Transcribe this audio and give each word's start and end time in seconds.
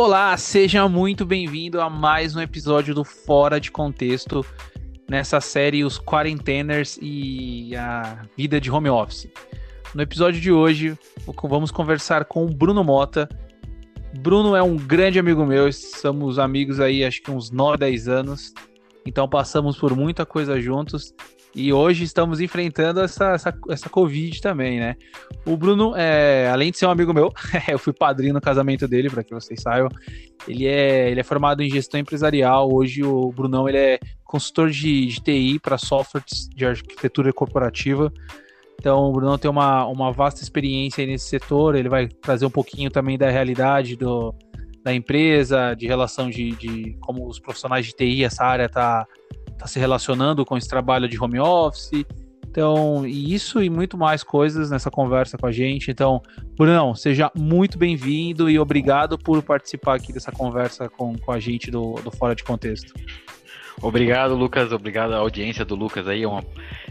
Olá, 0.00 0.36
seja 0.36 0.88
muito 0.88 1.26
bem-vindo 1.26 1.80
a 1.80 1.90
mais 1.90 2.36
um 2.36 2.40
episódio 2.40 2.94
do 2.94 3.02
Fora 3.02 3.60
de 3.60 3.68
Contexto, 3.72 4.46
nessa 5.10 5.40
série 5.40 5.82
Os 5.82 5.98
Quarenteners 5.98 7.00
e 7.02 7.74
a 7.74 8.22
Vida 8.36 8.60
de 8.60 8.70
Home 8.70 8.88
Office. 8.88 9.28
No 9.92 10.00
episódio 10.00 10.40
de 10.40 10.52
hoje, 10.52 10.96
vamos 11.42 11.72
conversar 11.72 12.26
com 12.26 12.46
o 12.46 12.48
Bruno 12.48 12.84
Mota. 12.84 13.28
Bruno 14.20 14.54
é 14.54 14.62
um 14.62 14.76
grande 14.76 15.18
amigo 15.18 15.44
meu, 15.44 15.72
somos 15.72 16.38
amigos 16.38 16.78
aí 16.78 17.04
acho 17.04 17.20
que 17.20 17.32
uns 17.32 17.50
9, 17.50 17.78
10 17.78 18.06
anos, 18.06 18.54
então 19.04 19.28
passamos 19.28 19.76
por 19.76 19.96
muita 19.96 20.24
coisa 20.24 20.60
juntos 20.60 21.12
e 21.58 21.72
hoje 21.72 22.04
estamos 22.04 22.40
enfrentando 22.40 23.00
essa, 23.00 23.32
essa, 23.32 23.52
essa 23.68 23.88
Covid 23.90 24.40
também, 24.40 24.78
né? 24.78 24.94
O 25.44 25.56
Bruno, 25.56 25.92
é, 25.96 26.48
além 26.48 26.70
de 26.70 26.78
ser 26.78 26.86
um 26.86 26.90
amigo 26.90 27.12
meu, 27.12 27.32
eu 27.66 27.80
fui 27.80 27.92
padrinho 27.92 28.32
no 28.32 28.40
casamento 28.40 28.86
dele, 28.86 29.10
para 29.10 29.24
que 29.24 29.34
vocês 29.34 29.60
saibam. 29.60 29.90
Ele 30.46 30.68
é, 30.68 31.10
ele 31.10 31.18
é 31.18 31.24
formado 31.24 31.60
em 31.60 31.68
gestão 31.68 31.98
empresarial. 31.98 32.72
Hoje 32.72 33.02
o 33.02 33.32
Brunão 33.32 33.68
ele 33.68 33.76
é 33.76 33.98
consultor 34.24 34.70
de, 34.70 35.06
de 35.06 35.20
TI 35.20 35.58
para 35.58 35.76
softwares 35.76 36.48
de 36.54 36.64
arquitetura 36.64 37.32
corporativa. 37.32 38.12
Então 38.78 39.10
o 39.10 39.12
Brunão 39.12 39.36
tem 39.36 39.50
uma, 39.50 39.84
uma 39.86 40.12
vasta 40.12 40.40
experiência 40.40 41.04
nesse 41.04 41.26
setor. 41.26 41.74
Ele 41.74 41.88
vai 41.88 42.06
trazer 42.06 42.46
um 42.46 42.50
pouquinho 42.50 42.88
também 42.88 43.18
da 43.18 43.30
realidade 43.30 43.96
do, 43.96 44.32
da 44.84 44.94
empresa, 44.94 45.74
de 45.74 45.88
relação 45.88 46.30
de, 46.30 46.52
de 46.52 46.96
como 47.00 47.26
os 47.26 47.40
profissionais 47.40 47.84
de 47.84 47.92
TI, 47.96 48.22
essa 48.22 48.44
área 48.44 48.68
está 49.58 49.64
tá 49.64 49.66
se 49.66 49.78
relacionando 49.78 50.44
com 50.44 50.56
esse 50.56 50.68
trabalho 50.68 51.08
de 51.08 51.20
home 51.20 51.40
office. 51.40 52.04
Então, 52.50 53.06
isso 53.06 53.62
e 53.62 53.68
muito 53.68 53.98
mais 53.98 54.22
coisas 54.22 54.70
nessa 54.70 54.90
conversa 54.90 55.36
com 55.36 55.46
a 55.46 55.52
gente. 55.52 55.90
Então, 55.90 56.22
Brunão, 56.56 56.94
seja 56.94 57.30
muito 57.36 57.76
bem-vindo 57.76 58.48
e 58.48 58.58
obrigado 58.58 59.18
por 59.18 59.42
participar 59.42 59.96
aqui 59.96 60.12
dessa 60.12 60.32
conversa 60.32 60.88
com, 60.88 61.16
com 61.18 61.32
a 61.32 61.38
gente 61.38 61.70
do, 61.70 61.94
do 61.96 62.10
Fora 62.10 62.34
de 62.34 62.42
Contexto. 62.42 62.94
Obrigado, 63.82 64.34
Lucas. 64.34 64.72
Obrigado 64.72 65.12
à 65.12 65.18
audiência 65.18 65.64
do 65.64 65.74
Lucas 65.74 66.08
aí. 66.08 66.22
É, 66.22 66.28
uma, 66.28 66.44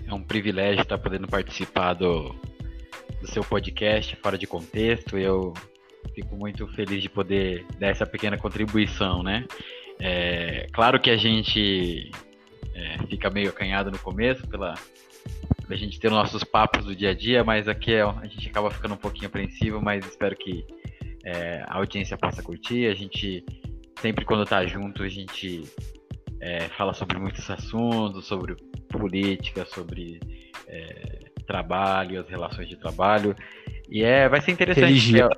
é 0.06 0.14
um 0.14 0.22
privilégio 0.22 0.84
estar 0.84 0.98
podendo 0.98 1.28
participar 1.28 1.96
do, 1.96 2.36
do 3.20 3.28
seu 3.28 3.44
podcast 3.44 4.16
Fora 4.18 4.38
de 4.38 4.46
Contexto. 4.46 5.18
Eu 5.18 5.54
fico 6.14 6.36
muito 6.36 6.68
feliz 6.68 7.02
de 7.02 7.10
poder 7.10 7.66
dar 7.80 7.88
essa 7.88 8.06
pequena 8.06 8.38
contribuição, 8.38 9.24
né? 9.24 9.46
É, 10.00 10.68
claro 10.72 11.00
que 11.00 11.10
a 11.10 11.18
gente 11.18 12.12
é, 12.74 12.98
fica 13.08 13.30
meio 13.30 13.50
acanhado 13.50 13.92
no 13.92 14.00
começo 14.00 14.48
pela 14.48 14.76
a 15.70 15.76
gente 15.76 16.00
ter 16.00 16.10
nossos 16.10 16.44
papos 16.46 16.86
do 16.86 16.96
dia 16.96 17.10
a 17.10 17.14
dia, 17.14 17.44
mas 17.44 17.68
aqui 17.68 17.94
é, 17.94 18.02
a 18.02 18.26
gente 18.26 18.48
acaba 18.48 18.72
ficando 18.72 18.94
um 18.94 18.98
pouquinho 18.98 19.28
apreensivo, 19.28 19.82
mas 19.82 20.06
espero 20.06 20.36
que 20.36 20.66
é, 21.26 21.62
a 21.68 21.76
audiência 21.76 22.18
possa 22.18 22.42
curtir. 22.42 22.88
A 22.88 22.94
gente 22.94 23.44
sempre 24.00 24.24
quando 24.24 24.46
tá 24.46 24.66
junto 24.66 25.04
a 25.04 25.10
gente 25.10 25.64
é, 26.40 26.62
fala 26.70 26.94
sobre 26.94 27.20
muitos 27.20 27.50
assuntos, 27.50 28.26
sobre 28.26 28.56
política, 28.90 29.66
sobre 29.66 30.20
é, 30.68 31.20
trabalho, 31.46 32.22
as 32.22 32.30
relações 32.30 32.70
de 32.70 32.78
trabalho. 32.78 33.36
E 33.90 34.04
é, 34.04 34.28
vai 34.30 34.42
ser 34.42 34.52
interessante. 34.52 34.86
Religião. 34.88 35.30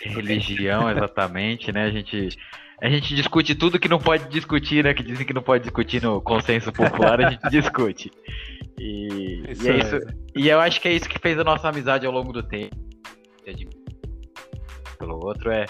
Religião, 0.00 0.90
exatamente, 0.90 1.72
né? 1.72 1.84
A 1.84 1.90
gente 1.90 2.28
a 2.80 2.88
gente 2.88 3.14
discute 3.14 3.54
tudo 3.54 3.78
que 3.78 3.88
não 3.88 3.98
pode 3.98 4.28
discutir, 4.28 4.84
né? 4.84 4.92
Que 4.92 5.02
dizem 5.02 5.26
que 5.26 5.32
não 5.32 5.42
pode 5.42 5.64
discutir 5.64 6.02
no 6.02 6.20
consenso 6.20 6.72
popular, 6.72 7.20
a 7.20 7.30
gente 7.30 7.42
discute. 7.50 8.10
E, 8.78 9.42
isso 9.48 9.66
e 9.66 9.70
é, 9.70 9.78
isso. 9.78 10.00
E 10.34 10.48
eu 10.48 10.60
acho 10.60 10.80
que 10.80 10.88
é 10.88 10.92
isso 10.92 11.08
que 11.08 11.18
fez 11.18 11.38
a 11.38 11.44
nossa 11.44 11.68
amizade 11.68 12.06
ao 12.06 12.12
longo 12.12 12.32
do 12.32 12.42
tempo. 12.42 12.76
Pelo 14.98 15.24
outro 15.24 15.50
é, 15.50 15.64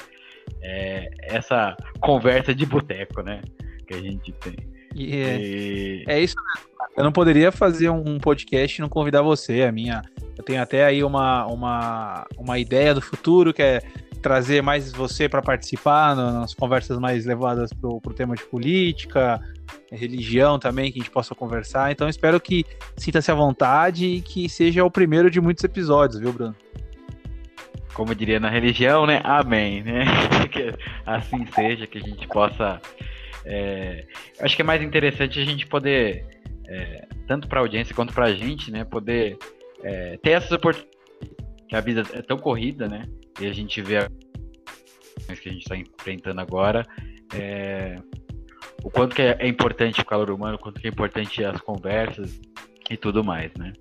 é 0.63 1.09
essa 1.23 1.77
conversa 2.01 2.55
de 2.55 2.67
boteco, 2.67 3.23
né? 3.23 3.41
Que 3.87 3.95
a 3.95 4.01
gente 4.01 4.33
tem. 4.33 4.57
E 4.95 5.17
é, 5.17 5.41
e... 5.41 6.05
é 6.09 6.21
isso 6.21 6.35
mesmo. 6.37 6.67
Eu 6.97 7.05
não 7.05 7.13
poderia 7.13 7.53
fazer 7.53 7.91
um 7.91 8.19
podcast 8.19 8.79
e 8.79 8.83
não 8.83 8.89
convidar 8.89 9.21
você. 9.21 9.63
A 9.63 9.71
minha, 9.71 10.03
eu 10.37 10.43
tenho 10.43 10.63
até 10.63 10.85
aí 10.85 11.05
uma, 11.05 11.47
uma, 11.47 12.27
uma 12.39 12.59
ideia 12.59 12.95
do 12.95 13.03
futuro 13.03 13.53
que 13.53 13.63
é 13.63 13.81
trazer 14.27 14.61
mais 14.61 14.91
você 14.91 15.29
para 15.29 15.41
participar 15.41 16.17
nas 16.17 16.53
conversas 16.53 16.99
mais 16.99 17.25
levadas 17.25 17.73
para 17.73 17.89
o 17.89 18.01
tema 18.13 18.35
de 18.35 18.43
política, 18.43 19.41
religião 19.93 20.59
também, 20.59 20.91
que 20.91 20.99
a 20.99 21.03
gente 21.03 21.13
possa 21.13 21.33
conversar. 21.33 21.93
Então 21.93 22.09
espero 22.09 22.41
que 22.41 22.67
sinta-se 22.97 23.31
à 23.31 23.37
vontade 23.37 24.05
e 24.05 24.21
que 24.21 24.49
seja 24.49 24.85
o 24.85 24.91
primeiro 24.91 25.31
de 25.31 25.41
muitos 25.41 25.63
episódios, 25.63 26.19
viu, 26.19 26.33
Bruno? 26.33 26.57
Como 27.95 28.17
diria 28.17 28.41
na 28.41 28.51
religião, 28.51 29.07
né? 29.07 29.21
Amém, 29.23 29.85
né? 29.85 30.05
que 30.51 30.75
assim 31.07 31.47
seja, 31.47 31.87
que 31.87 31.99
a 31.99 32.01
gente 32.01 32.27
possa. 32.27 32.81
É... 33.45 34.09
Acho 34.41 34.57
que 34.57 34.63
é 34.63 34.65
mais 34.65 34.83
interessante 34.83 35.39
a 35.39 35.45
gente 35.45 35.69
poder, 35.69 36.27
é, 36.67 37.07
tanto 37.29 37.47
para 37.47 37.61
a 37.61 37.63
audiência 37.63 37.95
quanto 37.95 38.13
para 38.13 38.25
a 38.25 38.35
gente, 38.35 38.73
né? 38.73 38.85
Poder 38.85 39.39
é, 39.85 40.19
ter 40.21 40.31
essas 40.31 40.51
oportunidades. 40.51 40.97
Que 41.69 41.77
a 41.77 41.81
vida 41.81 42.03
é 42.13 42.23
tão 42.23 42.39
corrida, 42.39 42.89
né? 42.89 43.07
E 43.41 43.47
a 43.47 43.53
gente 43.53 43.81
vê 43.83 43.99
a 43.99 44.09
que 45.35 45.49
a 45.49 45.53
gente 45.53 45.63
está 45.63 45.77
enfrentando 45.77 46.41
agora, 46.41 46.87
é, 47.35 47.97
o 48.85 48.91
quanto 48.91 49.15
que 49.17 49.23
é, 49.23 49.37
é, 49.41 49.49
importante 49.49 50.01
o 50.01 50.05
calor 50.05 50.31
humano, 50.31 50.57
o 50.57 50.59
quanto 50.59 50.81
que 50.81 50.87
é 50.87 50.91
importante 50.91 51.45
as 51.45 51.61
conversas 51.61 52.41
e 52.89 52.97
tudo 52.97 53.25
mais, 53.25 53.51
né? 53.59 53.73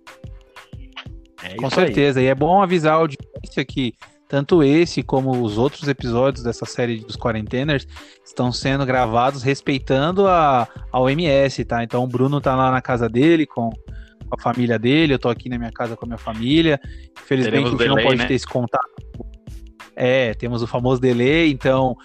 É 1.43 1.55
Com 1.55 1.69
certeza, 1.69 2.19
aí. 2.19 2.25
e 2.25 2.29
é 2.29 2.35
bom 2.35 2.61
avisar 2.61 2.93
a 2.93 2.97
audiência 2.97 3.63
que 3.63 3.93
tanto 4.27 4.63
esse 4.63 5.03
como 5.03 5.43
os 5.43 5.57
outros 5.57 5.87
episódios 5.87 6.43
dessa 6.43 6.65
série 6.65 6.99
dos 6.99 7.15
Quarenteners 7.15 7.87
estão 8.25 8.51
sendo 8.51 8.83
gravados 8.85 9.43
respeitando 9.43 10.27
a, 10.27 10.67
a 10.91 10.99
OMS, 10.99 11.63
tá? 11.65 11.83
Então 11.83 12.03
o 12.03 12.07
Bruno 12.07 12.41
tá 12.41 12.55
lá 12.55 12.71
na 12.71 12.81
casa 12.81 13.07
dele 13.07 13.45
com 13.45 13.69
a 14.31 14.41
família 14.41 14.79
dele, 14.79 15.13
eu 15.13 15.19
tô 15.19 15.29
aqui 15.29 15.47
na 15.47 15.59
minha 15.59 15.71
casa 15.71 15.95
com 15.95 16.05
a 16.05 16.07
minha 16.07 16.17
família. 16.17 16.79
Infelizmente 17.21 17.51
Teremos 17.51 17.67
a 17.67 17.71
gente 17.71 17.77
delay, 17.77 17.95
não 17.95 18.09
pode 18.09 18.21
né? 18.21 18.27
ter 18.27 18.33
esse 18.33 18.47
contato 18.47 18.89
é, 19.95 20.33
temos 20.33 20.61
o 20.61 20.67
famoso 20.67 20.99
delay, 21.01 21.51
então 21.51 21.95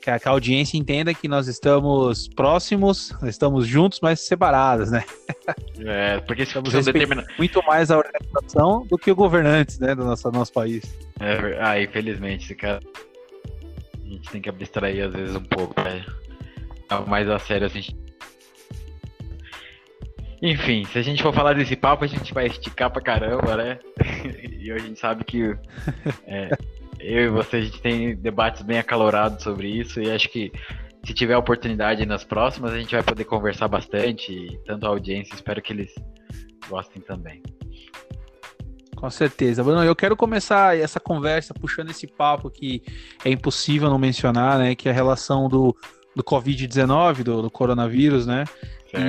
que 0.00 0.10
a, 0.10 0.18
que 0.18 0.28
a, 0.28 0.30
audiência 0.30 0.78
entenda 0.78 1.12
que 1.12 1.28
nós 1.28 1.46
estamos 1.46 2.28
próximos, 2.28 3.14
estamos 3.22 3.66
juntos, 3.66 4.00
mas 4.02 4.20
separados, 4.20 4.90
né? 4.90 5.04
É, 5.78 6.20
porque 6.20 6.42
estamos 6.42 6.72
determinando 6.72 7.28
muito 7.36 7.62
mais 7.66 7.90
a 7.90 7.98
organização 7.98 8.86
do 8.86 8.96
que 8.96 9.10
o 9.10 9.14
governantes, 9.14 9.78
né, 9.78 9.94
do 9.94 10.04
nosso, 10.04 10.30
nosso 10.30 10.52
país. 10.52 10.84
É, 11.20 11.58
ah, 11.60 11.80
infelizmente, 11.80 12.44
esse 12.44 12.54
cara 12.54 12.80
a 14.04 14.08
gente 14.08 14.30
tem 14.30 14.40
que 14.40 14.48
abstrair 14.48 15.06
às 15.06 15.12
vezes 15.12 15.34
um 15.34 15.42
pouco, 15.42 15.80
né? 15.82 16.04
Mais 17.06 17.28
a 17.28 17.38
sério, 17.38 17.66
assim. 17.66 17.82
Enfim, 20.42 20.84
se 20.84 20.98
a 20.98 21.02
gente 21.02 21.22
for 21.22 21.32
falar 21.32 21.54
desse 21.54 21.74
papo, 21.74 22.04
a 22.04 22.06
gente 22.06 22.34
vai 22.34 22.46
esticar 22.46 22.90
pra 22.90 23.00
caramba, 23.00 23.56
né? 23.56 23.78
e 24.60 24.70
a 24.70 24.78
gente 24.78 25.00
sabe 25.00 25.24
que 25.24 25.56
é, 26.26 26.50
eu 27.04 27.24
e 27.24 27.28
você, 27.28 27.56
a 27.56 27.60
gente 27.60 27.80
tem 27.80 28.16
debates 28.16 28.62
bem 28.62 28.78
acalorados 28.78 29.42
sobre 29.42 29.68
isso 29.68 30.00
e 30.00 30.10
acho 30.10 30.28
que 30.28 30.50
se 31.04 31.12
tiver 31.12 31.36
oportunidade 31.36 32.06
nas 32.06 32.24
próximas, 32.24 32.72
a 32.72 32.78
gente 32.78 32.94
vai 32.94 33.02
poder 33.02 33.24
conversar 33.24 33.68
bastante, 33.68 34.58
tanto 34.64 34.86
a 34.86 34.88
audiência, 34.88 35.34
espero 35.34 35.60
que 35.60 35.72
eles 35.72 35.94
gostem 36.68 37.02
também. 37.02 37.42
Com 38.96 39.10
certeza. 39.10 39.62
Bruno, 39.62 39.84
eu 39.84 39.94
quero 39.94 40.16
começar 40.16 40.78
essa 40.78 40.98
conversa 40.98 41.52
puxando 41.52 41.90
esse 41.90 42.06
papo 42.06 42.48
que 42.48 42.82
é 43.22 43.28
impossível 43.28 43.90
não 43.90 43.98
mencionar, 43.98 44.58
né? 44.58 44.74
Que 44.74 44.88
é 44.88 44.92
a 44.92 44.94
relação 44.94 45.46
do, 45.46 45.76
do 46.16 46.24
Covid-19, 46.24 47.22
do, 47.22 47.42
do 47.42 47.50
coronavírus, 47.50 48.26
né? 48.26 48.44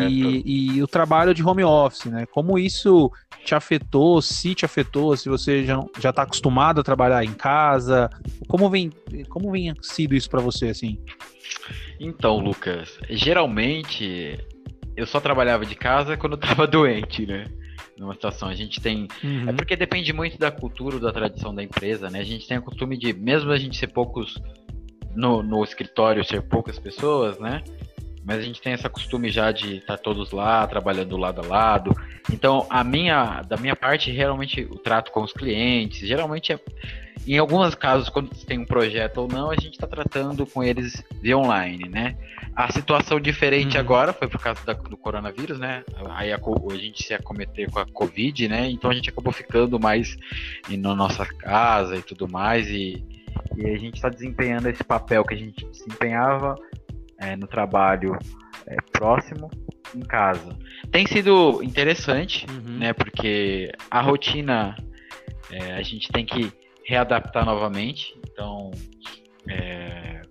E, 0.10 0.78
e, 0.78 0.84
o 0.84 0.88
trabalho 0.88 1.34
de 1.34 1.44
home 1.44 1.64
office, 1.64 2.06
né? 2.06 2.26
Como 2.28 2.58
isso 2.58 3.12
te 3.44 3.54
afetou, 3.54 4.22
se 4.22 4.56
te 4.56 4.66
afetou, 4.66 5.16
se 5.16 5.30
você 5.30 5.64
já 5.64 5.84
já 6.00 6.10
está 6.10 6.24
acostumado 6.24 6.82
a 6.82 6.84
trabalhar 6.84 7.24
em 7.24 7.34
casa, 7.34 8.10
como 8.48 8.70
vem 8.70 8.92
como 9.30 9.52
vem 9.52 9.74
sido 9.82 10.16
isso 10.16 10.30
para 10.30 10.42
você 10.42 10.70
assim? 10.70 11.00
Então, 12.00 12.38
Lucas, 12.40 12.98
geralmente 13.10 14.40
eu 14.96 15.06
só 15.06 15.20
trabalhava 15.20 15.66
de 15.66 15.76
casa 15.76 16.18
quando 16.18 16.34
eu 16.34 16.40
estava 16.40 16.66
doente, 16.68 17.26
né? 17.26 17.46
Numa 17.98 18.14
situação, 18.14 18.50
a 18.50 18.56
gente 18.56 18.82
tem. 18.82 19.08
Uhum. 19.24 19.50
É 19.50 19.54
porque 19.54 19.76
depende 19.76 20.12
muito 20.12 20.38
da 20.38 20.52
cultura, 20.52 21.00
da 21.00 21.14
tradição 21.14 21.56
da 21.56 21.64
empresa, 21.64 22.10
né? 22.10 22.20
A 22.20 22.24
gente 22.24 22.48
tem 22.48 22.58
o 22.58 22.62
costume 22.62 22.98
de, 22.98 23.14
mesmo 23.14 23.52
a 23.52 23.58
gente 23.58 23.78
ser 23.78 23.88
poucos 23.88 24.36
no, 25.16 25.42
no 25.42 25.64
escritório, 25.64 26.24
ser 26.26 26.42
poucas 26.42 26.78
pessoas, 26.78 27.40
né? 27.40 27.64
Mas 28.26 28.40
a 28.40 28.42
gente 28.42 28.60
tem 28.60 28.74
esse 28.74 28.90
costume 28.90 29.30
já 29.30 29.52
de 29.52 29.78
estar 29.78 29.98
tá 29.98 30.04
todos 30.04 30.32
lá, 30.32 30.66
trabalhando 30.66 31.16
lado 31.16 31.42
a 31.42 31.46
lado. 31.46 31.96
Então, 32.32 32.66
a 32.72 32.84
minha, 32.84 33.44
da 33.44 33.56
minha 33.56 33.76
parte, 33.76 34.12
realmente 34.12 34.62
o 34.64 34.80
trato 34.80 35.12
com 35.12 35.22
os 35.22 35.32
clientes, 35.32 36.08
geralmente 36.08 36.52
é, 36.52 36.60
em 37.28 37.38
alguns 37.38 37.76
casos, 37.76 38.10
quando 38.10 38.30
tem 38.30 38.58
um 38.58 38.66
projeto 38.66 39.20
ou 39.20 39.28
não, 39.28 39.52
a 39.52 39.56
gente 39.56 39.74
está 39.74 39.86
tratando 39.86 40.46
com 40.46 40.64
eles 40.64 41.04
via 41.22 41.38
online, 41.38 41.88
né? 41.88 42.16
A 42.56 42.72
situação 42.72 43.20
diferente 43.20 43.76
uhum. 43.76 43.82
agora 43.82 44.12
foi 44.12 44.28
por 44.28 44.42
causa 44.42 44.64
da, 44.66 44.74
do 44.74 44.98
coronavírus, 44.98 45.60
né? 45.60 45.84
Aí 46.10 46.34
a, 46.34 46.38
a, 46.38 46.76
gente 46.78 47.04
se 47.04 47.14
acometeu 47.14 47.70
com 47.70 47.80
a 47.80 47.86
Covid, 47.86 48.48
né? 48.48 48.70
Então 48.70 48.90
a 48.90 48.94
gente 48.94 49.10
acabou 49.10 49.32
ficando 49.32 49.80
mais 49.80 50.18
na 50.68 50.96
nossa 50.96 51.26
casa 51.26 51.96
e 51.96 52.02
tudo 52.02 52.28
mais. 52.28 52.68
E, 52.70 53.04
E 53.56 53.68
a 53.68 53.78
gente 53.78 53.96
está 53.96 54.10
desempenhando 54.10 54.68
esse 54.68 54.84
papel 54.84 55.24
que 55.24 55.34
a 55.34 55.38
gente 55.38 55.66
desempenhava 55.66 56.56
é, 57.20 57.36
no 57.36 57.48
trabalho 57.48 58.18
é, 58.68 58.76
próximo 58.92 59.50
em 59.96 60.02
casa. 60.02 60.58
Tem 60.92 61.06
sido 61.06 61.62
interessante, 61.64 62.46
uhum. 62.50 62.78
né? 62.78 62.94
Porque 62.94 63.72
a 63.90 64.02
rotina 64.02 64.76
é, 65.52 65.74
a 65.74 65.82
gente 65.82 66.10
tem 66.10 66.26
que 66.26 66.52
readaptar 66.86 67.46
novamente. 67.46 68.16
Então 68.32 68.72
é, 69.50 70.22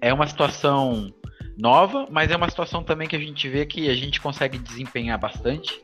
é 0.00 0.12
uma 0.12 0.26
situação 0.26 1.12
nova, 1.56 2.06
mas 2.10 2.30
é 2.30 2.36
uma 2.36 2.48
situação 2.48 2.82
também 2.82 3.08
que 3.08 3.16
a 3.16 3.20
gente 3.20 3.48
vê 3.48 3.66
que 3.66 3.88
a 3.88 3.94
gente 3.94 4.20
consegue 4.20 4.58
desempenhar 4.58 5.18
bastante. 5.18 5.82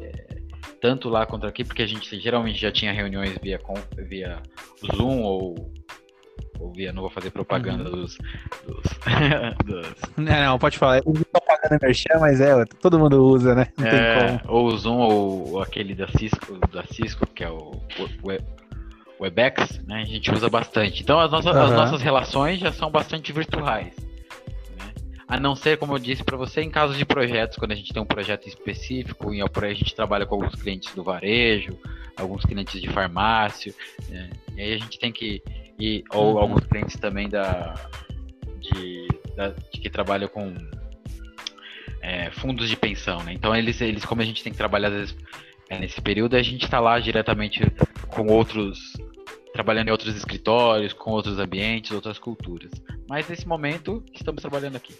É, 0.00 0.22
tanto 0.80 1.08
lá 1.08 1.24
quanto 1.24 1.46
aqui, 1.46 1.64
porque 1.64 1.82
a 1.82 1.86
gente 1.86 2.18
geralmente 2.18 2.58
já 2.58 2.72
tinha 2.72 2.92
reuniões 2.92 3.38
via, 3.40 3.60
via 4.08 4.42
Zoom 4.96 5.22
ou 5.22 5.72
ouvia, 6.62 6.92
não 6.92 7.02
vou 7.02 7.10
fazer 7.10 7.30
propaganda 7.30 7.84
uhum. 7.84 7.90
dos, 7.90 8.18
dos, 8.66 8.82
dos, 9.64 9.94
Não, 10.16 10.44
não, 10.44 10.58
pode 10.58 10.78
falar. 10.78 10.98
Eu 10.98 11.04
uso 11.06 11.24
propaganda 11.24 11.78
merchan, 11.82 12.18
mas 12.20 12.40
é, 12.40 12.64
todo 12.80 12.98
mundo 12.98 13.24
usa, 13.24 13.54
né? 13.54 13.68
Não 13.76 13.86
é, 13.86 13.90
tem 13.90 14.38
como. 14.38 14.54
Ou 14.54 14.66
o 14.66 14.78
Zoom 14.78 14.98
ou 14.98 15.62
aquele 15.62 15.94
da 15.94 16.08
Cisco, 16.08 16.58
da 16.68 16.84
Cisco, 16.84 17.26
que 17.26 17.44
é 17.44 17.50
o, 17.50 17.72
o 18.22 19.22
Webex, 19.22 19.80
né? 19.86 20.02
A 20.02 20.04
gente 20.04 20.32
usa 20.32 20.48
bastante. 20.48 21.02
Então 21.02 21.20
as 21.20 21.30
nossas, 21.30 21.54
uhum. 21.54 21.62
as 21.62 21.70
nossas 21.72 22.02
relações 22.02 22.58
já 22.58 22.72
são 22.72 22.90
bastante 22.90 23.32
virtuais. 23.32 23.94
Né? 24.78 24.92
A 25.28 25.38
não 25.38 25.54
ser, 25.54 25.78
como 25.78 25.94
eu 25.94 25.98
disse 25.98 26.24
para 26.24 26.36
você, 26.36 26.62
em 26.62 26.70
casos 26.70 26.96
de 26.96 27.04
projetos, 27.04 27.56
quando 27.56 27.72
a 27.72 27.76
gente 27.76 27.92
tem 27.92 28.02
um 28.02 28.06
projeto 28.06 28.48
específico, 28.48 29.32
em 29.32 29.40
a 29.42 29.74
gente 29.74 29.94
trabalha 29.94 30.26
com 30.26 30.34
alguns 30.34 30.54
clientes 30.54 30.94
do 30.94 31.02
varejo, 31.04 31.78
alguns 32.16 32.44
clientes 32.44 32.80
de 32.80 32.88
farmácia, 32.88 33.74
né? 34.08 34.30
e 34.56 34.60
aí 34.60 34.74
a 34.74 34.78
gente 34.78 34.98
tem 34.98 35.12
que 35.12 35.42
e, 35.82 36.04
ou 36.12 36.34
uhum. 36.34 36.38
alguns 36.38 36.64
clientes 36.66 36.96
também 36.96 37.28
da, 37.28 37.74
de, 38.60 39.08
da, 39.34 39.48
de 39.48 39.80
que 39.80 39.90
trabalham 39.90 40.28
com 40.28 40.54
é, 42.00 42.30
fundos 42.30 42.68
de 42.68 42.76
pensão, 42.76 43.20
né? 43.24 43.32
Então 43.32 43.54
eles, 43.54 43.80
eles, 43.80 44.04
como 44.04 44.22
a 44.22 44.24
gente 44.24 44.44
tem 44.44 44.52
que 44.52 44.58
trabalhar 44.58 44.88
às 44.88 44.94
vezes 44.94 45.16
é, 45.68 45.80
nesse 45.80 46.00
período, 46.00 46.36
a 46.36 46.42
gente 46.42 46.64
está 46.64 46.78
lá 46.78 47.00
diretamente 47.00 47.60
com 48.06 48.28
outros, 48.28 48.92
trabalhando 49.52 49.88
em 49.88 49.90
outros 49.90 50.14
escritórios, 50.14 50.92
com 50.92 51.10
outros 51.10 51.40
ambientes, 51.40 51.90
outras 51.90 52.16
culturas. 52.16 52.70
Mas 53.08 53.28
nesse 53.28 53.48
momento 53.48 54.04
estamos 54.14 54.40
trabalhando 54.40 54.76
aqui. 54.76 54.94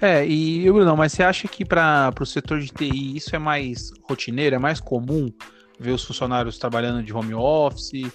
É, 0.00 0.26
e 0.26 0.64
Bruno, 0.72 0.96
mas 0.96 1.12
você 1.12 1.22
acha 1.22 1.46
que 1.46 1.66
para 1.66 2.14
o 2.18 2.24
setor 2.24 2.60
de 2.60 2.68
TI 2.68 3.18
isso 3.18 3.36
é 3.36 3.38
mais 3.38 3.90
rotineiro, 4.08 4.56
é 4.56 4.58
mais 4.58 4.80
comum 4.80 5.30
ver 5.78 5.90
os 5.90 6.02
funcionários 6.02 6.56
trabalhando 6.58 7.02
de 7.02 7.12
home 7.12 7.34
office? 7.34 8.10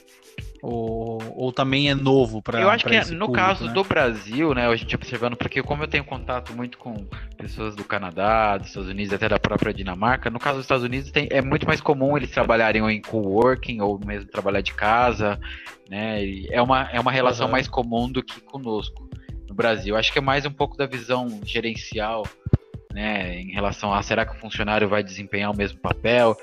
Ou, 0.61 1.21
ou 1.35 1.51
também 1.51 1.89
é 1.89 1.95
novo 1.95 2.41
para 2.41 2.59
Eu 2.59 2.69
acho 2.69 2.85
que 2.85 2.95
é, 2.95 3.01
no 3.01 3.27
público, 3.27 3.33
caso 3.33 3.65
né? 3.65 3.73
do 3.73 3.83
Brasil, 3.83 4.53
né, 4.53 4.67
a 4.67 4.75
gente 4.75 4.95
observando, 4.95 5.35
porque 5.35 5.61
como 5.61 5.83
eu 5.83 5.87
tenho 5.87 6.03
contato 6.03 6.53
muito 6.53 6.77
com 6.77 7.05
pessoas 7.37 7.75
do 7.75 7.83
Canadá, 7.83 8.57
dos 8.57 8.67
Estados 8.67 8.89
Unidos, 8.89 9.13
até 9.13 9.29
da 9.29 9.39
própria 9.39 9.73
Dinamarca, 9.73 10.29
no 10.29 10.39
caso 10.39 10.57
dos 10.57 10.65
Estados 10.65 10.83
Unidos 10.83 11.11
tem, 11.11 11.27
é 11.29 11.41
muito 11.41 11.67
mais 11.67 11.81
comum 11.81 12.17
eles 12.17 12.31
trabalharem 12.31 12.83
em 12.89 13.01
coworking 13.01 13.81
ou 13.81 13.99
mesmo 14.03 14.29
trabalhar 14.29 14.61
de 14.61 14.73
casa, 14.73 15.39
né? 15.89 16.23
é 16.49 16.61
uma, 16.61 16.89
é 16.91 16.99
uma 16.99 17.11
relação 17.11 17.45
uhum. 17.45 17.51
mais 17.51 17.67
comum 17.67 18.11
do 18.11 18.23
que 18.23 18.41
conosco 18.41 19.07
no 19.47 19.53
Brasil. 19.53 19.95
Acho 19.95 20.11
que 20.11 20.19
é 20.19 20.21
mais 20.21 20.45
um 20.45 20.51
pouco 20.51 20.75
da 20.75 20.85
visão 20.87 21.41
gerencial, 21.45 22.25
né, 22.91 23.41
em 23.41 23.51
relação 23.51 23.93
a 23.93 24.01
será 24.01 24.25
que 24.25 24.35
o 24.35 24.39
funcionário 24.39 24.87
vai 24.87 25.03
desempenhar 25.03 25.51
o 25.51 25.55
mesmo 25.55 25.77
papel? 25.79 26.35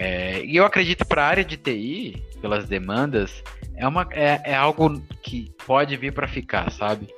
É, 0.00 0.44
e 0.44 0.56
eu 0.56 0.64
acredito 0.64 1.04
para 1.04 1.24
a 1.24 1.26
área 1.26 1.44
de 1.44 1.56
TI, 1.56 2.22
pelas 2.40 2.68
demandas, 2.68 3.42
é, 3.74 3.86
uma, 3.86 4.06
é, 4.12 4.40
é 4.44 4.54
algo 4.54 5.02
que 5.20 5.50
pode 5.66 5.96
vir 5.96 6.12
para 6.12 6.28
ficar, 6.28 6.70
sabe? 6.70 7.08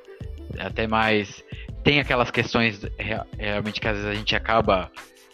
Até 0.59 0.87
mais. 0.87 1.45
Tem 1.85 2.01
aquelas 2.01 2.31
questões 2.31 2.81
realmente 3.39 3.81
que 3.81 3.87
às 3.87 3.97
vezes 3.97 4.11
a 4.11 4.15
gente 4.15 4.35
acaba 4.35 4.91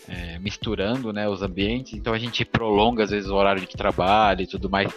é, 0.09 0.41
misturando 0.41 1.13
né, 1.13 1.29
os 1.29 1.41
ambientes, 1.41 1.93
então 1.95 2.13
a 2.13 2.19
gente 2.19 2.45
prolonga 2.45 3.05
às 3.05 3.11
vezes 3.11 3.31
o 3.31 3.35
horário 3.35 3.61
de 3.61 3.69
trabalho 3.69 4.43
e 4.43 4.47
tudo 4.47 4.69
mais, 4.69 4.93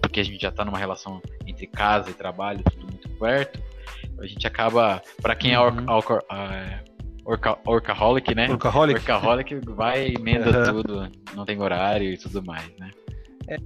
porque 0.00 0.20
a 0.20 0.24
gente 0.24 0.40
já 0.40 0.48
está 0.48 0.64
numa 0.64 0.78
relação 0.78 1.20
entre 1.46 1.66
casa 1.66 2.10
e 2.10 2.14
trabalho, 2.14 2.62
tudo 2.64 2.86
muito 2.86 3.08
perto. 3.10 3.62
A 4.18 4.26
gente 4.26 4.46
acaba, 4.46 5.02
para 5.20 5.34
quem 5.34 5.52
é, 5.52 5.60
uhum. 5.60 5.84
é 6.30 6.80
orca, 7.30 7.58
orcaholic, 7.64 8.34
né? 8.34 8.50
Orcaholic. 8.50 9.00
Orcaholic 9.00 9.54
vai 9.66 10.08
emenda 10.08 10.72
uhum. 10.72 10.82
tudo, 10.82 11.08
não 11.34 11.44
tem 11.44 11.60
horário 11.60 12.12
e 12.12 12.18
tudo 12.18 12.42
mais, 12.42 12.68
né? 12.78 12.90
É. 13.48 13.56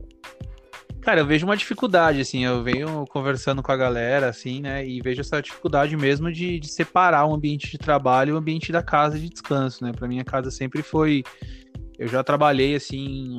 Cara, 1.01 1.21
eu 1.21 1.27
vejo 1.27 1.45
uma 1.45 1.57
dificuldade, 1.57 2.21
assim, 2.21 2.47
eu 2.47 2.63
venho 2.63 3.05
conversando 3.11 3.63
com 3.63 3.71
a 3.71 3.77
galera, 3.77 4.29
assim, 4.29 4.63
né, 4.63 4.87
e 4.87 5.03
vejo 5.03 5.21
essa 5.21 5.43
dificuldade 5.43 5.95
mesmo 5.99 6.33
de, 6.33 6.59
de 6.59 6.67
separar 6.67 7.27
o 7.27 7.35
ambiente 7.35 7.71
de 7.71 7.77
trabalho 7.77 8.31
e 8.31 8.33
o 8.33 8.39
ambiente 8.39 8.73
da 8.73 8.83
casa 8.83 9.19
de 9.19 9.29
descanso, 9.29 9.85
né? 9.85 9.93
Pra 9.93 10.09
minha 10.09 10.25
casa 10.25 10.51
sempre 10.51 10.83
foi. 10.83 11.23
Eu 11.99 12.09
já 12.09 12.25
trabalhei, 12.25 12.75
assim, 12.75 13.37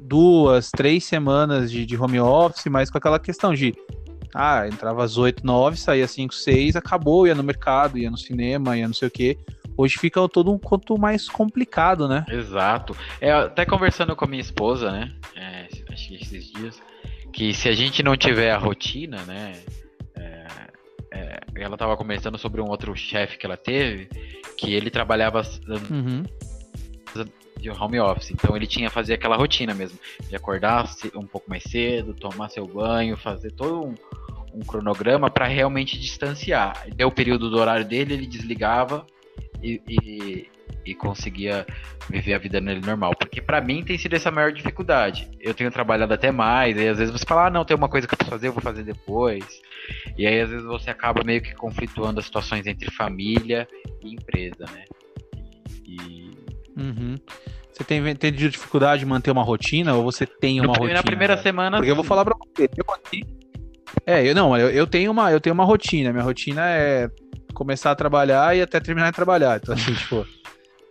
duas, 0.00 0.70
três 0.70 1.04
semanas 1.04 1.70
de, 1.70 1.84
de 1.84 1.96
home 1.96 2.20
office, 2.20 2.66
mas 2.66 2.90
com 2.90 2.98
aquela 2.98 3.18
questão 3.18 3.54
de. 3.54 3.74
Ah, 4.32 4.68
entrava 4.68 5.02
às 5.02 5.18
8, 5.18 5.44
9, 5.44 5.76
saía 5.76 6.04
às 6.04 6.12
5, 6.12 6.32
6, 6.32 6.76
acabou, 6.76 7.26
ia 7.26 7.34
no 7.34 7.42
mercado, 7.42 7.98
ia 7.98 8.08
no 8.08 8.16
cinema, 8.16 8.78
ia 8.78 8.86
não 8.86 8.94
sei 8.94 9.08
o 9.08 9.10
quê. 9.10 9.36
Hoje 9.80 9.96
fica 9.98 10.28
todo 10.28 10.52
um 10.52 10.58
quanto 10.58 10.98
mais 10.98 11.26
complicado, 11.26 12.06
né? 12.06 12.26
Exato. 12.28 12.94
É, 13.18 13.32
até 13.32 13.64
conversando 13.64 14.14
com 14.14 14.26
a 14.26 14.28
minha 14.28 14.42
esposa, 14.42 14.92
né? 14.92 15.10
É, 15.34 15.68
acho 15.90 16.08
que 16.08 16.16
esses 16.16 16.52
dias, 16.52 16.82
que 17.32 17.54
se 17.54 17.66
a 17.66 17.72
gente 17.72 18.02
não 18.02 18.14
tiver 18.14 18.50
a 18.50 18.58
rotina, 18.58 19.22
né? 19.22 19.54
É, 20.14 20.46
é, 21.12 21.40
ela 21.54 21.76
estava 21.76 21.96
conversando 21.96 22.36
sobre 22.36 22.60
um 22.60 22.68
outro 22.68 22.94
chefe 22.94 23.38
que 23.38 23.46
ela 23.46 23.56
teve, 23.56 24.10
que 24.58 24.74
ele 24.74 24.90
trabalhava 24.90 25.40
uhum. 25.90 26.24
de 27.58 27.70
home 27.70 28.00
office, 28.00 28.32
então 28.32 28.54
ele 28.54 28.66
tinha 28.66 28.90
fazer 28.90 29.14
aquela 29.14 29.38
rotina 29.38 29.72
mesmo, 29.72 29.98
de 30.28 30.36
acordar 30.36 30.90
um 31.14 31.26
pouco 31.26 31.48
mais 31.48 31.62
cedo, 31.62 32.12
tomar 32.12 32.50
seu 32.50 32.66
banho, 32.66 33.16
fazer 33.16 33.52
todo 33.52 33.82
um, 33.82 33.94
um 34.52 34.60
cronograma 34.60 35.30
para 35.30 35.46
realmente 35.46 35.98
distanciar. 35.98 36.84
Deu 36.94 37.08
o 37.08 37.12
período 37.12 37.48
do 37.48 37.56
horário 37.56 37.86
dele, 37.86 38.12
ele 38.12 38.26
desligava 38.26 39.06
e, 39.62 39.80
e, 39.88 40.48
e 40.84 40.94
conseguia 40.94 41.66
viver 42.08 42.34
a 42.34 42.38
vida 42.38 42.60
nele 42.60 42.80
normal. 42.80 43.14
Porque 43.18 43.40
para 43.40 43.60
mim 43.60 43.84
tem 43.84 43.98
sido 43.98 44.14
essa 44.14 44.30
maior 44.30 44.52
dificuldade. 44.52 45.28
Eu 45.40 45.54
tenho 45.54 45.70
trabalhado 45.70 46.12
até 46.12 46.30
mais, 46.30 46.76
e 46.76 46.88
às 46.88 46.98
vezes 46.98 47.12
você 47.12 47.24
fala, 47.24 47.46
ah, 47.46 47.50
não, 47.50 47.64
tem 47.64 47.76
uma 47.76 47.88
coisa 47.88 48.06
que 48.06 48.14
eu 48.14 48.18
preciso 48.18 48.34
fazer, 48.34 48.48
eu 48.48 48.52
vou 48.52 48.62
fazer 48.62 48.82
depois. 48.82 49.44
E 50.16 50.26
aí 50.26 50.40
às 50.40 50.50
vezes 50.50 50.64
você 50.64 50.90
acaba 50.90 51.22
meio 51.24 51.42
que 51.42 51.54
conflituando 51.54 52.20
as 52.20 52.26
situações 52.26 52.66
entre 52.66 52.90
família 52.90 53.66
e 54.04 54.14
empresa, 54.14 54.64
né? 54.72 54.84
E. 55.86 56.30
Uhum. 56.76 57.16
Você 57.72 57.84
tem, 57.84 58.14
tem 58.14 58.32
dificuldade 58.32 59.00
de 59.00 59.06
manter 59.06 59.30
uma 59.30 59.42
rotina 59.42 59.94
ou 59.94 60.02
você 60.02 60.26
tem 60.26 60.60
uma 60.60 60.66
no, 60.66 60.72
rotina? 60.74 60.94
Na 60.94 61.02
primeira 61.02 61.36
semana. 61.38 61.78
Porque 61.78 61.90
eu 61.90 61.96
vou 61.96 62.04
falar 62.04 62.24
pra 62.24 62.36
você, 62.36 62.68
eu 62.76 62.94
aqui. 62.94 63.24
É, 64.06 64.28
eu 64.28 64.34
não, 64.34 64.56
eu, 64.56 64.70
eu, 64.70 64.86
tenho 64.86 65.10
uma, 65.10 65.32
eu 65.32 65.40
tenho 65.40 65.54
uma 65.54 65.64
rotina. 65.64 66.12
Minha 66.12 66.22
rotina 66.22 66.62
é 66.66 67.10
começar 67.52 67.90
a 67.90 67.94
trabalhar 67.94 68.56
e 68.56 68.62
até 68.62 68.80
terminar 68.80 69.10
de 69.10 69.16
trabalhar. 69.16 69.60
Então, 69.62 69.74
assim, 69.74 69.94
tipo, 69.94 70.26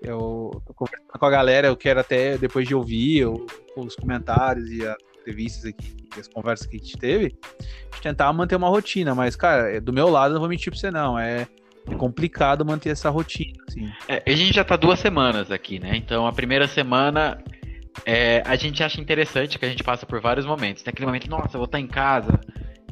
eu 0.01 0.61
tô 0.65 0.73
conversando 0.73 1.19
com 1.19 1.25
a 1.25 1.29
galera, 1.29 1.67
eu 1.67 1.75
quero 1.75 1.99
até, 1.99 2.37
depois 2.37 2.67
de 2.67 2.75
ouvir 2.75 3.25
os 3.75 3.95
comentários 3.95 4.69
e 4.71 4.85
as 4.85 4.97
entrevistas 5.21 5.65
aqui, 5.65 5.93
as 6.17 6.27
conversas 6.27 6.67
que 6.67 6.75
a 6.75 6.79
gente 6.79 6.97
teve, 6.97 7.35
tentar 8.01 8.31
manter 8.33 8.55
uma 8.55 8.69
rotina. 8.69 9.13
Mas, 9.13 9.35
cara, 9.35 9.69
é, 9.71 9.79
do 9.79 9.93
meu 9.93 10.09
lado, 10.09 10.33
não 10.33 10.39
vou 10.39 10.49
mentir 10.49 10.71
pra 10.71 10.79
você, 10.79 10.91
não. 10.91 11.17
É 11.17 11.47
complicado 11.97 12.63
manter 12.63 12.89
essa 12.89 13.09
rotina, 13.09 13.63
assim. 13.67 13.91
É, 14.07 14.21
a 14.25 14.35
gente 14.35 14.53
já 14.53 14.63
tá 14.63 14.75
duas 14.75 14.99
semanas 14.99 15.51
aqui, 15.51 15.79
né? 15.79 15.95
Então, 15.95 16.27
a 16.27 16.31
primeira 16.31 16.67
semana 16.67 17.41
é, 18.05 18.43
a 18.45 18.55
gente 18.55 18.83
acha 18.83 19.01
interessante 19.01 19.57
que 19.57 19.65
a 19.65 19.69
gente 19.69 19.83
passa 19.83 20.05
por 20.05 20.21
vários 20.21 20.45
momentos. 20.45 20.83
Tem 20.83 20.91
aquele 20.91 21.05
momento, 21.05 21.29
nossa, 21.29 21.55
eu 21.55 21.59
vou 21.59 21.65
estar 21.65 21.79
em 21.79 21.87
casa, 21.87 22.39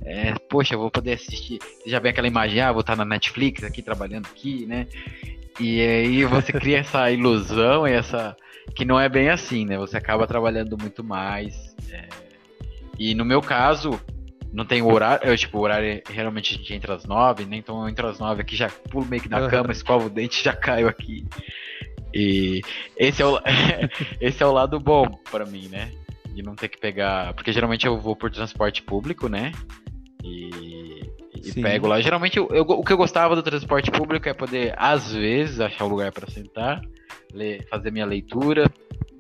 é, 0.07 0.33
poxa, 0.49 0.73
eu 0.73 0.79
vou 0.79 0.89
poder 0.89 1.13
assistir. 1.13 1.59
Você 1.59 1.89
já 1.89 1.99
vê 1.99 2.09
aquela 2.09 2.27
imagem, 2.27 2.61
ah, 2.61 2.71
vou 2.71 2.79
estar 2.79 2.95
na 2.95 3.03
Netflix 3.03 3.61
aqui 3.63 3.81
trabalhando 3.81 4.25
aqui, 4.25 4.65
né? 4.65 4.87
E 5.59 5.81
aí 5.81 6.23
você 6.23 6.53
cria 6.53 6.79
essa 6.79 7.11
ilusão 7.11 7.85
e 7.85 7.91
essa. 7.91 8.35
que 8.73 8.85
não 8.85 8.97
é 8.97 9.09
bem 9.09 9.29
assim, 9.29 9.65
né? 9.65 9.77
Você 9.77 9.97
acaba 9.97 10.25
trabalhando 10.25 10.77
muito 10.77 11.03
mais. 11.03 11.75
É... 11.91 12.07
E 12.97 13.13
no 13.13 13.25
meu 13.25 13.41
caso, 13.41 13.99
não 14.53 14.65
tem 14.65 14.81
horário. 14.81 15.27
Eu, 15.27 15.37
tipo, 15.37 15.57
o 15.57 15.61
horário 15.61 16.01
realmente 16.09 16.55
a 16.55 16.57
gente 16.57 16.73
entra 16.73 16.95
às 16.95 17.03
nove, 17.03 17.45
né? 17.45 17.57
Então 17.57 17.81
eu 17.81 17.89
entro 17.89 18.07
às 18.07 18.17
nove 18.17 18.41
aqui, 18.41 18.55
já 18.55 18.69
pulo 18.69 19.05
meio 19.05 19.21
que 19.21 19.29
na 19.29 19.49
cama, 19.49 19.71
escovo 19.73 20.07
o 20.07 20.09
dente 20.09 20.41
já 20.41 20.53
caio 20.53 20.87
aqui. 20.87 21.25
E 22.13 22.61
esse 22.95 23.21
é 23.21 23.25
o, 23.25 23.37
esse 24.21 24.41
é 24.41 24.45
o 24.45 24.53
lado 24.53 24.79
bom 24.79 25.05
para 25.29 25.45
mim, 25.45 25.67
né? 25.67 25.91
De 26.33 26.41
não 26.41 26.55
ter 26.55 26.69
que 26.69 26.79
pegar. 26.79 27.33
Porque 27.33 27.51
geralmente 27.51 27.85
eu 27.85 27.99
vou 27.99 28.15
por 28.15 28.31
transporte 28.31 28.81
público, 28.81 29.27
né? 29.27 29.51
E, 30.24 31.01
e 31.36 31.53
pego 31.62 31.88
lá. 31.88 32.01
Geralmente, 32.01 32.38
eu, 32.38 32.47
eu, 32.50 32.63
o 32.63 32.83
que 32.83 32.93
eu 32.93 32.97
gostava 32.97 33.36
do 33.36 33.43
transporte 33.43 33.91
público 33.91 34.27
é 34.27 34.33
poder, 34.33 34.74
às 34.77 35.13
vezes, 35.13 35.59
achar 35.59 35.86
um 35.86 35.89
lugar 35.89 36.12
para 36.12 36.29
sentar, 36.29 36.81
ler, 37.33 37.65
fazer 37.69 37.91
minha 37.91 38.05
leitura, 38.05 38.65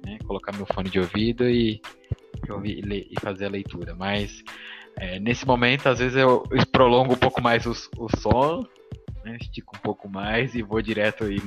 né, 0.05 0.17
colocar 0.25 0.55
meu 0.55 0.65
fone 0.65 0.89
de 0.89 0.99
ouvido 0.99 1.49
e, 1.49 1.81
e, 2.65 2.81
ler, 2.81 3.07
e 3.09 3.19
fazer 3.19 3.45
a 3.45 3.49
leitura. 3.49 3.95
Mas 3.95 4.43
É, 4.99 5.19
nesse 5.19 5.45
momento, 5.45 5.87
às 5.87 5.99
vezes 5.99 6.17
eu 6.17 6.43
prolongo 6.71 7.13
um 7.13 7.17
pouco 7.17 7.39
mais 7.39 7.65
o, 7.67 7.71
o 7.99 8.07
sono, 8.17 8.67
né? 9.23 9.37
Estico 9.39 9.77
um 9.77 9.79
pouco 9.79 10.09
mais 10.09 10.55
e 10.55 10.63
vou 10.63 10.81
direto 10.81 11.25
aí 11.25 11.37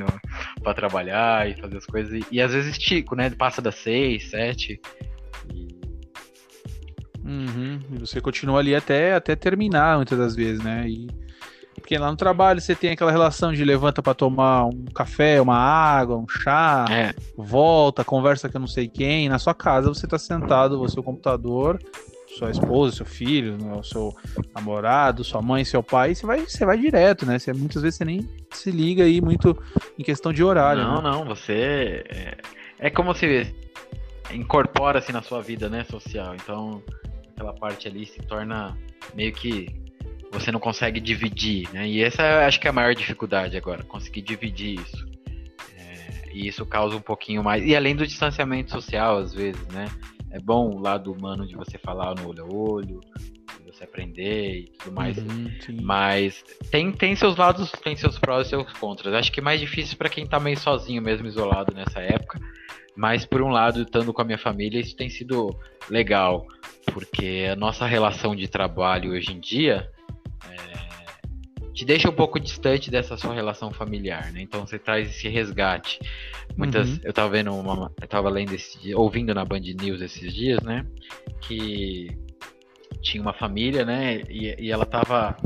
para 0.62 0.74
trabalhar 0.74 1.50
e 1.50 1.60
fazer 1.60 1.78
as 1.78 1.86
coisas. 1.86 2.12
E, 2.12 2.24
e, 2.30 2.40
às 2.40 2.52
vezes 2.52 2.70
estico, 2.76 3.16
né? 3.16 3.28
Passa 3.30 3.60
das 3.60 3.74
seis, 3.74 4.30
sete. 4.30 4.80
E... 5.52 5.79
Uhum. 7.30 7.78
E 7.92 7.98
você 8.00 8.20
continua 8.20 8.58
ali 8.58 8.74
até, 8.74 9.14
até 9.14 9.36
terminar, 9.36 9.96
muitas 9.96 10.18
das 10.18 10.34
vezes, 10.34 10.62
né? 10.62 10.88
E... 10.88 11.08
Porque 11.76 11.96
lá 11.96 12.10
no 12.10 12.16
trabalho 12.16 12.60
você 12.60 12.74
tem 12.74 12.90
aquela 12.90 13.10
relação 13.10 13.52
de 13.52 13.64
levanta 13.64 14.02
para 14.02 14.12
tomar 14.12 14.66
um 14.66 14.84
café, 14.92 15.40
uma 15.40 15.56
água, 15.56 16.16
um 16.16 16.28
chá, 16.28 16.84
é. 16.90 17.14
volta, 17.36 18.04
conversa 18.04 18.48
com 18.48 18.58
não 18.58 18.66
sei 18.66 18.88
quem. 18.88 19.28
Na 19.28 19.38
sua 19.38 19.54
casa 19.54 19.88
você 19.88 20.04
está 20.04 20.18
sentado, 20.18 20.78
você 20.78 20.98
o 20.98 21.02
computador, 21.02 21.80
sua 22.36 22.50
esposa, 22.50 22.96
seu 22.96 23.06
filho, 23.06 23.56
né, 23.56 23.72
o 23.72 23.82
seu 23.82 24.14
namorado, 24.54 25.24
sua 25.24 25.40
mãe, 25.40 25.64
seu 25.64 25.82
pai, 25.82 26.14
você 26.14 26.26
vai, 26.26 26.40
você 26.40 26.66
vai 26.66 26.76
direto, 26.76 27.24
né? 27.24 27.38
Você, 27.38 27.52
muitas 27.52 27.80
vezes 27.80 27.96
você 27.96 28.04
nem 28.04 28.28
se 28.50 28.70
liga 28.70 29.04
aí 29.04 29.20
muito 29.20 29.56
em 29.98 30.02
questão 30.02 30.32
de 30.32 30.42
horário. 30.42 30.82
Não, 30.82 31.00
né? 31.00 31.10
não, 31.10 31.24
você. 31.24 32.04
É, 32.08 32.36
é 32.78 32.90
como 32.90 33.14
se 33.14 33.54
incorpora-se 34.32 35.12
na 35.12 35.22
sua 35.22 35.40
vida, 35.40 35.68
né, 35.68 35.84
social. 35.84 36.34
Então, 36.34 36.82
aquela 37.40 37.54
parte 37.54 37.88
ali 37.88 38.04
se 38.04 38.20
torna 38.20 38.76
meio 39.14 39.32
que 39.32 39.66
você 40.30 40.52
não 40.52 40.60
consegue 40.60 41.00
dividir, 41.00 41.68
né? 41.72 41.88
E 41.88 42.02
essa 42.02 42.46
acho 42.46 42.60
que 42.60 42.68
é 42.68 42.70
a 42.70 42.72
maior 42.72 42.94
dificuldade 42.94 43.56
agora, 43.56 43.82
conseguir 43.82 44.22
dividir 44.22 44.78
isso. 44.78 45.08
É, 45.76 46.30
e 46.32 46.46
isso 46.46 46.64
causa 46.66 46.96
um 46.96 47.00
pouquinho 47.00 47.42
mais. 47.42 47.64
E 47.66 47.74
além 47.74 47.96
do 47.96 48.06
distanciamento 48.06 48.70
social, 48.70 49.18
às 49.18 49.32
vezes, 49.32 49.66
né? 49.68 49.88
É 50.30 50.38
bom 50.38 50.70
o 50.70 50.78
lado 50.78 51.10
humano 51.10 51.44
de 51.44 51.56
você 51.56 51.76
falar 51.76 52.14
no 52.14 52.28
olho 52.28 52.44
a 52.44 52.54
olho, 52.54 53.00
de 53.58 53.72
você 53.72 53.82
aprender 53.82 54.60
e 54.60 54.64
tudo 54.78 54.94
mais. 54.94 55.18
Uhum, 55.18 55.50
mas 55.82 56.44
tem, 56.70 56.92
tem 56.92 57.16
seus 57.16 57.36
lados, 57.36 57.72
tem 57.82 57.96
seus 57.96 58.16
prós 58.16 58.46
e 58.46 58.50
seus 58.50 58.72
contras. 58.74 59.12
Acho 59.12 59.32
que 59.32 59.40
é 59.40 59.42
mais 59.42 59.58
difícil 59.58 59.96
para 59.96 60.08
quem 60.08 60.24
tá 60.24 60.38
meio 60.38 60.56
sozinho 60.56 61.02
mesmo, 61.02 61.26
isolado 61.26 61.74
nessa 61.74 61.98
época. 62.00 62.38
Mas 63.00 63.24
por 63.24 63.40
um 63.40 63.48
lado, 63.48 63.80
estando 63.80 64.12
com 64.12 64.20
a 64.20 64.24
minha 64.26 64.36
família, 64.36 64.78
isso 64.78 64.94
tem 64.94 65.08
sido 65.08 65.58
legal, 65.88 66.46
porque 66.92 67.48
a 67.50 67.56
nossa 67.56 67.86
relação 67.86 68.36
de 68.36 68.46
trabalho 68.46 69.12
hoje 69.12 69.32
em 69.32 69.40
dia 69.40 69.88
é, 70.46 71.70
te 71.72 71.86
deixa 71.86 72.10
um 72.10 72.12
pouco 72.12 72.38
distante 72.38 72.90
dessa 72.90 73.16
sua 73.16 73.32
relação 73.32 73.72
familiar, 73.72 74.30
né? 74.32 74.42
Então 74.42 74.66
você 74.66 74.78
traz 74.78 75.08
esse 75.08 75.30
resgate. 75.30 75.98
Muitas, 76.54 76.90
uhum. 76.90 76.98
eu 77.02 77.10
tava 77.10 77.30
vendo 77.30 77.54
uma, 77.54 77.90
eu 77.98 78.06
tava 78.06 78.28
lendo 78.28 78.54
esse, 78.54 78.94
ouvindo 78.94 79.34
na 79.34 79.46
Band 79.46 79.60
News 79.60 80.02
esses 80.02 80.34
dias, 80.34 80.60
né, 80.62 80.84
que 81.40 82.14
tinha 83.00 83.22
uma 83.22 83.32
família, 83.32 83.82
né, 83.82 84.20
e, 84.28 84.66
e 84.66 84.70
ela 84.70 84.84
tava, 84.84 85.38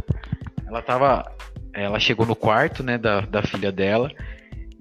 ela 0.67 0.83
tava, 0.83 1.33
ela 1.73 2.01
chegou 2.01 2.27
no 2.27 2.35
quarto, 2.35 2.83
né, 2.83 2.99
da, 2.99 3.21
da 3.21 3.43
filha 3.45 3.71
dela 3.71 4.11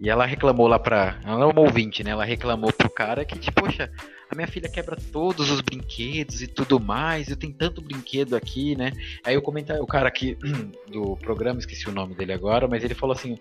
e 0.03 0.09
ela 0.09 0.25
reclamou 0.25 0.67
lá 0.67 0.77
pra, 0.77 1.17
ela 1.23 1.45
é 1.45 1.47
uma 1.47 1.61
ouvinte, 1.61 2.03
né, 2.03 2.11
ela 2.11 2.25
reclamou 2.25 2.73
pro 2.73 2.89
cara 2.89 3.23
que, 3.23 3.39
tipo, 3.39 3.63
poxa, 3.63 3.89
a 4.29 4.35
minha 4.35 4.47
filha 4.49 4.67
quebra 4.67 4.97
todos 5.13 5.49
os 5.49 5.61
brinquedos 5.61 6.41
e 6.41 6.47
tudo 6.47 6.77
mais, 6.77 7.29
eu 7.29 7.37
tenho 7.37 7.53
tanto 7.53 7.81
brinquedo 7.81 8.35
aqui, 8.35 8.75
né? 8.75 8.91
Aí 9.23 9.33
eu 9.33 9.41
comentei, 9.41 9.77
o 9.77 9.87
cara 9.87 10.09
aqui 10.09 10.37
do 10.91 11.15
programa, 11.15 11.57
esqueci 11.57 11.87
o 11.87 11.93
nome 11.93 12.13
dele 12.15 12.33
agora, 12.33 12.67
mas 12.67 12.83
ele 12.83 12.93
falou 12.93 13.15
assim, 13.15 13.39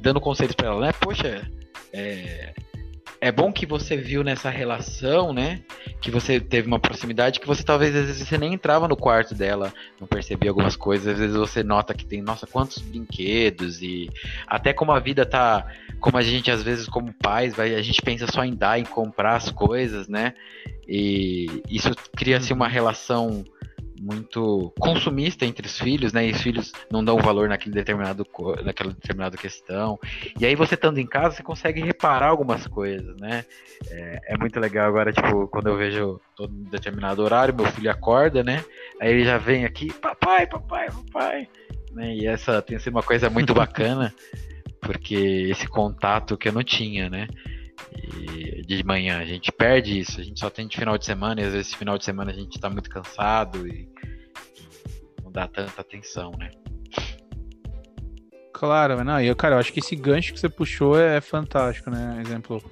dando 0.00 0.20
conselhos 0.20 0.54
para 0.54 0.68
ela, 0.68 0.80
né? 0.86 0.92
Poxa, 1.00 1.50
é, 1.92 2.54
é 3.20 3.32
bom 3.32 3.52
que 3.52 3.66
você 3.66 3.96
viu 3.96 4.22
nessa 4.22 4.48
relação, 4.48 5.32
né? 5.32 5.60
Que 6.00 6.10
você 6.10 6.38
teve 6.38 6.68
uma 6.68 6.78
proximidade 6.78 7.40
que 7.40 7.46
você 7.46 7.62
talvez 7.62 7.94
às 7.94 8.06
vezes 8.06 8.28
você 8.28 8.38
nem 8.38 8.54
entrava 8.54 8.86
no 8.86 8.96
quarto 8.96 9.34
dela, 9.34 9.72
não 10.00 10.06
percebia 10.06 10.50
algumas 10.50 10.76
coisas, 10.76 11.08
às 11.08 11.18
vezes 11.18 11.36
você 11.36 11.62
nota 11.62 11.94
que 11.94 12.04
tem, 12.04 12.22
nossa, 12.22 12.46
quantos 12.46 12.78
brinquedos 12.78 13.82
e 13.82 14.08
até 14.46 14.72
como 14.72 14.92
a 14.92 15.00
vida 15.00 15.26
tá, 15.26 15.66
como 16.00 16.16
a 16.16 16.22
gente 16.22 16.50
às 16.50 16.62
vezes 16.62 16.88
como 16.88 17.12
pais, 17.12 17.54
vai, 17.54 17.74
a 17.74 17.82
gente 17.82 18.00
pensa 18.02 18.26
só 18.26 18.44
em 18.44 18.54
dar, 18.54 18.78
em 18.78 18.84
comprar 18.84 19.36
as 19.36 19.50
coisas, 19.50 20.08
né? 20.08 20.34
E 20.86 21.62
isso 21.68 21.90
cria 22.16 22.36
assim 22.38 22.54
uma 22.54 22.66
uhum. 22.66 22.72
relação 22.72 23.44
muito 24.00 24.72
consumista 24.78 25.44
entre 25.44 25.66
os 25.66 25.78
filhos, 25.78 26.12
né? 26.12 26.26
E 26.26 26.32
os 26.32 26.40
filhos 26.40 26.72
não 26.90 27.04
dão 27.04 27.18
valor 27.18 27.48
naquele 27.48 27.74
determinado 27.74 28.26
naquela 28.64 28.92
determinada 28.92 29.36
questão. 29.36 29.98
E 30.38 30.46
aí 30.46 30.54
você 30.54 30.74
estando 30.74 30.98
em 30.98 31.06
casa, 31.06 31.36
você 31.36 31.42
consegue 31.42 31.80
reparar 31.80 32.28
algumas 32.28 32.66
coisas, 32.66 33.16
né? 33.20 33.44
É, 33.90 34.34
é 34.34 34.38
muito 34.38 34.58
legal 34.58 34.88
agora, 34.88 35.12
tipo, 35.12 35.48
quando 35.48 35.68
eu 35.68 35.76
vejo 35.76 36.20
todo 36.36 36.52
determinado 36.52 37.22
horário, 37.22 37.54
meu 37.54 37.66
filho 37.66 37.90
acorda, 37.90 38.42
né? 38.42 38.64
Aí 39.00 39.10
ele 39.10 39.24
já 39.24 39.38
vem 39.38 39.64
aqui, 39.64 39.92
papai, 39.92 40.46
papai, 40.46 40.88
papai. 40.90 41.48
Né? 41.92 42.14
E 42.14 42.26
essa 42.26 42.60
tem 42.62 42.78
sido 42.78 42.94
uma 42.94 43.02
coisa 43.02 43.30
muito 43.30 43.54
bacana, 43.54 44.14
porque 44.80 45.48
esse 45.50 45.66
contato 45.66 46.36
que 46.36 46.48
eu 46.48 46.52
não 46.52 46.62
tinha, 46.62 47.08
né? 47.08 47.26
De 48.68 48.84
manhã 48.84 49.18
a 49.18 49.24
gente 49.24 49.50
perde 49.50 49.98
isso, 49.98 50.20
a 50.20 50.22
gente 50.22 50.38
só 50.38 50.50
tem 50.50 50.68
de 50.68 50.76
final 50.76 50.98
de 50.98 51.06
semana 51.06 51.40
e 51.40 51.44
às 51.44 51.54
vezes 51.54 51.72
final 51.72 51.96
de 51.96 52.04
semana 52.04 52.30
a 52.30 52.34
gente 52.34 52.54
está 52.54 52.68
muito 52.68 52.90
cansado 52.90 53.66
e, 53.66 53.88
não 55.24 55.32
dá 55.32 55.48
tanta 55.48 55.80
atenção, 55.80 56.32
né? 56.38 56.50
Claro, 58.52 59.02
não, 59.02 59.22
e 59.22 59.26
eu, 59.26 59.34
cara, 59.34 59.54
eu 59.54 59.58
acho 59.58 59.72
que 59.72 59.80
esse 59.80 59.96
gancho 59.96 60.34
que 60.34 60.38
você 60.38 60.50
puxou 60.50 61.00
é 61.00 61.18
fantástico, 61.18 61.88
né? 61.90 62.20
Exemplo. 62.20 62.62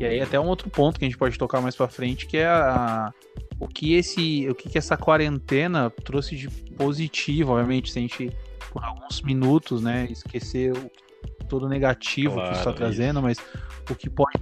E 0.00 0.06
aí 0.06 0.22
até 0.22 0.40
um 0.40 0.46
outro 0.46 0.70
ponto 0.70 0.98
que 0.98 1.04
a 1.04 1.08
gente 1.08 1.18
pode 1.18 1.36
tocar 1.36 1.60
mais 1.60 1.76
para 1.76 1.86
frente, 1.86 2.26
que 2.26 2.38
é 2.38 2.46
a, 2.46 3.12
o 3.60 3.68
que 3.68 3.92
esse, 3.92 4.48
o 4.48 4.54
que, 4.54 4.70
que 4.70 4.78
essa 4.78 4.96
quarentena 4.96 5.90
trouxe 6.02 6.34
de 6.34 6.48
positivo, 6.48 7.52
obviamente, 7.52 7.92
se 7.92 7.98
a 7.98 8.02
gente 8.02 8.32
por 8.70 8.82
alguns 8.82 9.20
minutos, 9.20 9.82
né, 9.82 10.06
esquecer 10.10 10.72
o 10.72 10.90
todo 11.46 11.68
negativo 11.68 12.36
claro, 12.36 12.52
que 12.52 12.58
está 12.58 12.72
trazendo, 12.72 13.20
mas 13.20 13.36
o 13.90 13.94
que 13.94 14.08
pode. 14.08 14.38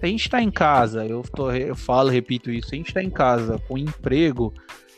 Porque 0.00 0.06
a 0.06 0.08
gente 0.08 0.22
está 0.22 0.40
em 0.40 0.50
casa, 0.50 1.04
eu, 1.04 1.20
tô, 1.20 1.52
eu 1.52 1.76
falo, 1.76 2.08
repito 2.08 2.50
isso, 2.50 2.70
a 2.72 2.74
gente 2.74 2.88
está 2.88 3.02
em 3.02 3.10
casa 3.10 3.58
com 3.68 3.76
emprego, 3.76 4.50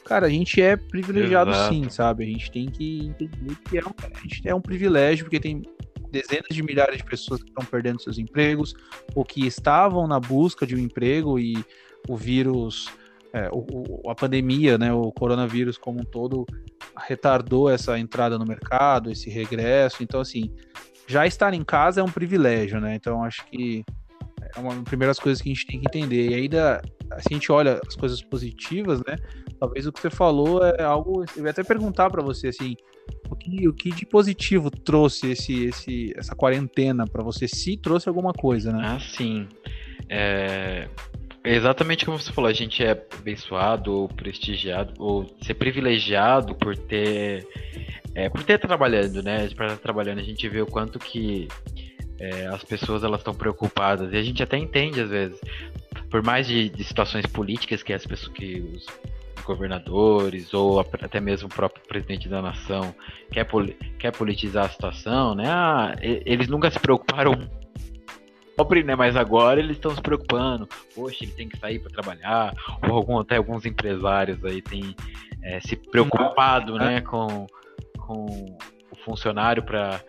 cara, 0.04 0.26
a 0.26 0.30
gente 0.30 0.62
é 0.62 0.76
privilegiado 0.76 1.50
Exato. 1.50 1.74
sim, 1.74 1.90
sabe? 1.90 2.22
A 2.22 2.26
gente 2.28 2.52
tem 2.52 2.66
que 2.66 3.06
entender 3.06 3.56
que 3.68 3.78
é 3.78 3.82
um, 3.82 3.92
a 4.00 4.18
gente 4.20 4.48
é 4.48 4.54
um 4.54 4.60
privilégio, 4.60 5.24
porque 5.24 5.40
tem 5.40 5.62
dezenas 6.08 6.46
de 6.52 6.62
milhares 6.62 6.98
de 6.98 7.04
pessoas 7.04 7.42
que 7.42 7.48
estão 7.48 7.64
perdendo 7.64 8.00
seus 8.00 8.16
empregos, 8.16 8.74
ou 9.12 9.24
que 9.24 9.44
estavam 9.44 10.06
na 10.06 10.20
busca 10.20 10.64
de 10.64 10.76
um 10.76 10.78
emprego 10.78 11.36
e 11.36 11.64
o 12.08 12.16
vírus. 12.16 12.88
É, 13.32 13.48
o, 13.50 14.08
a 14.08 14.14
pandemia, 14.14 14.78
né, 14.78 14.92
o 14.92 15.10
coronavírus 15.10 15.76
como 15.76 15.98
um 16.00 16.04
todo 16.04 16.46
retardou 16.96 17.68
essa 17.68 17.98
entrada 17.98 18.38
no 18.38 18.46
mercado, 18.46 19.10
esse 19.10 19.28
regresso. 19.28 20.04
Então, 20.04 20.20
assim, 20.20 20.54
já 21.08 21.26
estar 21.26 21.52
em 21.54 21.64
casa 21.64 22.00
é 22.00 22.04
um 22.04 22.10
privilégio, 22.10 22.80
né? 22.80 22.94
Então 22.94 23.24
acho 23.24 23.44
que 23.46 23.84
é 24.56 24.60
uma 24.60 24.74
das 24.74 24.84
primeiras 24.84 25.18
coisas 25.18 25.40
que 25.40 25.50
a 25.50 25.54
gente 25.54 25.66
tem 25.66 25.80
que 25.80 25.86
entender. 25.86 26.30
E 26.30 26.34
ainda, 26.34 26.82
se 27.18 27.28
a 27.30 27.34
gente 27.34 27.50
olha 27.50 27.80
as 27.86 27.94
coisas 27.96 28.22
positivas, 28.22 29.00
né? 29.06 29.16
Talvez 29.58 29.86
o 29.86 29.92
que 29.92 30.00
você 30.00 30.10
falou 30.10 30.64
é 30.64 30.82
algo. 30.82 31.24
Eu 31.36 31.44
ia 31.44 31.50
até 31.50 31.62
perguntar 31.62 32.10
para 32.10 32.22
você 32.22 32.48
assim, 32.48 32.76
o 33.30 33.36
que, 33.36 33.68
o 33.68 33.72
que 33.72 33.90
de 33.90 34.04
positivo 34.04 34.70
trouxe 34.70 35.32
esse, 35.32 35.66
esse, 35.66 36.12
essa 36.16 36.34
quarentena 36.34 37.06
para 37.06 37.22
você? 37.22 37.48
Se 37.48 37.76
trouxe 37.76 38.08
alguma 38.08 38.32
coisa, 38.32 38.72
né? 38.72 38.82
Ah, 38.84 39.00
sim. 39.00 39.48
É, 40.08 40.88
exatamente 41.44 42.04
como 42.04 42.18
você 42.18 42.32
falou, 42.32 42.50
a 42.50 42.52
gente 42.52 42.82
é 42.82 42.90
abençoado 42.90 43.92
ou 43.92 44.08
prestigiado 44.08 44.94
ou 44.98 45.26
ser 45.40 45.54
privilegiado 45.54 46.54
por 46.54 46.76
ter 46.76 47.46
é, 48.14 48.28
por 48.28 48.42
ter 48.42 48.58
trabalhando, 48.58 49.22
né? 49.22 49.46
Estar 49.46 49.76
trabalhando, 49.78 50.18
a 50.18 50.24
gente 50.24 50.46
vê 50.48 50.60
o 50.60 50.66
quanto 50.66 50.98
que 50.98 51.48
é, 52.22 52.46
as 52.46 52.62
pessoas 52.62 53.02
elas 53.02 53.20
estão 53.20 53.34
preocupadas 53.34 54.12
e 54.12 54.16
a 54.16 54.22
gente 54.22 54.40
até 54.42 54.56
entende 54.56 55.00
às 55.00 55.10
vezes, 55.10 55.40
por 56.08 56.22
mais 56.22 56.46
de, 56.46 56.68
de 56.68 56.84
situações 56.84 57.26
políticas 57.26 57.82
que 57.82 57.92
as 57.92 58.06
pessoas 58.06 58.32
que 58.32 58.60
os 58.60 58.86
governadores 59.44 60.54
ou 60.54 60.78
até 60.78 61.20
mesmo 61.20 61.48
o 61.48 61.50
próprio 61.52 61.84
presidente 61.88 62.28
da 62.28 62.40
nação 62.40 62.94
quer, 63.32 63.44
quer 63.98 64.12
politizar 64.12 64.66
a 64.66 64.68
situação, 64.68 65.34
né? 65.34 65.46
Ah, 65.48 65.96
eles 66.00 66.46
nunca 66.46 66.70
se 66.70 66.78
preocuparam 66.78 67.32
pobre, 68.56 68.84
né? 68.84 68.94
Mas 68.94 69.16
agora 69.16 69.58
eles 69.58 69.76
estão 69.76 69.92
se 69.92 70.00
preocupando. 70.00 70.68
Poxa, 70.94 71.24
ele 71.24 71.32
tem 71.32 71.48
que 71.48 71.58
sair 71.58 71.80
para 71.80 71.90
trabalhar. 71.90 72.54
Ou 72.88 72.94
algum, 72.96 73.18
até 73.18 73.36
alguns 73.36 73.66
empresários 73.66 74.44
aí 74.44 74.62
têm 74.62 74.94
é, 75.42 75.58
se 75.58 75.74
preocupado, 75.74 76.76
né? 76.76 77.00
Com, 77.00 77.48
com 77.98 78.56
o 78.92 78.96
funcionário 79.04 79.64
para 79.64 80.00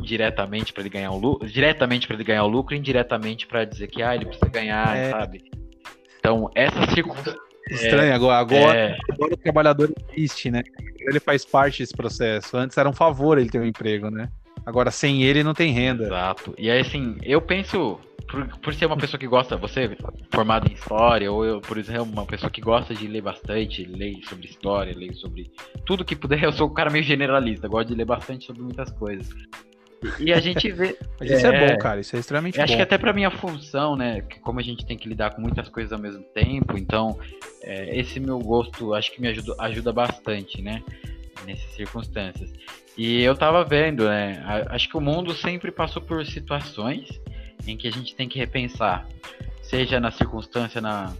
diretamente 0.00 0.72
para 0.72 0.82
ele 0.82 0.90
ganhar 0.90 1.10
o 1.10 1.18
lucro, 1.18 1.48
diretamente 1.48 2.06
para 2.06 2.16
ele 2.16 2.24
ganhar 2.24 2.44
o 2.44 2.48
lucro, 2.48 2.74
indiretamente 2.74 3.46
para 3.46 3.64
dizer 3.64 3.88
que 3.88 4.02
ah, 4.02 4.14
ele 4.14 4.26
precisa 4.26 4.50
ganhar, 4.50 4.96
é... 4.96 5.10
sabe? 5.10 5.50
Então, 6.18 6.50
essa 6.54 6.86
circunstância 6.92 7.48
Estranho, 7.70 8.10
é, 8.10 8.14
agora, 8.14 8.38
agora, 8.38 8.78
é... 8.78 8.96
agora 9.10 9.34
o 9.34 9.36
trabalhador 9.36 9.92
existe, 10.12 10.50
né? 10.50 10.62
Ele 11.00 11.20
faz 11.20 11.44
parte 11.44 11.82
desse 11.82 11.94
processo. 11.94 12.56
Antes 12.56 12.76
era 12.76 12.88
um 12.88 12.92
favor 12.92 13.38
ele 13.38 13.50
ter 13.50 13.60
um 13.60 13.64
emprego, 13.64 14.10
né? 14.10 14.28
Agora 14.64 14.90
sem 14.90 15.22
ele 15.22 15.42
não 15.42 15.54
tem 15.54 15.72
renda. 15.72 16.04
Exato. 16.04 16.54
E 16.58 16.70
aí 16.70 16.80
assim, 16.80 17.16
eu 17.22 17.40
penso, 17.40 17.98
por, 18.28 18.46
por 18.58 18.74
ser 18.74 18.86
uma 18.86 18.96
pessoa 18.96 19.18
que 19.18 19.26
gosta, 19.26 19.56
você 19.56 19.96
formado 20.30 20.68
em 20.68 20.74
história, 20.74 21.30
ou 21.30 21.44
eu, 21.44 21.60
por 21.60 21.78
exemplo, 21.78 22.04
uma 22.04 22.26
pessoa 22.26 22.50
que 22.50 22.60
gosta 22.60 22.94
de 22.94 23.06
ler 23.06 23.22
bastante, 23.22 23.84
ler 23.84 24.16
sobre 24.28 24.46
história, 24.46 24.94
ler 24.96 25.14
sobre 25.14 25.50
tudo 25.86 26.04
que 26.04 26.16
puder, 26.16 26.42
eu 26.42 26.52
sou 26.52 26.68
um 26.68 26.74
cara 26.74 26.90
meio 26.90 27.04
generalista, 27.04 27.68
gosto 27.68 27.88
de 27.88 27.94
ler 27.94 28.06
bastante 28.06 28.46
sobre 28.46 28.62
muitas 28.62 28.90
coisas. 28.92 29.28
E 30.18 30.32
a 30.32 30.40
gente 30.40 30.70
vê. 30.70 30.96
Mas 31.18 31.30
isso 31.30 31.46
é, 31.46 31.54
é 31.54 31.68
bom, 31.68 31.78
cara, 31.78 32.00
isso 32.00 32.14
é 32.14 32.18
extremamente 32.18 32.54
acho 32.60 32.60
bom. 32.60 32.64
Acho 32.64 32.76
que 32.76 32.82
até 32.82 32.98
pra 32.98 33.12
minha 33.12 33.30
função, 33.30 33.96
né, 33.96 34.20
que 34.22 34.38
como 34.40 34.60
a 34.60 34.62
gente 34.62 34.86
tem 34.86 34.96
que 34.96 35.08
lidar 35.08 35.30
com 35.30 35.40
muitas 35.40 35.68
coisas 35.68 35.92
ao 35.92 35.98
mesmo 35.98 36.22
tempo, 36.22 36.78
então 36.78 37.18
é, 37.62 37.98
esse 37.98 38.20
meu 38.20 38.38
gosto 38.38 38.94
acho 38.94 39.12
que 39.12 39.20
me 39.20 39.28
ajuda, 39.28 39.54
ajuda 39.58 39.92
bastante, 39.92 40.62
né, 40.62 40.82
nessas 41.46 41.70
circunstâncias. 41.74 42.52
E 42.96 43.22
eu 43.22 43.36
tava 43.36 43.64
vendo, 43.64 44.08
né, 44.08 44.42
acho 44.68 44.88
que 44.88 44.96
o 44.96 45.00
mundo 45.00 45.34
sempre 45.34 45.70
passou 45.70 46.02
por 46.02 46.24
situações 46.26 47.08
em 47.66 47.76
que 47.76 47.86
a 47.88 47.92
gente 47.92 48.14
tem 48.14 48.28
que 48.28 48.38
repensar, 48.38 49.06
seja 49.62 50.00
na 50.00 50.10
circunstância 50.10 50.80
na, 50.80 51.12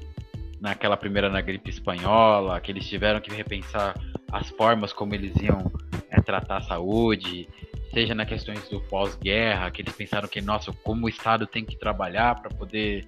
naquela 0.60 0.96
primeira 0.96 1.28
na 1.28 1.40
gripe 1.40 1.70
espanhola, 1.70 2.60
que 2.60 2.72
eles 2.72 2.86
tiveram 2.88 3.20
que 3.20 3.30
repensar 3.32 3.94
as 4.30 4.48
formas 4.50 4.92
como 4.92 5.14
eles 5.14 5.34
iam 5.36 5.70
é, 6.10 6.20
tratar 6.20 6.58
a 6.58 6.62
saúde, 6.62 7.48
seja 7.92 8.14
na 8.14 8.26
questões 8.26 8.68
do 8.68 8.80
pós-guerra, 8.82 9.70
que 9.70 9.82
eles 9.82 9.94
pensaram 9.94 10.28
que, 10.28 10.40
nossa, 10.40 10.72
como 10.82 11.06
o 11.06 11.08
Estado 11.08 11.46
tem 11.46 11.64
que 11.64 11.78
trabalhar 11.78 12.40
para 12.40 12.50
poder 12.50 13.06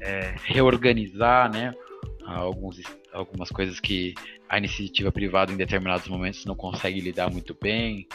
é, 0.00 0.34
reorganizar, 0.44 1.50
né, 1.50 1.74
alguns, 2.24 2.80
algumas 3.12 3.50
coisas 3.50 3.80
que 3.80 4.14
a 4.48 4.58
iniciativa 4.58 5.10
privada 5.10 5.52
em 5.52 5.56
determinados 5.56 6.08
momentos 6.08 6.44
não 6.44 6.54
consegue 6.54 7.00
lidar 7.00 7.30
muito 7.30 7.56
bem, 7.60 8.06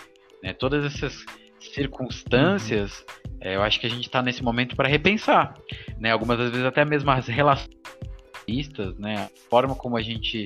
né, 0.41 0.53
todas 0.53 0.85
essas 0.85 1.25
circunstâncias, 1.71 3.05
é, 3.39 3.55
eu 3.55 3.61
acho 3.61 3.79
que 3.79 3.87
a 3.87 3.89
gente 3.89 4.05
está 4.05 4.21
nesse 4.21 4.43
momento 4.43 4.75
para 4.75 4.87
repensar, 4.87 5.55
né? 5.99 6.11
Algumas 6.11 6.37
das 6.37 6.51
vezes 6.51 6.65
até 6.65 6.83
mesmo 6.83 7.09
as 7.11 7.27
relações, 7.27 7.69
né? 8.97 9.15
A 9.15 9.49
forma 9.49 9.75
como 9.75 9.95
a 9.95 10.01
gente 10.01 10.45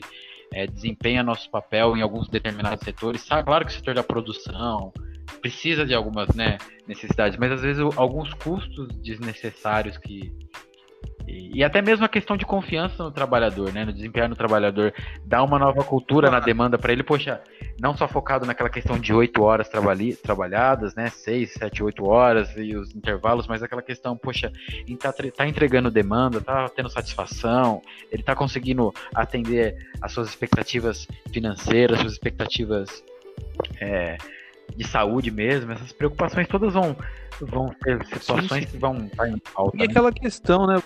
é, 0.53 0.67
desempenha 0.67 1.23
nosso 1.23 1.49
papel 1.49 1.97
em 1.97 2.01
alguns 2.01 2.29
determinados 2.29 2.83
setores. 2.83 3.21
Sabe, 3.21 3.45
claro 3.45 3.65
que 3.65 3.71
o 3.71 3.75
setor 3.75 3.95
da 3.95 4.03
produção 4.03 4.93
precisa 5.41 5.85
de 5.85 5.93
algumas 5.93 6.29
né, 6.35 6.57
necessidades, 6.87 7.37
mas 7.37 7.51
às 7.51 7.61
vezes 7.61 7.83
alguns 7.95 8.33
custos 8.33 8.87
desnecessários 8.99 9.97
que 9.97 10.33
e, 11.27 11.61
até 11.61 11.81
mesmo 11.81 12.05
a 12.05 12.09
questão 12.09 12.37
de 12.37 12.45
confiança 12.45 13.03
no 13.03 13.11
trabalhador, 13.11 13.73
né? 13.73 13.83
No 13.83 13.91
desempenho 13.91 14.29
do 14.29 14.35
trabalhador, 14.35 14.93
dá 15.25 15.43
uma 15.43 15.59
nova 15.59 15.83
cultura 15.83 16.31
na 16.31 16.39
demanda 16.39 16.77
para 16.77 16.93
ele, 16.93 17.03
poxa, 17.03 17.41
não 17.79 17.95
só 17.97 18.07
focado 18.07 18.45
naquela 18.45 18.69
questão 18.69 18.97
de 18.97 19.13
oito 19.13 19.43
horas 19.43 19.67
trabalhi, 19.67 20.15
trabalhadas, 20.15 20.95
né? 20.95 21.09
Seis, 21.09 21.53
sete, 21.53 21.83
oito 21.83 22.05
horas 22.05 22.55
e 22.55 22.75
os 22.77 22.95
intervalos, 22.95 23.45
mas 23.45 23.61
aquela 23.61 23.81
questão, 23.81 24.15
poxa, 24.15 24.53
tá, 24.99 25.13
tá 25.35 25.45
entregando 25.45 25.91
demanda, 25.91 26.39
tá 26.39 26.69
tendo 26.69 26.89
satisfação, 26.89 27.81
ele 28.09 28.23
tá 28.23 28.33
conseguindo 28.33 28.93
atender 29.13 29.75
às 30.01 30.13
suas 30.13 30.29
expectativas 30.29 31.07
financeiras, 31.33 31.99
suas 31.99 32.13
expectativas 32.13 33.03
é, 33.81 34.17
de 34.75 34.87
saúde 34.87 35.31
mesmo, 35.31 35.71
essas 35.71 35.91
preocupações 35.91 36.47
todas 36.47 36.73
vão, 36.73 36.95
vão 37.41 37.69
ter 37.83 38.05
situações 38.05 38.65
que 38.65 38.77
vão 38.77 39.05
estar 39.05 39.29
em 39.29 39.41
falta. 39.43 39.75
E 39.75 39.79
né? 39.79 39.85
aquela 39.85 40.11
questão, 40.11 40.67
né? 40.67 40.81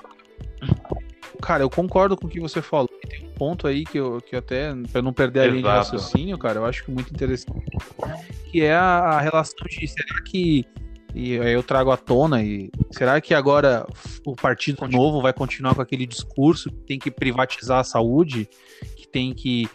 Cara, 1.41 1.63
eu 1.63 1.69
concordo 1.69 2.15
com 2.15 2.27
o 2.27 2.29
que 2.29 2.39
você 2.39 2.61
falou. 2.61 2.89
Tem 3.09 3.25
um 3.25 3.31
ponto 3.31 3.67
aí 3.67 3.83
que 3.83 3.97
eu, 3.97 4.21
que 4.21 4.35
eu 4.35 4.39
até, 4.39 4.73
para 4.91 5.01
não 5.01 5.11
perder 5.11 5.41
a 5.41 5.47
linha 5.47 5.63
de 5.63 5.67
raciocínio, 5.67 6.37
cara, 6.37 6.59
eu 6.59 6.65
acho 6.65 6.89
muito 6.91 7.11
interessante. 7.11 7.65
Que 8.51 8.61
é 8.61 8.73
a, 8.73 8.99
a 8.99 9.21
relação 9.21 9.57
de 9.67 9.87
será 9.87 10.21
que. 10.23 10.65
E 11.13 11.37
aí 11.39 11.51
eu 11.51 11.63
trago 11.63 11.91
à 11.91 11.97
tona, 11.97 12.41
e 12.41 12.71
será 12.91 13.19
que 13.19 13.33
agora 13.33 13.85
o 14.25 14.33
Partido 14.33 14.87
Novo 14.87 15.21
vai 15.21 15.33
continuar 15.33 15.75
com 15.75 15.81
aquele 15.81 16.05
discurso 16.05 16.69
que 16.69 16.79
tem 16.85 16.99
que 16.99 17.11
privatizar 17.11 17.79
a 17.79 17.83
saúde, 17.83 18.47
que 18.95 19.07
tem 19.07 19.33
que. 19.33 19.67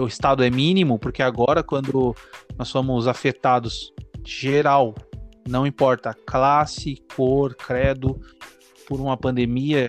O 0.00 0.06
Estado 0.06 0.44
é 0.44 0.50
mínimo, 0.50 0.98
porque 0.98 1.22
agora, 1.22 1.62
quando 1.62 2.14
nós 2.58 2.68
somos 2.68 3.06
afetados 3.06 3.92
geral, 4.24 4.94
não 5.48 5.66
importa 5.66 6.14
classe, 6.26 7.02
cor, 7.14 7.54
credo, 7.54 8.20
por 8.86 9.00
uma 9.00 9.16
pandemia, 9.16 9.88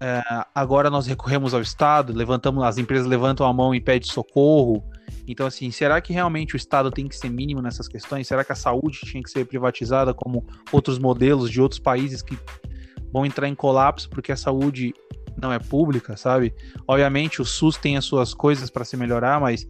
é, 0.00 0.22
agora 0.54 0.88
nós 0.88 1.06
recorremos 1.06 1.54
ao 1.54 1.60
Estado, 1.60 2.12
levantamos, 2.12 2.62
as 2.62 2.78
empresas 2.78 3.06
levantam 3.06 3.46
a 3.46 3.52
mão 3.52 3.74
e 3.74 3.80
pedem 3.80 4.08
socorro. 4.08 4.82
Então, 5.26 5.46
assim, 5.46 5.70
será 5.70 6.00
que 6.00 6.12
realmente 6.12 6.54
o 6.54 6.56
Estado 6.56 6.90
tem 6.90 7.06
que 7.06 7.16
ser 7.16 7.28
mínimo 7.28 7.60
nessas 7.60 7.88
questões? 7.88 8.26
Será 8.26 8.44
que 8.44 8.52
a 8.52 8.56
saúde 8.56 9.00
tinha 9.00 9.22
que 9.22 9.30
ser 9.30 9.44
privatizada 9.44 10.14
como 10.14 10.46
outros 10.72 10.98
modelos 10.98 11.50
de 11.50 11.60
outros 11.60 11.80
países 11.80 12.22
que 12.22 12.38
vão 13.12 13.26
entrar 13.26 13.48
em 13.48 13.54
colapso 13.54 14.08
porque 14.08 14.32
a 14.32 14.36
saúde 14.36 14.94
não 15.40 15.52
é 15.52 15.58
pública, 15.58 16.16
sabe? 16.16 16.54
Obviamente 16.86 17.40
o 17.40 17.44
SUS 17.44 17.76
tem 17.76 17.96
as 17.96 18.04
suas 18.04 18.34
coisas 18.34 18.70
para 18.70 18.84
se 18.84 18.96
melhorar, 18.96 19.40
mas 19.40 19.68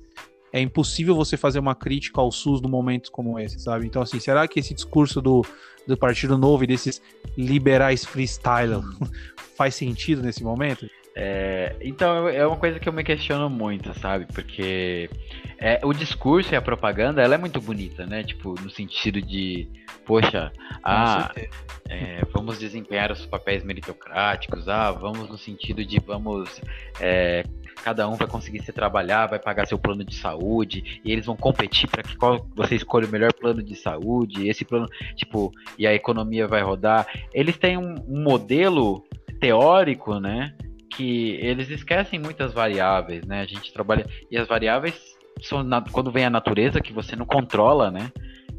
é 0.53 0.61
impossível 0.61 1.15
você 1.15 1.37
fazer 1.37 1.59
uma 1.59 1.75
crítica 1.75 2.21
ao 2.21 2.33
SUS 2.33 2.61
num 2.61 2.69
momento 2.69 3.13
como 3.13 3.39
esse, 3.39 3.61
sabe? 3.61 3.87
Então, 3.87 4.03
assim, 4.03 4.19
será 4.19 4.49
que 4.49 4.59
esse 4.59 4.73
discurso 4.73 5.21
do, 5.21 5.45
do 5.87 5.97
Partido 5.97 6.39
Novo 6.39 6.65
e 6.65 6.67
desses 6.67 7.03
liberais 7.37 8.05
freestyle 8.05 8.83
faz 9.57 9.75
sentido 9.75 10.23
nesse 10.23 10.43
momento? 10.43 10.89
É, 11.21 11.75
então, 11.81 12.29
é 12.29 12.47
uma 12.47 12.57
coisa 12.57 12.79
que 12.79 12.89
eu 12.89 12.93
me 12.93 13.03
questiono 13.03 13.51
muito, 13.51 13.93
sabe? 13.99 14.25
Porque 14.33 15.11
é, 15.59 15.81
o 15.83 15.93
discurso 15.93 16.55
e 16.55 16.57
a 16.57 16.63
propaganda, 16.63 17.21
ela 17.21 17.35
é 17.35 17.39
muito 17.39 17.61
bonita, 17.61 18.07
né? 18.07 18.23
Tipo, 18.23 18.55
no 18.61 18.71
sentido 18.71 19.21
de, 19.21 19.69
poxa, 20.07 20.53
ah, 20.81 21.35
é, 21.89 22.25
vamos 22.33 22.61
desempenhar 22.61 23.11
os 23.11 23.27
papéis 23.27 23.65
meritocráticos, 23.65 24.69
ah, 24.69 24.93
vamos 24.93 25.29
no 25.29 25.37
sentido 25.37 25.85
de 25.85 25.99
vamos 25.99 26.63
é, 27.01 27.43
cada 27.83 28.09
um 28.09 28.15
vai 28.15 28.29
conseguir 28.29 28.63
se 28.63 28.73
trabalhar, 28.73 29.27
vai 29.27 29.41
pagar 29.41 29.67
seu 29.67 29.79
plano 29.79 30.05
de 30.05 30.15
saúde, 30.15 31.01
e 31.05 31.11
eles 31.11 31.27
vão 31.27 31.37
competir 31.37 31.89
para 31.89 32.05
que 32.05 32.17
qual, 32.17 32.47
você 32.55 32.77
escolha 32.77 33.09
o 33.09 33.11
melhor 33.11 33.33
plano 33.33 33.61
de 33.61 33.75
saúde, 33.75 34.49
esse 34.49 34.65
plano, 34.65 34.87
tipo, 35.17 35.51
e 35.77 35.85
a 35.85 35.93
economia 35.93 36.47
vai 36.47 36.63
rodar. 36.63 37.09
Eles 37.35 37.57
têm 37.57 37.77
um, 37.77 37.97
um 38.07 38.23
modelo 38.23 39.05
teórico, 39.41 40.21
né? 40.21 40.55
Que 40.99 41.39
eles 41.41 41.71
esquecem 41.71 42.19
muitas 42.19 42.53
variáveis, 42.53 43.25
né? 43.25 43.41
A 43.41 43.47
gente 43.47 43.73
trabalha. 43.73 44.05
E 44.29 44.37
as 44.37 44.49
variáveis 44.49 45.01
são 45.41 45.63
na, 45.63 45.81
quando 45.81 46.11
vem 46.11 46.25
a 46.25 46.31
natureza 46.31 46.81
que 46.81 46.93
você 46.93 47.15
não 47.15 47.25
controla, 47.25 47.89
né? 47.89 48.11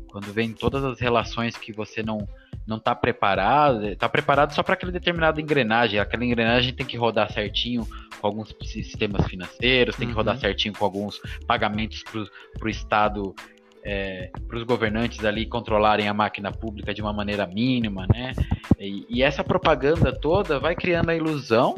Quando 0.10 0.32
vem 0.32 0.54
todas 0.54 0.86
as 0.86 1.02
relações 1.02 1.58
que 1.58 1.74
você 1.74 2.02
não 2.02 2.26
não 2.66 2.78
está 2.78 2.96
preparado, 2.96 3.88
está 3.88 4.08
preparado 4.08 4.54
só 4.54 4.64
para 4.64 4.76
aquela 4.76 4.92
determinada 4.92 5.42
engrenagem. 5.42 6.00
Aquela 6.00 6.24
engrenagem 6.24 6.74
tem 6.74 6.86
que 6.86 6.96
rodar 6.96 7.30
certinho 7.30 7.86
com 8.22 8.28
alguns 8.28 8.56
sistemas 8.62 9.26
financeiros, 9.28 9.98
tem 9.98 10.08
que 10.08 10.14
rodar 10.14 10.36
uhum. 10.36 10.42
certinho 10.42 10.74
com 10.74 10.86
alguns 10.86 11.20
pagamentos 11.46 12.04
para 12.04 12.66
o 12.66 12.70
Estado, 12.70 13.36
é, 13.84 14.30
para 14.48 14.58
os 14.58 14.64
governantes 14.64 15.26
ali 15.26 15.46
controlarem 15.46 16.08
a 16.08 16.14
máquina 16.14 16.54
pública 16.54 16.94
de 16.94 17.02
uma 17.02 17.12
maneira 17.12 17.46
mínima, 17.46 18.06
né? 18.08 18.34
E, 18.80 19.06
e 19.10 19.24
essa 19.24 19.44
propaganda 19.44 20.18
toda 20.18 20.60
vai 20.60 20.76
criando 20.76 21.10
a 21.10 21.16
ilusão 21.16 21.76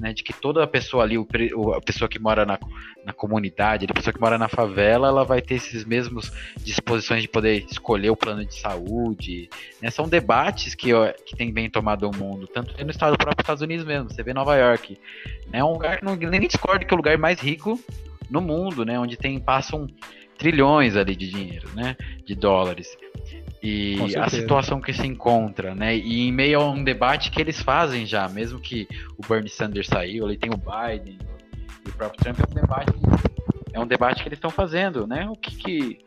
né, 0.00 0.12
de 0.12 0.22
que 0.22 0.32
toda 0.32 0.66
pessoa 0.66 1.04
ali, 1.04 1.18
o, 1.18 1.26
a 1.72 1.80
pessoa 1.80 2.08
que 2.08 2.18
mora 2.18 2.44
na, 2.44 2.58
na 3.04 3.12
comunidade, 3.12 3.86
a 3.88 3.94
pessoa 3.94 4.12
que 4.12 4.20
mora 4.20 4.38
na 4.38 4.48
favela, 4.48 5.08
ela 5.08 5.24
vai 5.24 5.40
ter 5.40 5.54
esses 5.54 5.84
mesmos 5.84 6.32
disposições 6.58 7.22
de 7.22 7.28
poder 7.28 7.64
escolher 7.70 8.10
o 8.10 8.16
plano 8.16 8.44
de 8.44 8.54
saúde. 8.54 9.48
Né? 9.80 9.90
São 9.90 10.08
debates 10.08 10.74
que, 10.74 10.90
que 11.24 11.36
tem 11.36 11.52
bem 11.52 11.70
tomado 11.70 12.08
o 12.08 12.16
mundo, 12.16 12.46
tanto 12.46 12.74
no 12.82 12.90
estado 12.90 13.16
próprio 13.16 13.42
Estados 13.42 13.62
Unidos 13.62 13.84
mesmo. 13.84 14.10
Você 14.10 14.22
vê 14.22 14.32
Nova 14.32 14.56
York, 14.56 14.98
né? 15.48 15.58
É 15.58 15.64
um 15.64 15.72
lugar 15.72 15.98
que 15.98 16.04
não, 16.04 16.16
nem 16.16 16.40
discordo 16.40 16.84
que 16.84 16.92
é 16.92 16.94
o 16.94 16.96
lugar 16.96 17.16
mais 17.18 17.40
rico 17.40 17.78
no 18.30 18.40
mundo, 18.40 18.84
né? 18.84 18.98
Onde 18.98 19.16
tem 19.16 19.38
passam 19.38 19.86
trilhões 20.38 20.96
ali 20.96 21.14
de 21.14 21.28
dinheiro, 21.28 21.68
né? 21.74 21.96
De 22.24 22.34
dólares 22.34 22.96
e 23.62 24.16
a 24.16 24.28
situação 24.28 24.80
que 24.80 24.92
se 24.92 25.06
encontra, 25.06 25.74
né? 25.74 25.96
E 25.96 26.26
em 26.26 26.32
meio 26.32 26.60
a 26.60 26.68
um 26.68 26.82
debate 26.82 27.30
que 27.30 27.40
eles 27.40 27.62
fazem 27.62 28.04
já, 28.04 28.28
mesmo 28.28 28.58
que 28.58 28.88
o 29.16 29.26
Bernie 29.26 29.48
Sanders 29.48 29.86
saiu, 29.86 30.26
ali 30.26 30.36
tem 30.36 30.50
o 30.50 30.56
Biden 30.56 31.18
e 31.86 31.88
o 31.88 31.92
próprio 31.92 32.20
Trump, 32.20 32.40
é 32.40 32.50
um 32.50 32.54
debate, 32.54 32.92
é 33.72 33.80
um 33.80 33.86
debate 33.86 34.22
que 34.22 34.28
eles 34.28 34.38
estão 34.38 34.50
fazendo, 34.50 35.06
né? 35.06 35.28
O 35.28 35.36
que, 35.36 35.54
que 35.54 35.98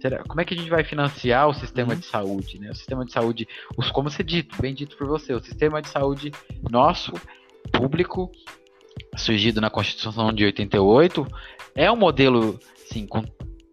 será, 0.00 0.22
como 0.24 0.40
é 0.40 0.44
que 0.44 0.52
a 0.52 0.56
gente 0.56 0.68
vai 0.68 0.84
financiar 0.84 1.48
o 1.48 1.54
sistema 1.54 1.94
uhum. 1.94 1.98
de 1.98 2.04
saúde, 2.04 2.58
né? 2.58 2.70
O 2.70 2.74
sistema 2.74 3.06
de 3.06 3.12
saúde, 3.12 3.48
os, 3.74 3.90
como 3.90 4.10
você 4.10 4.22
dito, 4.22 4.60
bem 4.60 4.74
dito 4.74 4.94
por 4.96 5.06
você, 5.06 5.32
o 5.32 5.40
sistema 5.40 5.80
de 5.80 5.88
saúde 5.88 6.30
nosso, 6.70 7.14
público, 7.72 8.30
surgido 9.16 9.60
na 9.60 9.70
Constituição 9.70 10.32
de 10.32 10.44
88, 10.44 11.26
é 11.74 11.90
um 11.90 11.96
modelo, 11.96 12.58
sim, 12.76 13.06
com 13.06 13.22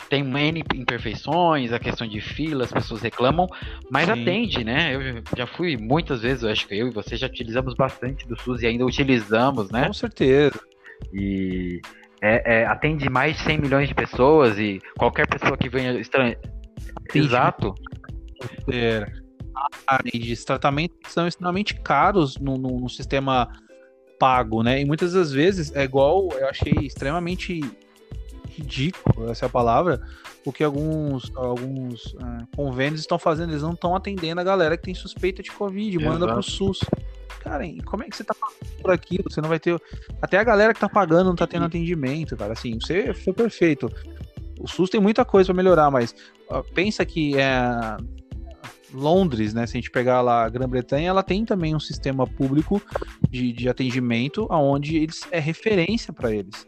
tem 0.09 0.23
N 0.23 0.63
imperfeições, 0.73 1.71
a 1.71 1.79
questão 1.79 2.07
de 2.07 2.21
fila, 2.21 2.65
as 2.65 2.71
pessoas 2.71 3.01
reclamam, 3.01 3.47
mas 3.89 4.05
Sim. 4.05 4.21
atende, 4.21 4.63
né? 4.63 4.95
Eu 4.95 5.23
já 5.35 5.47
fui 5.47 5.77
muitas 5.77 6.21
vezes, 6.21 6.43
eu 6.43 6.49
acho 6.49 6.67
que 6.67 6.75
eu 6.75 6.87
e 6.87 6.91
você 6.91 7.15
já 7.15 7.27
utilizamos 7.27 7.73
bastante 7.73 8.27
do 8.27 8.39
SUS 8.39 8.61
e 8.61 8.67
ainda 8.67 8.85
utilizamos, 8.85 9.71
né? 9.71 9.87
Com 9.87 9.93
certeza. 9.93 10.59
E 11.13 11.81
é, 12.21 12.61
é, 12.61 12.65
atende 12.65 13.09
mais 13.09 13.37
de 13.37 13.43
100 13.43 13.57
milhões 13.59 13.87
de 13.87 13.95
pessoas 13.95 14.57
e 14.57 14.81
qualquer 14.97 15.27
pessoa 15.27 15.57
que 15.57 15.69
venha 15.69 15.99
estranha. 15.99 16.37
Exato. 17.13 17.73
É. 18.71 19.05
de 20.13 20.45
tratamento 20.45 20.95
que 21.03 21.11
são 21.11 21.27
extremamente 21.27 21.75
caros 21.75 22.37
no, 22.37 22.57
no, 22.57 22.79
no, 22.79 22.89
sistema 22.89 23.47
pago, 24.19 24.63
né? 24.63 24.81
E 24.81 24.85
muitas 24.85 25.13
das 25.13 25.31
vezes 25.31 25.75
é 25.75 25.83
igual, 25.83 26.29
eu 26.33 26.47
achei 26.47 26.73
extremamente 26.81 27.61
ridículo, 28.55 29.29
essa 29.29 29.45
é 29.45 29.47
a 29.47 29.49
palavra, 29.49 30.01
o 30.45 30.51
que 30.51 30.63
alguns, 30.63 31.31
alguns 31.35 32.13
uh, 32.13 32.47
convênios 32.55 33.01
estão 33.01 33.19
fazendo, 33.19 33.51
eles 33.51 33.61
não 33.61 33.73
estão 33.73 33.95
atendendo 33.95 34.39
a 34.39 34.43
galera 34.43 34.77
que 34.77 34.83
tem 34.83 34.93
suspeita 34.93 35.43
de 35.43 35.51
Covid, 35.51 35.97
Exato. 35.97 36.11
manda 36.11 36.33
pro 36.33 36.43
SUS. 36.43 36.79
Cara, 37.39 37.63
como 37.85 38.03
é 38.03 38.07
que 38.07 38.15
você 38.15 38.23
tá 38.23 38.33
pagando 38.33 38.81
por 38.81 38.91
aquilo? 38.91 39.23
Você 39.29 39.39
não 39.39 39.49
vai 39.49 39.59
ter. 39.59 39.79
Até 40.21 40.37
a 40.37 40.43
galera 40.43 40.73
que 40.73 40.79
tá 40.79 40.89
pagando 40.89 41.27
não 41.27 41.35
tá 41.35 41.45
tendo 41.45 41.65
atendimento, 41.65 42.35
cara. 42.35 42.53
Assim, 42.53 42.79
você 42.79 43.13
foi 43.13 43.33
perfeito. 43.33 43.91
O 44.59 44.67
SUS 44.67 44.89
tem 44.89 44.99
muita 44.99 45.23
coisa 45.23 45.47
para 45.47 45.55
melhorar, 45.55 45.91
mas 45.91 46.15
uh, 46.49 46.63
pensa 46.73 47.05
que 47.05 47.37
é. 47.37 47.97
Londres, 48.93 49.53
né? 49.53 49.67
Se 49.67 49.77
a 49.77 49.79
gente 49.79 49.91
pegar 49.91 50.21
lá 50.21 50.45
a 50.45 50.49
Grã-Bretanha, 50.49 51.09
ela 51.09 51.21
tem 51.21 51.43
também 51.43 51.75
um 51.75 51.79
sistema 51.79 52.25
público 52.25 52.81
de, 53.29 53.51
de 53.51 53.67
atendimento 53.67 54.47
onde 54.49 54.95
eles 54.95 55.27
é 55.31 55.39
referência 55.39 56.13
para 56.13 56.33
eles. 56.33 56.65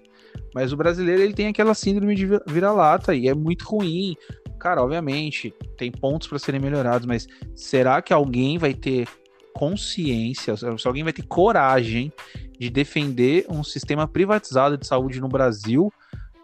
Mas 0.57 0.73
o 0.73 0.77
brasileiro 0.77 1.21
ele 1.21 1.35
tem 1.35 1.45
aquela 1.45 1.75
síndrome 1.75 2.15
de 2.15 2.27
vira-lata 2.47 3.13
e 3.13 3.27
é 3.27 3.35
muito 3.35 3.63
ruim. 3.63 4.15
Cara, 4.59 4.81
obviamente, 4.81 5.53
tem 5.77 5.91
pontos 5.91 6.27
para 6.27 6.39
serem 6.39 6.59
melhorados, 6.59 7.05
mas 7.05 7.27
será 7.53 8.01
que 8.01 8.11
alguém 8.11 8.57
vai 8.57 8.73
ter 8.73 9.07
consciência, 9.53 10.57
se 10.57 10.87
alguém 10.87 11.03
vai 11.03 11.13
ter 11.13 11.21
coragem 11.27 12.11
de 12.57 12.71
defender 12.71 13.45
um 13.47 13.63
sistema 13.63 14.07
privatizado 14.07 14.79
de 14.79 14.87
saúde 14.87 15.21
no 15.21 15.27
Brasil, 15.27 15.93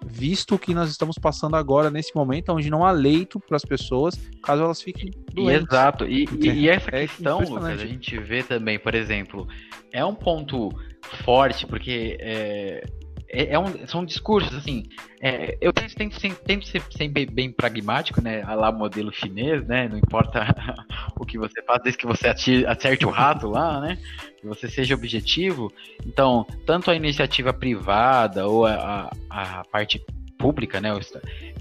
visto 0.06 0.54
o 0.54 0.60
que 0.60 0.76
nós 0.76 0.92
estamos 0.92 1.18
passando 1.18 1.56
agora 1.56 1.90
nesse 1.90 2.16
momento, 2.16 2.52
onde 2.52 2.70
não 2.70 2.86
há 2.86 2.92
leito 2.92 3.40
para 3.40 3.58
as 3.58 3.66
pessoas, 3.66 4.16
caso 4.44 4.62
elas 4.62 4.80
fiquem 4.80 5.10
doentes. 5.34 5.68
Exato. 5.72 6.06
E, 6.06 6.26
e, 6.40 6.50
e 6.52 6.70
essa 6.70 6.90
é 6.90 7.08
questão, 7.08 7.40
Lucas, 7.40 7.82
a 7.82 7.86
gente 7.88 8.16
vê 8.20 8.44
também, 8.44 8.78
por 8.78 8.94
exemplo, 8.94 9.48
é 9.92 10.06
um 10.06 10.14
ponto 10.14 10.70
forte, 11.24 11.66
porque 11.66 12.16
é, 12.20 12.84
é, 13.34 13.54
é 13.54 13.60
um, 13.60 13.88
são 13.88 14.06
discursos, 14.06 14.56
assim, 14.56 14.84
é, 15.20 15.58
eu 15.60 15.74
tento, 15.74 15.96
tento, 15.96 16.36
tento 16.46 16.68
ser 16.68 16.84
sempre 16.96 17.26
bem 17.26 17.52
pragmático, 17.52 18.22
né, 18.22 18.44
lá 18.44 18.72
modelo 18.72 19.12
chinês, 19.12 19.66
né, 19.66 19.88
não 19.90 19.98
importa 19.98 20.46
o 21.20 21.26
que 21.26 21.38
você 21.40 21.62
faz, 21.64 21.82
desde 21.82 21.98
que 22.00 22.06
você 22.06 22.28
acerte 22.28 23.06
o 23.06 23.10
rato 23.10 23.50
lá, 23.50 23.82
né, 23.82 23.98
que 24.40 24.46
você 24.46 24.70
seja 24.70 24.94
objetivo, 24.94 25.74
então, 26.06 26.46
tanto 26.66 26.92
a 26.92 26.96
iniciativa 26.96 27.52
privada 27.52 28.48
ou 28.48 28.68
a, 28.68 29.12
a, 29.30 29.60
a 29.60 29.64
parte 29.66 30.00
pública, 30.38 30.80
né, 30.80 30.90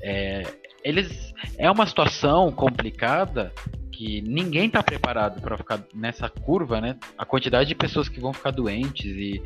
é, 0.02 0.42
eles, 0.84 1.32
é 1.56 1.70
uma 1.70 1.86
situação 1.86 2.52
complicada 2.52 3.50
que 3.92 4.20
ninguém 4.22 4.66
está 4.66 4.82
preparado 4.82 5.40
para 5.40 5.56
ficar 5.56 5.80
nessa 5.94 6.28
curva, 6.28 6.80
né? 6.80 6.98
A 7.16 7.24
quantidade 7.24 7.68
de 7.68 7.74
pessoas 7.74 8.08
que 8.08 8.18
vão 8.18 8.32
ficar 8.32 8.50
doentes 8.50 9.04
e, 9.04 9.40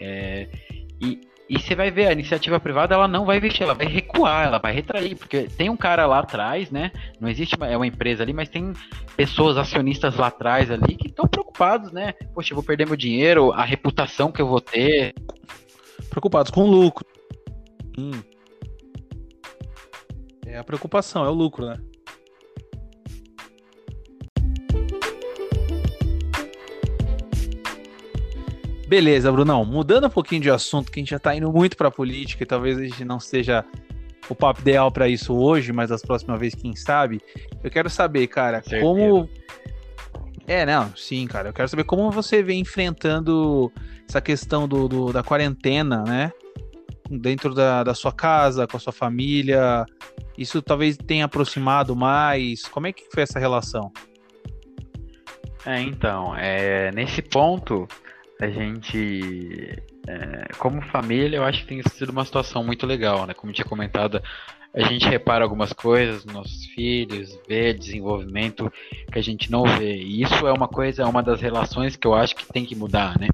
é, 0.00 0.48
e 0.98 1.20
e 1.48 1.58
você 1.58 1.74
vai 1.74 1.90
ver, 1.90 2.08
a 2.08 2.12
iniciativa 2.12 2.60
privada 2.60 2.94
ela 2.94 3.08
não 3.08 3.24
vai 3.24 3.38
investir, 3.38 3.62
ela 3.62 3.74
vai 3.74 3.86
recuar, 3.86 4.46
ela 4.46 4.58
vai 4.58 4.72
retrair, 4.72 5.16
porque 5.16 5.44
tem 5.44 5.70
um 5.70 5.76
cara 5.76 6.04
lá 6.06 6.18
atrás, 6.18 6.70
né? 6.70 6.92
Não 7.18 7.28
existe 7.28 7.56
uma, 7.56 7.66
é 7.66 7.76
uma 7.76 7.86
empresa 7.86 8.22
ali, 8.22 8.34
mas 8.34 8.50
tem 8.50 8.74
pessoas 9.16 9.56
acionistas 9.56 10.16
lá 10.16 10.26
atrás 10.26 10.70
ali 10.70 10.94
que 10.94 11.08
estão 11.08 11.26
preocupados, 11.26 11.90
né? 11.90 12.12
Poxa, 12.34 12.52
eu 12.52 12.56
vou 12.56 12.64
perder 12.64 12.86
meu 12.86 12.96
dinheiro, 12.96 13.50
a 13.52 13.64
reputação 13.64 14.30
que 14.30 14.42
eu 14.42 14.46
vou 14.46 14.60
ter. 14.60 15.14
Preocupados 16.10 16.50
com 16.50 16.64
o 16.64 16.66
lucro. 16.66 17.06
Hum. 17.98 18.22
É 20.46 20.58
a 20.58 20.64
preocupação, 20.64 21.24
é 21.24 21.28
o 21.28 21.34
lucro, 21.34 21.66
né? 21.66 21.78
Beleza, 28.88 29.30
Brunão. 29.30 29.66
Mudando 29.66 30.06
um 30.06 30.10
pouquinho 30.10 30.40
de 30.40 30.50
assunto, 30.50 30.90
que 30.90 30.98
a 30.98 31.02
gente 31.02 31.10
já 31.10 31.18
tá 31.18 31.36
indo 31.36 31.52
muito 31.52 31.76
pra 31.76 31.90
política 31.90 32.42
e 32.42 32.46
talvez 32.46 32.78
a 32.78 32.82
gente 32.82 33.04
não 33.04 33.20
seja 33.20 33.62
o 34.30 34.34
papo 34.34 34.62
ideal 34.62 34.90
para 34.90 35.06
isso 35.06 35.34
hoje, 35.36 35.74
mas 35.74 35.92
as 35.92 36.00
próximas 36.00 36.40
vezes, 36.40 36.54
quem 36.54 36.74
sabe. 36.74 37.20
Eu 37.62 37.70
quero 37.70 37.90
saber, 37.90 38.26
cara, 38.28 38.62
como. 38.80 39.28
É, 40.46 40.64
não, 40.64 40.90
sim, 40.96 41.26
cara. 41.26 41.50
Eu 41.50 41.52
quero 41.52 41.68
saber 41.68 41.84
como 41.84 42.10
você 42.10 42.42
vem 42.42 42.60
enfrentando 42.60 43.70
essa 44.08 44.22
questão 44.22 44.66
do, 44.66 44.88
do 44.88 45.12
da 45.12 45.22
quarentena, 45.22 46.02
né? 46.04 46.32
Dentro 47.10 47.52
da, 47.52 47.84
da 47.84 47.94
sua 47.94 48.12
casa, 48.12 48.66
com 48.66 48.78
a 48.78 48.80
sua 48.80 48.92
família. 48.92 49.84
Isso 50.36 50.62
talvez 50.62 50.96
tenha 50.96 51.26
aproximado 51.26 51.94
mais. 51.94 52.62
Como 52.62 52.86
é 52.86 52.92
que 52.94 53.04
foi 53.12 53.22
essa 53.22 53.38
relação? 53.38 53.92
É, 55.66 55.78
então, 55.82 56.34
é, 56.36 56.90
nesse 56.92 57.20
ponto, 57.20 57.86
a 58.40 58.48
gente, 58.48 59.82
é, 60.06 60.48
como 60.58 60.80
família, 60.82 61.38
eu 61.38 61.44
acho 61.44 61.62
que 61.62 61.68
tem 61.68 61.82
sido 61.82 62.10
uma 62.10 62.24
situação 62.24 62.62
muito 62.62 62.86
legal, 62.86 63.26
né? 63.26 63.34
Como 63.34 63.52
tinha 63.52 63.64
comentado, 63.64 64.22
a 64.72 64.82
gente 64.82 65.08
repara 65.08 65.44
algumas 65.44 65.72
coisas 65.72 66.24
nos 66.24 66.34
nossos 66.34 66.66
filhos, 66.66 67.36
vê 67.48 67.72
desenvolvimento 67.72 68.72
que 69.10 69.18
a 69.18 69.22
gente 69.22 69.50
não 69.50 69.64
vê. 69.64 69.96
E 69.96 70.22
isso 70.22 70.46
é 70.46 70.52
uma 70.52 70.68
coisa, 70.68 71.02
é 71.02 71.06
uma 71.06 71.22
das 71.22 71.40
relações 71.40 71.96
que 71.96 72.06
eu 72.06 72.14
acho 72.14 72.36
que 72.36 72.46
tem 72.46 72.64
que 72.64 72.76
mudar, 72.76 73.18
né? 73.18 73.28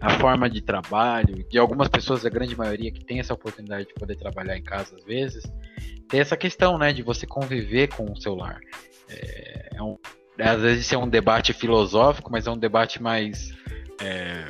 A 0.00 0.10
forma 0.18 0.50
de 0.50 0.60
trabalho, 0.60 1.44
de 1.48 1.58
algumas 1.58 1.88
pessoas, 1.88 2.26
a 2.26 2.28
grande 2.28 2.56
maioria 2.56 2.90
que 2.90 3.04
tem 3.04 3.20
essa 3.20 3.34
oportunidade 3.34 3.86
de 3.86 3.94
poder 3.94 4.16
trabalhar 4.16 4.56
em 4.56 4.62
casa 4.62 4.96
às 4.96 5.04
vezes, 5.04 5.44
tem 6.08 6.20
essa 6.20 6.36
questão, 6.36 6.76
né, 6.76 6.92
de 6.92 7.02
você 7.02 7.24
conviver 7.24 7.88
com 7.88 8.10
o 8.10 8.20
celular. 8.20 8.58
É, 9.08 9.76
é 9.76 9.82
um, 9.82 9.96
às 10.38 10.60
vezes 10.60 10.86
isso 10.86 10.94
é 10.94 10.98
um 10.98 11.08
debate 11.08 11.52
filosófico, 11.52 12.32
mas 12.32 12.48
é 12.48 12.50
um 12.50 12.58
debate 12.58 13.00
mais 13.00 13.54
é, 14.02 14.48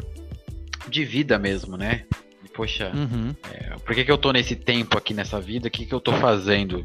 de 0.89 1.05
vida 1.05 1.39
mesmo, 1.39 1.77
né? 1.77 2.05
E, 2.45 2.49
poxa, 2.49 2.91
uhum. 2.95 3.35
é, 3.53 3.77
por 3.79 3.95
que, 3.95 4.05
que 4.05 4.11
eu 4.11 4.19
tô 4.19 4.33
nesse 4.33 4.57
tempo 4.57 4.97
aqui 4.97 5.13
nessa 5.15 5.41
vida? 5.41 5.69
O 5.69 5.71
que, 5.71 5.87
que 5.87 5.95
eu 5.95 6.01
tô 6.01 6.13
fazendo? 6.15 6.85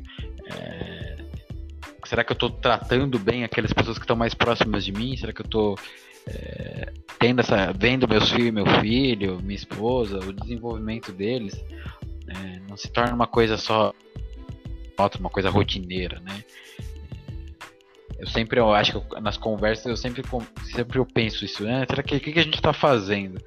É, 0.52 1.18
será 2.06 2.24
que 2.24 2.32
eu 2.32 2.38
tô 2.38 2.50
tratando 2.50 3.18
bem 3.18 3.44
aquelas 3.44 3.74
pessoas 3.74 3.98
que 3.98 4.04
estão 4.04 4.16
mais 4.16 4.34
próximas 4.34 4.84
de 4.84 4.92
mim? 4.92 5.16
Será 5.16 5.34
que 5.34 5.42
eu 5.42 5.48
tô 5.48 5.76
é, 6.28 6.94
tendo 7.20 7.40
essa, 7.40 7.74
vendo 7.74 8.08
meus 8.08 8.30
filhos, 8.30 8.54
meu 8.54 8.66
filho, 8.82 9.42
minha 9.42 9.56
esposa, 9.56 10.20
o 10.20 10.34
desenvolvimento 10.34 11.12
deles? 11.12 11.56
É, 12.28 12.60
não 12.70 12.76
se 12.76 12.90
torna 12.90 13.14
uma 13.14 13.28
coisa 13.28 13.58
só 13.58 13.94
uma 15.20 15.30
coisa 15.30 15.50
rotineira, 15.52 16.20
né? 16.22 16.44
Eu 18.20 18.28
sempre, 18.28 18.60
eu 18.60 18.74
acho 18.74 19.00
que 19.02 19.22
nas 19.22 19.38
conversas, 19.38 19.86
eu 19.86 19.98
sempre, 19.98 20.24
sempre 20.74 20.98
eu 20.98 21.06
penso 21.06 21.46
isso, 21.46 21.64
né? 21.64 21.86
Será 21.88 22.02
que 22.02 22.16
o 22.16 22.20
que, 22.20 22.34
que, 22.34 22.40
a 22.40 22.44
gente 22.44 22.62
tá 22.62 22.74
fazendo? 22.74 23.40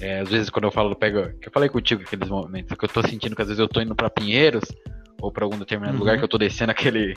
É, 0.00 0.20
às 0.20 0.30
vezes 0.30 0.50
quando 0.50 0.64
eu 0.64 0.72
falo, 0.72 0.92
eu 0.92 0.96
pego, 0.96 1.38
que 1.38 1.48
eu 1.48 1.52
falei 1.52 1.68
contigo 1.68 2.02
aqueles 2.02 2.28
momentos, 2.28 2.76
que 2.76 2.84
eu 2.84 2.88
tô 2.88 3.02
sentindo 3.06 3.36
que 3.36 3.42
às 3.42 3.48
vezes 3.48 3.60
eu 3.60 3.68
tô 3.68 3.80
indo 3.80 3.94
para 3.94 4.08
Pinheiros, 4.08 4.64
ou 5.20 5.32
para 5.32 5.44
algum 5.44 5.58
determinado 5.58 5.94
uhum. 5.94 6.00
lugar 6.00 6.18
que 6.18 6.24
eu 6.24 6.28
tô 6.28 6.36
descendo 6.36 6.70
aquele 6.70 7.14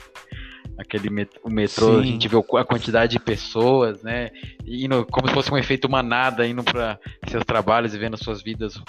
aquele 0.77 1.09
met 1.09 1.29
o 1.43 1.49
metrô, 1.49 1.95
Sim. 1.95 1.99
a 1.99 2.03
gente 2.03 2.27
vê 2.27 2.37
a 2.37 2.63
quantidade 2.63 3.13
de 3.13 3.19
pessoas, 3.19 4.03
né? 4.03 4.29
Indo 4.65 5.05
como 5.05 5.27
se 5.27 5.33
fosse 5.33 5.51
um 5.51 5.57
efeito 5.57 5.89
manada 5.89 6.47
indo 6.47 6.63
para 6.63 6.99
seus 7.27 7.43
trabalhos 7.43 7.93
e 7.93 7.97
vendo 7.97 8.17
suas 8.17 8.41
vidas 8.41 8.79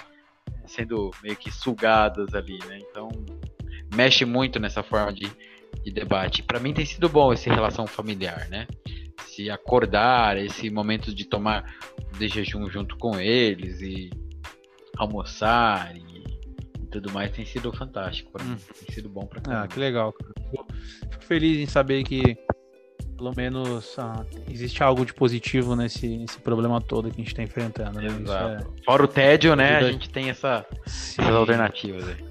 sendo 0.67 1.11
meio 1.23 1.35
que 1.37 1.51
sugadas 1.51 2.35
ali, 2.35 2.59
né? 2.67 2.79
Então 2.79 3.09
mexe 3.95 4.25
muito 4.25 4.61
nessa 4.61 4.83
forma 4.83 5.13
de 5.13 5.31
de 5.85 5.91
debate. 5.91 6.43
Para 6.43 6.61
mim 6.61 6.73
tem 6.73 6.85
sido 6.85 7.09
bom 7.09 7.33
esse 7.33 7.49
relação 7.49 7.87
familiar, 7.87 8.49
né? 8.49 8.67
Se 9.27 9.51
acordar, 9.51 10.37
esse 10.37 10.71
momento 10.71 11.15
de 11.15 11.25
tomar 11.25 11.65
de 12.19 12.29
jejum 12.29 12.69
junto 12.69 12.97
com 12.97 13.19
eles 13.19 13.81
e 13.81 14.11
almoçar 14.97 15.95
e, 15.97 16.01
e 16.81 16.87
tudo 16.87 17.13
mais 17.13 17.31
tem 17.31 17.45
sido 17.45 17.73
fantástico 17.73 18.33
para 18.33 18.45
hum. 18.45 18.51
mim. 18.51 18.57
Tem 18.85 18.95
sido 18.95 19.09
bom 19.09 19.27
para 19.27 19.63
Ah, 19.63 19.69
que 19.69 19.79
legal. 19.79 20.15
Fico 21.11 21.25
feliz 21.25 21.59
em 21.59 21.67
saber 21.67 22.03
que 22.05 22.37
pelo 23.17 23.35
menos 23.37 23.99
ah, 23.99 24.25
existe 24.49 24.83
algo 24.83 25.05
de 25.05 25.13
positivo 25.13 25.75
nesse, 25.75 26.07
nesse 26.07 26.39
problema 26.39 26.81
todo 26.81 27.11
que 27.11 27.17
a 27.21 27.25
gente 27.25 27.33
está 27.33 27.43
enfrentando. 27.43 28.01
Né? 28.01 28.07
É... 28.07 28.85
Fora 28.85 29.03
o 29.03 29.09
tédio, 29.09 29.57
né? 29.57 29.77
Ajuda... 29.77 29.89
A 29.89 29.93
gente 29.93 30.11
tem 30.11 30.31
essa, 30.31 30.65
essas 30.87 31.27
alternativas 31.27 32.09
aí. 32.09 32.29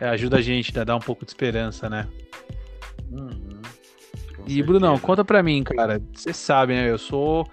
É, 0.00 0.08
ajuda 0.08 0.36
a 0.38 0.42
gente 0.42 0.78
a 0.78 0.84
dar 0.84 0.96
um 0.96 1.00
pouco 1.00 1.24
de 1.24 1.30
esperança, 1.30 1.88
né? 1.88 2.06
Uhum, 3.10 3.62
e, 4.46 4.62
Brunão, 4.62 4.98
conta 4.98 5.24
pra 5.24 5.42
mim, 5.42 5.62
cara. 5.62 6.02
Você 6.12 6.32
sabe, 6.32 6.74
né? 6.74 6.90
Eu 6.90 6.98
sou 6.98 7.48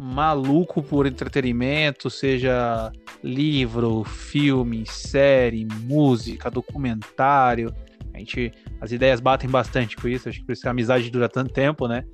maluco 0.00 0.82
por 0.82 1.06
entretenimento, 1.06 2.08
seja 2.08 2.92
livro, 3.22 4.04
filme, 4.04 4.84
série, 4.86 5.66
música, 5.82 6.50
documentário. 6.50 7.74
A 8.14 8.18
gente, 8.18 8.52
as 8.80 8.92
ideias 8.92 9.20
batem 9.20 9.50
bastante 9.50 9.96
com 9.96 10.08
isso, 10.08 10.28
acho 10.28 10.40
que 10.40 10.46
por 10.46 10.52
isso 10.52 10.62
que 10.62 10.68
a 10.68 10.70
amizade 10.70 11.10
dura 11.10 11.28
tanto 11.28 11.52
tempo, 11.52 11.88
né? 11.88 12.04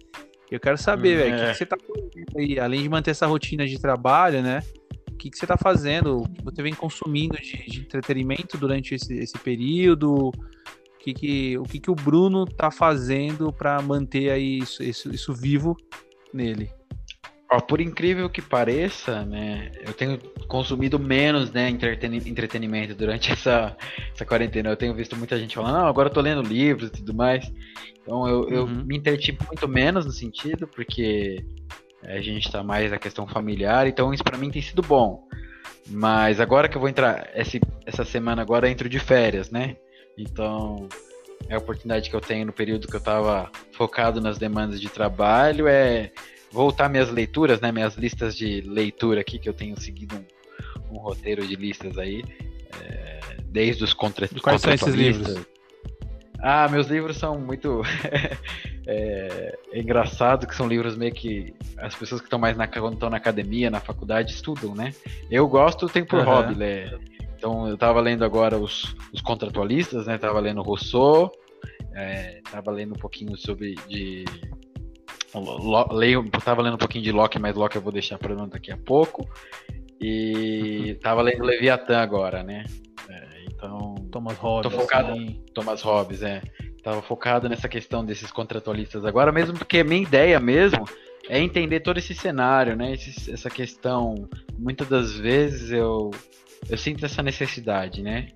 Eu 0.51 0.61
quero 0.61 0.79
saber, 0.79 1.17
velho, 1.17 1.35
o 1.35 1.39
que, 1.39 1.45
é. 1.45 1.51
que, 1.51 1.59
você 1.59 1.67
tá 1.67 1.77
fazendo 1.77 2.39
aí, 2.39 2.59
além 2.59 2.83
de 2.83 2.89
manter 2.89 3.11
essa 3.11 3.27
rotina 3.27 3.67
de 3.67 3.79
trabalho, 3.79 4.43
né? 4.43 4.63
O 5.11 5.17
que, 5.17 5.31
que 5.31 5.39
você 5.39 5.47
tá 5.47 5.57
fazendo? 5.57 6.23
O 6.23 6.29
que 6.29 6.45
você 6.45 6.63
vem 6.63 6.75
consumindo 6.75 7.37
de, 7.39 7.57
de 7.67 7.81
entretenimento 7.81 8.57
durante 8.59 8.95
esse, 8.95 9.15
esse 9.15 9.39
período? 9.39 10.31
Que, 11.05 11.13
que, 11.13 11.59
o 11.59 11.65
que, 11.65 11.79
que 11.79 11.91
o 11.91 11.95
Bruno 11.95 12.47
tá 12.47 12.71
fazendo 12.71 13.53
para 13.53 13.81
manter 13.83 14.31
aí 14.31 14.59
isso, 14.59 14.83
isso, 14.83 15.15
isso 15.15 15.35
vivo 15.35 15.77
nele? 16.33 16.71
Ó, 17.53 17.61
por 17.61 17.79
incrível 17.79 18.31
que 18.31 18.41
pareça, 18.41 19.23
né, 19.27 19.71
eu 19.87 19.93
tenho 19.93 20.19
consumido 20.49 20.99
menos, 20.99 21.53
né, 21.53 21.69
entretenimento 21.69 22.95
durante 22.95 23.31
essa, 23.33 23.77
essa 24.15 24.25
quarentena. 24.25 24.71
Eu 24.71 24.77
tenho 24.77 24.95
visto 24.95 25.15
muita 25.15 25.39
gente 25.39 25.55
falando, 25.55 25.75
não, 25.75 25.87
agora 25.87 26.09
eu 26.09 26.13
tô 26.13 26.23
lendo 26.23 26.41
livros 26.41 26.89
e 26.89 26.93
tudo 26.93 27.13
mais. 27.13 27.53
Então 28.01 28.27
eu, 28.27 28.41
uhum. 28.41 28.49
eu 28.49 28.67
me 28.67 28.97
entreti 28.97 29.37
muito 29.47 29.69
menos 29.69 30.07
no 30.07 30.13
sentido, 30.13 30.67
porque 30.67 31.45
a 32.03 32.19
gente 32.21 32.51
tá 32.51 32.63
mais 32.63 32.91
na 32.91 32.99
questão 32.99 33.27
familiar, 33.27 33.87
então 33.87 34.13
isso 34.13 34.25
para 34.25 34.39
mim 34.39 34.51
tem 34.51 34.63
sido 34.63 34.81
bom. 34.81 35.29
Mas 35.87 36.41
agora 36.41 36.67
que 36.67 36.77
eu 36.77 36.81
vou 36.81 36.89
entrar, 36.89 37.29
esse, 37.35 37.61
essa 37.85 38.07
semana 38.07 38.41
agora 38.41 38.67
eu 38.67 38.73
entro 38.73 38.89
de 38.89 38.99
férias, 38.99 39.51
né? 39.51 39.77
Então 40.17 40.89
é 41.49 41.55
a 41.55 41.59
oportunidade 41.59 42.09
que 42.09 42.17
eu 42.17 42.21
tenho 42.21 42.47
no 42.47 42.53
período 42.53 42.89
que 42.89 42.97
eu 42.97 43.01
tava 43.01 43.51
focado 43.73 44.21
nas 44.21 44.39
demandas 44.39 44.81
de 44.81 44.89
trabalho, 44.89 45.69
é 45.69 46.11
voltar 46.51 46.89
minhas 46.89 47.11
leituras, 47.11 47.61
né, 47.61 47.73
minhas 47.73 47.97
listas 47.97 48.37
de 48.37 48.61
leitura 48.61 49.21
aqui, 49.21 49.39
que 49.39 49.49
eu 49.49 49.53
tenho 49.53 49.79
seguido 49.81 50.17
um, 50.91 50.97
um 50.97 50.99
roteiro 50.99 51.47
de 51.47 51.57
listas 51.57 51.99
aí, 51.99 52.23
é, 52.81 53.21
desde 53.45 53.85
os 53.85 53.93
contra 53.93 54.29
Quais 54.41 54.61
são 54.61 54.73
esses 54.73 54.95
livros? 54.95 55.45
Ah, 56.47 56.69
meus 56.69 56.89
livros 56.89 57.17
são 57.17 57.39
muito 57.39 57.83
é, 58.87 59.59
é, 59.73 59.81
engraçado 59.81 60.47
que 60.47 60.55
são 60.55 60.69
livros 60.69 60.95
meio 60.95 61.13
que 61.13 61.55
as 61.79 61.95
pessoas 61.95 62.21
que 62.21 62.27
estão 62.27 62.39
mais 62.39 62.57
na, 62.57 62.69
quando 62.69 62.95
estão 62.95 63.09
na 63.09 63.17
academia, 63.17 63.71
na 63.71 63.81
faculdade, 63.81 64.33
estudam, 64.33 64.75
né? 64.75 64.93
Eu 65.31 65.49
gosto, 65.49 65.89
tenho 65.89 66.07
por 66.07 66.19
uhum. 66.19 66.27
hobby, 66.27 66.55
né? 66.55 66.91
Então 67.45 67.69
eu 67.69 67.75
estava 67.75 68.01
lendo 68.01 68.25
agora 68.25 68.57
os, 68.57 68.97
os 69.13 69.21
contratualistas, 69.21 70.07
né? 70.07 70.17
Tava 70.17 70.41
lendo 70.41 70.63
Rousseau, 70.63 71.31
é, 71.95 72.41
tava 72.51 72.71
lendo 72.71 72.95
um 72.95 72.99
pouquinho 72.99 73.37
sobre 73.37 73.75
de 73.87 74.25
leio, 75.93 76.27
tava 76.43 76.63
lendo 76.63 76.77
um 76.77 76.79
pouquinho 76.79 77.05
de 77.05 77.13
Locke, 77.13 77.39
mas 77.39 77.55
Locke 77.55 77.77
eu 77.77 77.83
vou 77.83 77.93
deixar 77.93 78.17
para 78.17 78.35
daqui 78.47 78.73
a 78.73 78.79
pouco. 78.79 79.29
E 80.01 80.97
tava 81.05 81.21
lendo 81.21 81.45
Leviatã 81.45 81.99
agora, 81.99 82.43
né? 82.43 82.65
É, 83.11 83.45
então. 83.45 83.95
Thomas 84.11 84.39
Hobbes. 84.39 84.73
Tô 84.73 84.81
focado 84.81 85.15
em 85.15 85.45
Thomas 85.53 85.83
Hobbes, 85.83 86.23
é. 86.23 86.41
Tava 86.83 87.03
focado 87.03 87.47
nessa 87.47 87.69
questão 87.69 88.03
desses 88.03 88.33
contratualistas 88.33 89.05
agora, 89.05 89.31
mesmo 89.31 89.59
porque 89.59 89.81
a 89.81 89.85
minha 89.85 90.01
ideia 90.01 90.41
mesmo 90.41 90.87
é 91.29 91.39
entender 91.39 91.81
todo 91.81 91.99
esse 91.99 92.15
cenário, 92.15 92.75
né? 92.75 92.95
Esse, 92.95 93.31
essa 93.31 93.51
questão. 93.51 94.27
Muitas 94.59 94.89
das 94.89 95.13
vezes 95.15 95.71
eu, 95.71 96.11
eu 96.69 96.79
sinto 96.79 97.05
essa 97.05 97.23
necessidade, 97.23 98.03
né? 98.03 98.29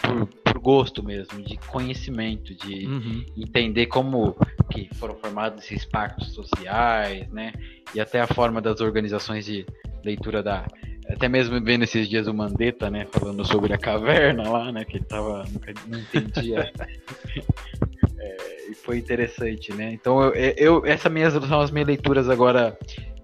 Por, 0.00 0.26
por 0.26 0.58
gosto 0.58 1.02
mesmo, 1.02 1.42
de 1.42 1.56
conhecimento, 1.56 2.54
de 2.54 2.86
uhum. 2.86 3.24
entender 3.36 3.86
como 3.86 4.36
que 4.70 4.88
foram 4.96 5.16
formados 5.16 5.64
esses 5.64 5.84
pactos 5.84 6.32
sociais, 6.34 7.28
né? 7.30 7.52
E 7.94 8.00
até 8.00 8.20
a 8.20 8.26
forma 8.26 8.60
das 8.60 8.80
organizações 8.80 9.46
de 9.46 9.64
leitura 10.04 10.42
da. 10.42 10.66
Até 11.08 11.28
mesmo 11.28 11.62
vendo 11.62 11.84
esses 11.84 12.08
dias 12.08 12.26
o 12.26 12.34
Mandetta, 12.34 12.90
né? 12.90 13.06
Falando 13.12 13.44
sobre 13.44 13.72
a 13.72 13.78
caverna 13.78 14.50
lá, 14.50 14.72
né? 14.72 14.84
Que 14.84 14.98
ele 14.98 15.04
tava. 15.04 15.44
Nunca, 15.52 15.72
não 15.86 15.98
entendia. 15.98 16.72
é, 18.18 18.70
e 18.70 18.74
foi 18.74 18.98
interessante, 18.98 19.72
né? 19.72 19.92
Então, 19.92 20.20
eu, 20.34 20.54
eu, 20.56 20.86
essas 20.86 21.10
minhas 21.12 21.32
são 21.32 21.60
as 21.60 21.70
minhas 21.70 21.86
leituras 21.86 22.28
agora 22.28 22.76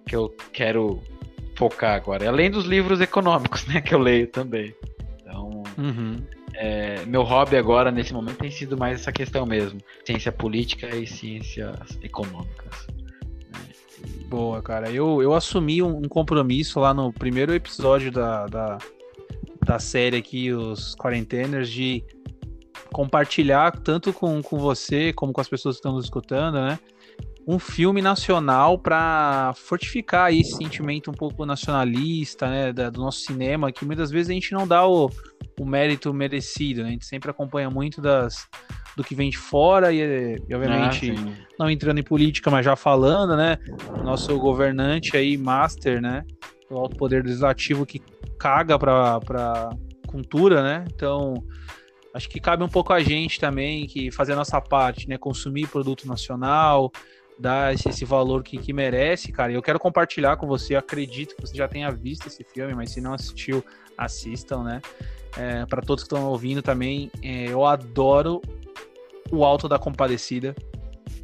que 0.06 0.14
eu 0.14 0.34
quero 0.52 1.02
focar 1.56 1.94
agora. 1.94 2.28
Além 2.28 2.50
dos 2.50 2.64
livros 2.64 3.00
econômicos, 3.00 3.66
né? 3.68 3.80
Que 3.80 3.94
eu 3.94 3.98
leio 3.98 4.26
também. 4.26 4.74
Então. 5.20 5.62
Uhum 5.78 6.16
é, 6.54 7.04
meu 7.06 7.22
hobby 7.22 7.56
agora, 7.56 7.90
nesse 7.90 8.12
momento, 8.12 8.38
tem 8.38 8.50
sido 8.50 8.76
mais 8.76 9.00
essa 9.00 9.12
questão 9.12 9.46
mesmo: 9.46 9.80
ciência 10.04 10.30
política 10.30 10.94
e 10.94 11.06
ciências 11.06 11.98
econômicas. 12.02 12.86
Boa, 14.28 14.62
cara. 14.62 14.90
Eu, 14.90 15.22
eu 15.22 15.34
assumi 15.34 15.82
um, 15.82 16.02
compromisso 16.02 16.80
lá 16.80 16.92
no 16.94 17.12
primeiro 17.12 17.54
episódio 17.54 18.10
da, 18.10 18.46
da, 18.46 18.78
da 19.64 19.78
série 19.78 20.16
aqui, 20.16 20.52
os 20.52 20.94
Quarenteners, 20.94 21.70
de 21.70 22.02
compartilhar 22.92 23.72
tanto 23.78 24.12
com, 24.12 24.42
com 24.42 24.58
você 24.58 25.12
como 25.12 25.32
com 25.32 25.40
as 25.40 25.48
pessoas 25.48 25.76
que 25.76 25.80
estão 25.80 25.92
nos 25.92 26.04
escutando, 26.04 26.54
né? 26.54 26.78
Um 27.46 27.58
filme 27.58 28.00
nacional 28.00 28.78
para 28.78 29.52
fortificar 29.56 30.32
esse 30.32 30.56
sentimento 30.56 31.10
um 31.10 31.14
pouco 31.14 31.44
nacionalista, 31.44 32.48
né? 32.48 32.72
Da, 32.72 32.88
do 32.88 33.00
nosso 33.00 33.20
cinema, 33.20 33.72
que 33.72 33.84
muitas 33.84 34.10
vezes 34.10 34.30
a 34.30 34.32
gente 34.32 34.52
não 34.52 34.66
dá 34.66 34.86
o, 34.86 35.10
o 35.58 35.64
mérito 35.64 36.12
merecido. 36.14 36.82
Né? 36.82 36.88
A 36.88 36.92
gente 36.92 37.06
sempre 37.06 37.30
acompanha 37.30 37.68
muito 37.68 38.00
das, 38.00 38.46
do 38.96 39.02
que 39.02 39.14
vem 39.14 39.30
de 39.30 39.38
fora 39.38 39.92
e, 39.92 40.36
e 40.48 40.54
obviamente, 40.54 41.12
ah, 41.12 41.46
não 41.58 41.70
entrando 41.70 41.98
em 41.98 42.04
política, 42.04 42.50
mas 42.50 42.64
já 42.64 42.76
falando, 42.76 43.36
né? 43.36 43.58
O 43.98 44.02
nosso 44.02 44.38
governante 44.38 45.16
aí, 45.16 45.36
master, 45.36 46.00
né? 46.00 46.24
O 46.70 46.76
alto 46.76 46.96
poder 46.96 47.24
legislativo 47.24 47.84
que 47.86 48.00
caga 48.38 48.78
pra, 48.78 49.20
pra 49.20 49.70
cultura, 50.06 50.62
né? 50.62 50.84
Então, 50.94 51.34
acho 52.14 52.28
que 52.28 52.40
cabe 52.40 52.62
um 52.62 52.68
pouco 52.68 52.92
a 52.92 53.00
gente 53.00 53.40
também 53.40 53.86
que 53.86 54.10
fazer 54.10 54.32
a 54.32 54.36
nossa 54.36 54.60
parte, 54.60 55.08
né? 55.08 55.16
Consumir 55.16 55.66
produto 55.68 56.06
nacional, 56.06 56.90
dar 57.38 57.74
esse, 57.74 57.88
esse 57.88 58.04
valor 58.04 58.42
que, 58.42 58.58
que 58.58 58.72
merece, 58.72 59.32
cara. 59.32 59.52
E 59.52 59.54
eu 59.54 59.62
quero 59.62 59.78
compartilhar 59.78 60.36
com 60.36 60.46
você, 60.46 60.74
acredito 60.74 61.34
que 61.34 61.40
você 61.40 61.56
já 61.56 61.68
tenha 61.68 61.90
visto 61.90 62.26
esse 62.26 62.44
filme, 62.44 62.74
mas 62.74 62.90
se 62.90 63.00
não 63.00 63.14
assistiu, 63.14 63.64
assistam, 63.96 64.62
né? 64.62 64.80
É, 65.36 65.64
para 65.66 65.80
todos 65.80 66.04
que 66.04 66.12
estão 66.12 66.28
ouvindo 66.28 66.62
também, 66.62 67.10
é, 67.22 67.46
eu 67.48 67.64
adoro 67.64 68.40
O 69.30 69.44
Alto 69.44 69.68
da 69.68 69.78
Compadecida. 69.78 70.54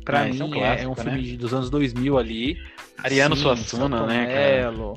Para 0.04 0.26
é, 0.26 0.30
mim 0.30 0.40
é 0.40 0.44
um, 0.44 0.50
clássico, 0.50 0.82
é 0.82 0.88
um 0.88 0.94
filme 0.94 1.32
né? 1.32 1.36
dos 1.36 1.52
anos 1.52 1.68
2000 1.68 2.18
ali. 2.18 2.56
Ariano 3.04 3.36
Sim, 3.36 3.42
Suassuna, 3.42 4.06
né, 4.06 4.26
cara? 4.26 4.94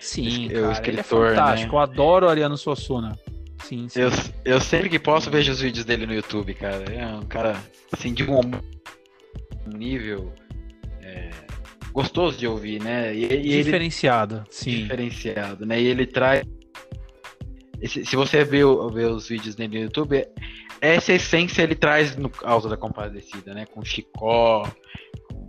Sim, 0.00 0.48
cara, 0.48 0.72
escritor, 0.72 0.88
ele 0.88 1.00
é 1.00 1.02
fantástico. 1.02 1.72
Né? 1.72 1.78
Eu 1.78 1.82
adoro 1.82 2.28
Ariano 2.28 2.56
Suassuna. 2.56 3.16
Sim, 3.62 3.88
sim. 3.88 4.00
Eu, 4.00 4.10
eu 4.44 4.60
sempre 4.60 4.88
que 4.88 4.98
posso 4.98 5.30
vejo 5.30 5.52
os 5.52 5.60
vídeos 5.60 5.84
dele 5.84 6.06
no 6.06 6.14
YouTube, 6.14 6.52
cara. 6.54 6.84
É 6.92 7.06
um 7.06 7.22
cara, 7.22 7.56
assim, 7.92 8.12
de 8.12 8.24
um 8.24 8.40
nível 9.66 10.32
é, 11.00 11.30
gostoso 11.92 12.38
de 12.38 12.46
ouvir, 12.46 12.82
né? 12.82 13.14
E, 13.14 13.24
e 13.24 13.62
diferenciado, 13.62 14.36
ele, 14.36 14.46
sim. 14.50 14.82
Diferenciado, 14.82 15.66
né? 15.66 15.80
E 15.80 15.86
ele 15.86 16.06
traz 16.06 16.44
esse, 17.82 18.04
se 18.04 18.14
você 18.14 18.44
ver, 18.44 18.64
ver, 18.92 19.10
os 19.10 19.26
vídeos 19.26 19.56
dele 19.56 19.78
no 19.78 19.84
YouTube, 19.86 20.24
essa 20.80 21.12
essência 21.12 21.62
ele 21.62 21.74
traz 21.74 22.16
no 22.16 22.30
Alto 22.44 22.68
da 22.68 22.76
Compadecida, 22.76 23.52
né? 23.52 23.66
Com 23.66 23.84
Chicó, 23.84 24.70
com 25.28 25.48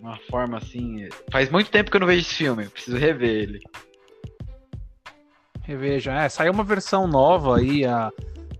uma 0.00 0.16
forma 0.30 0.58
assim. 0.58 1.08
Faz 1.32 1.50
muito 1.50 1.68
tempo 1.68 1.90
que 1.90 1.96
eu 1.96 2.00
não 2.00 2.06
vejo 2.06 2.20
esse 2.20 2.34
filme, 2.34 2.68
preciso 2.68 2.96
rever 2.96 3.28
ele. 3.28 3.60
Reveja. 5.62 6.12
É, 6.12 6.28
saiu 6.28 6.52
uma 6.52 6.62
versão 6.62 7.08
nova 7.08 7.58
aí, 7.58 7.84
a, 7.84 8.12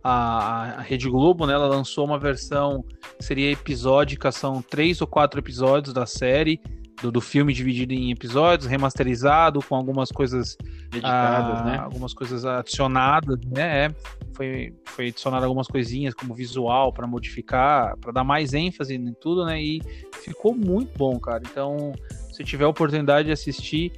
a, 0.08 0.78
a 0.78 0.80
Rede 0.82 1.08
Globo, 1.08 1.46
né? 1.46 1.54
Ela 1.54 1.66
lançou 1.66 2.04
uma 2.04 2.18
versão 2.18 2.84
seria 3.18 3.50
episódica, 3.50 4.30
são 4.30 4.62
três 4.62 5.00
ou 5.00 5.06
quatro 5.06 5.40
episódios 5.40 5.92
da 5.92 6.06
série 6.06 6.60
do, 7.02 7.10
do 7.10 7.20
filme 7.20 7.52
dividido 7.52 7.92
em 7.92 8.10
episódios, 8.10 8.68
remasterizado, 8.68 9.60
com 9.62 9.74
algumas 9.74 10.10
coisas 10.10 10.56
Editadas, 10.92 11.60
ah, 11.60 11.64
né? 11.64 11.78
Algumas 11.78 12.14
coisas 12.14 12.44
adicionadas, 12.44 13.38
né? 13.44 13.86
É, 13.86 13.94
foi, 14.32 14.74
foi 14.84 15.08
adicionado 15.08 15.44
algumas 15.44 15.66
coisinhas 15.66 16.14
como 16.14 16.34
visual 16.34 16.92
para 16.92 17.06
modificar, 17.06 17.96
para 17.98 18.12
dar 18.12 18.24
mais 18.24 18.54
ênfase 18.54 18.94
em 18.94 19.12
tudo, 19.12 19.44
né? 19.44 19.60
E 19.60 19.82
ficou 20.22 20.54
muito 20.54 20.96
bom, 20.96 21.18
cara. 21.18 21.42
Então, 21.50 21.92
se 22.37 22.44
tiver 22.44 22.66
a 22.66 22.68
oportunidade 22.68 23.27
de 23.27 23.33
assistir, 23.33 23.92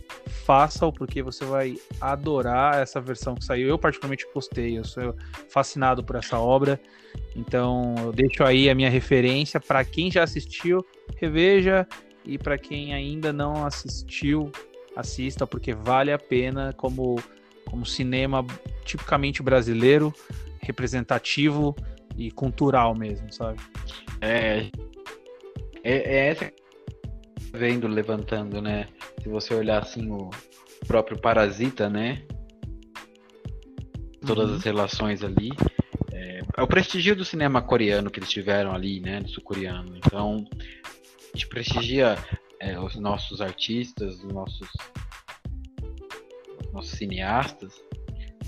faça-o, 0.44 0.92
porque 0.92 1.20
você 1.20 1.44
vai 1.44 1.74
adorar 2.00 2.80
essa 2.80 3.00
versão 3.00 3.34
que 3.34 3.44
saiu. 3.44 3.66
Eu, 3.66 3.76
particularmente, 3.76 4.24
gostei, 4.32 4.78
eu 4.78 4.84
sou 4.84 5.16
fascinado 5.48 6.04
por 6.04 6.14
essa 6.14 6.38
obra. 6.38 6.80
Então, 7.34 7.96
eu 7.98 8.12
deixo 8.12 8.44
aí 8.44 8.70
a 8.70 8.76
minha 8.76 8.88
referência 8.88 9.58
para 9.58 9.84
quem 9.84 10.08
já 10.08 10.22
assistiu, 10.22 10.86
reveja 11.16 11.84
e 12.24 12.38
para 12.38 12.56
quem 12.56 12.94
ainda 12.94 13.32
não 13.32 13.66
assistiu, 13.66 14.52
assista, 14.94 15.44
porque 15.44 15.74
vale 15.74 16.12
a 16.12 16.18
pena 16.18 16.72
como, 16.76 17.20
como 17.64 17.84
cinema 17.84 18.46
tipicamente 18.84 19.42
brasileiro, 19.42 20.14
representativo 20.62 21.74
e 22.16 22.30
cultural 22.30 22.94
mesmo, 22.94 23.32
sabe? 23.32 23.58
É, 24.20 24.68
é, 25.82 25.96
é 25.96 26.28
essa 26.28 26.52
vendo 27.52 27.86
levantando, 27.86 28.60
né? 28.60 28.88
Se 29.22 29.28
você 29.28 29.54
olhar 29.54 29.82
assim 29.82 30.10
o 30.10 30.30
próprio 30.86 31.20
Parasita, 31.20 31.88
né? 31.88 32.22
Todas 34.26 34.50
uhum. 34.50 34.56
as 34.56 34.62
relações 34.64 35.22
ali. 35.22 35.50
É, 36.12 36.40
é, 36.56 36.62
o 36.62 36.66
prestígio 36.66 37.16
do 37.16 37.24
cinema 37.24 37.62
coreano 37.62 38.10
que 38.10 38.18
eles 38.18 38.30
tiveram 38.30 38.72
ali, 38.72 39.00
né? 39.00 39.22
Sul-coreano. 39.26 39.96
Então, 39.96 40.44
a 40.54 41.36
gente 41.36 41.48
prestigia 41.48 42.16
é, 42.60 42.78
os 42.78 42.96
nossos 42.96 43.40
artistas, 43.40 44.22
os 44.22 44.32
nossos, 44.32 44.68
os 46.64 46.72
nossos 46.72 46.90
cineastas, 46.92 47.74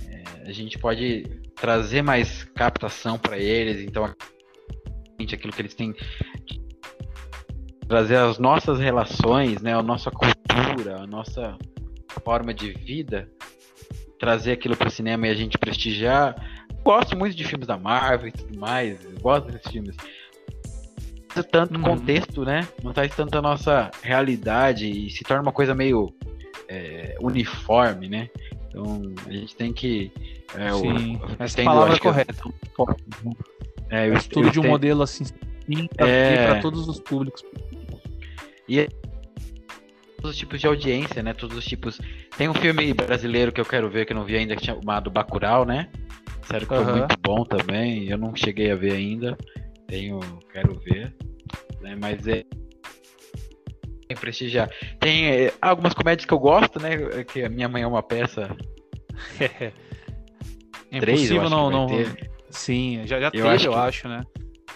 é, 0.06 0.48
a 0.48 0.52
gente 0.52 0.78
pode 0.78 1.24
trazer 1.54 2.02
mais 2.02 2.44
captação 2.44 3.18
para 3.18 3.38
eles. 3.38 3.82
Então, 3.82 4.04
aquilo 5.34 5.52
que 5.52 5.62
eles 5.62 5.74
têm 5.74 5.94
trazer 7.90 8.14
as 8.18 8.38
nossas 8.38 8.78
relações, 8.78 9.60
né, 9.60 9.74
a 9.74 9.82
nossa 9.82 10.12
cultura, 10.12 11.02
a 11.02 11.06
nossa 11.08 11.58
forma 12.24 12.54
de 12.54 12.72
vida, 12.72 13.28
trazer 14.16 14.52
aquilo 14.52 14.76
para 14.76 14.86
o 14.86 14.90
cinema 14.92 15.26
e 15.26 15.30
a 15.30 15.34
gente 15.34 15.58
prestigiar. 15.58 16.36
Gosto 16.84 17.16
muito 17.16 17.36
de 17.36 17.42
filmes 17.42 17.66
da 17.66 17.76
Marvel 17.76 18.28
e 18.28 18.32
tudo 18.32 18.56
mais, 18.60 18.96
gosto 19.20 19.50
desses 19.50 19.68
filmes. 19.72 19.96
Tanto 21.50 21.74
uhum. 21.74 21.82
contexto, 21.82 22.44
né? 22.44 22.68
Não 22.80 22.92
traz 22.92 23.12
tanto 23.14 23.36
a 23.36 23.42
nossa 23.42 23.90
realidade 24.02 24.88
e 24.88 25.10
se 25.10 25.24
torna 25.24 25.42
uma 25.42 25.52
coisa 25.52 25.74
meio 25.74 26.14
é, 26.68 27.16
uniforme, 27.20 28.08
né? 28.08 28.30
Então 28.68 29.02
a 29.26 29.32
gente 29.32 29.56
tem 29.56 29.72
que. 29.72 30.12
É, 30.54 30.72
Sim, 30.74 31.16
o, 31.16 31.42
essa 31.42 31.62
palavra 31.64 31.96
é 31.96 31.98
correta. 31.98 32.34
É, 33.88 34.08
o 34.08 34.14
estudo 34.14 34.48
de 34.50 34.60
um 34.60 34.68
modelo 34.68 35.02
assim 35.02 35.24
para 35.96 36.08
é... 36.08 36.60
todos 36.60 36.88
os 36.88 37.00
públicos. 37.00 37.44
E 38.70 38.88
todos 40.18 40.30
os 40.30 40.36
tipos 40.36 40.60
de 40.60 40.66
audiência, 40.68 41.24
né? 41.24 41.34
Todos 41.34 41.56
os 41.56 41.64
tipos. 41.64 42.00
Tem 42.38 42.48
um 42.48 42.54
filme 42.54 42.94
brasileiro 42.94 43.50
que 43.50 43.60
eu 43.60 43.64
quero 43.64 43.90
ver 43.90 44.06
que 44.06 44.12
eu 44.12 44.16
não 44.16 44.24
vi 44.24 44.36
ainda, 44.36 44.54
que 44.54 44.70
é 44.70 44.74
chamado 44.74 45.10
Bacurau, 45.10 45.64
né? 45.64 45.90
Sério 46.42 46.68
que 46.68 46.74
uhum. 46.74 46.84
foi 46.84 46.94
muito 46.94 47.16
bom 47.20 47.44
também. 47.44 48.08
Eu 48.08 48.16
não 48.16 48.34
cheguei 48.36 48.70
a 48.70 48.76
ver 48.76 48.92
ainda. 48.92 49.36
Tenho, 49.88 50.20
quero 50.52 50.78
ver. 50.78 51.12
Né? 51.80 51.96
Mas 52.00 52.28
é 52.28 52.44
tem 54.06 54.16
prestigiar. 54.16 54.70
Tem 55.00 55.28
é, 55.28 55.52
algumas 55.60 55.92
comédias 55.92 56.24
que 56.24 56.32
eu 56.32 56.38
gosto, 56.38 56.80
né? 56.80 57.24
Que 57.24 57.44
a 57.44 57.48
minha 57.48 57.68
mãe 57.68 57.82
é 57.82 57.86
uma 57.86 58.02
peça. 58.02 58.56
é 59.40 59.72
Três, 61.00 61.20
impossível 61.22 61.50
não, 61.50 61.70
não. 61.70 61.88
Sim, 62.50 63.02
já, 63.04 63.20
já 63.20 63.26
eu 63.26 63.30
teve, 63.30 63.48
acho 63.48 63.66
eu 63.66 63.72
que... 63.72 63.78
acho, 63.78 64.08
né? 64.08 64.22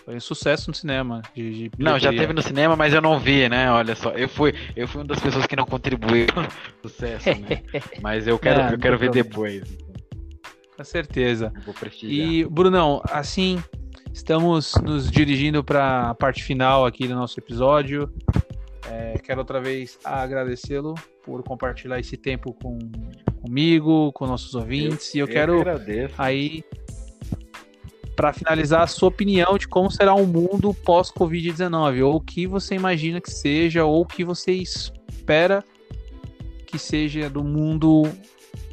Foi 0.05 0.17
um 0.17 0.21
sucesso 0.21 0.71
no 0.71 0.75
cinema. 0.75 1.23
De, 1.35 1.69
de 1.69 1.71
não, 1.79 1.99
já 1.99 2.11
teve 2.11 2.33
no 2.33 2.43
cinema, 2.43 2.77
mas 2.77 2.93
eu 2.93 3.01
não 3.01 3.19
vi, 3.19 3.49
né? 3.49 3.71
Olha 3.71 3.95
só, 3.97 4.11
eu 4.11 4.29
fui, 4.29 4.55
eu 4.77 4.87
fui 4.87 5.01
uma 5.01 5.07
das 5.07 5.19
pessoas 5.19 5.47
que 5.47 5.57
não 5.57 5.65
contribuiu 5.65 6.27
sucesso, 6.83 7.31
né? 7.31 7.63
mas 8.03 8.27
eu 8.27 8.39
quero, 8.39 8.61
é, 8.61 8.75
eu 8.75 8.79
quero 8.79 8.99
ver 8.99 9.11
depois. 9.11 9.63
Com 10.77 10.85
certeza. 10.85 11.53
E, 12.03 12.45
Brunão, 12.45 13.01
assim, 13.05 13.63
estamos 14.13 14.75
nos 14.83 15.11
dirigindo 15.11 15.65
para 15.65 16.11
a 16.11 16.15
parte 16.15 16.43
final 16.45 16.85
aqui 16.85 17.09
do 17.09 17.15
nosso 17.15 17.41
episódio. 17.41 18.13
É, 18.91 19.19
quero 19.19 19.41
outra 19.41 19.61
vez 19.61 19.99
agradecê-lo 20.05 20.95
por 21.23 21.43
compartilhar 21.43 21.99
esse 21.99 22.19
tempo 22.19 22.53
com, 22.53 22.79
comigo, 23.41 24.13
com 24.13 24.27
nossos 24.27 24.55
ouvintes. 24.55 25.15
Eu, 25.15 25.19
e 25.19 25.21
eu, 25.21 25.29
quero 25.29 25.65
aí 26.19 26.63
para 28.15 28.33
finalizar, 28.33 28.83
a 28.83 28.87
sua 28.87 29.09
opinião 29.09 29.59
de 29.59 29.67
como 29.67 29.91
será 29.91 30.15
o 30.15 30.27
mundo 30.27 30.73
pós-Covid-19, 30.73 32.05
ou 32.05 32.17
o 32.17 32.21
que 32.21 32.47
você 32.47 32.75
imagina 32.75 33.21
que 33.21 33.31
seja, 33.31 33.85
ou 33.85 34.03
o 34.03 34.07
que 34.07 34.25
você 34.25 34.53
espera 34.53 35.65
que 36.67 36.79
seja 36.79 37.29
do 37.29 37.45
mundo 37.45 38.03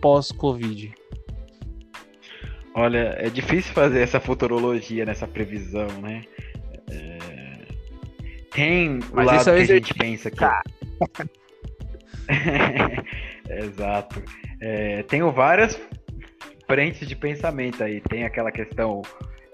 pós-Covid. 0.01 0.93
Olha, 2.73 3.15
é 3.17 3.29
difícil 3.29 3.73
fazer 3.73 4.01
essa 4.01 4.19
futurologia 4.19 5.05
nessa 5.05 5.27
previsão, 5.27 5.87
né? 6.01 6.23
É... 6.89 7.21
Tem 8.51 8.97
o 8.97 9.01
Mas 9.13 9.25
lado 9.27 9.43
que 9.43 9.49
a 9.49 9.65
gente 9.65 9.93
pensa 9.93 10.31
que. 10.31 10.43
Exato. 13.49 14.23
É, 14.61 15.03
tenho 15.03 15.31
várias 15.31 15.79
frentes 16.71 17.05
de 17.05 17.17
pensamento 17.17 17.83
aí. 17.83 17.99
Tem 17.99 18.23
aquela 18.23 18.49
questão 18.49 19.01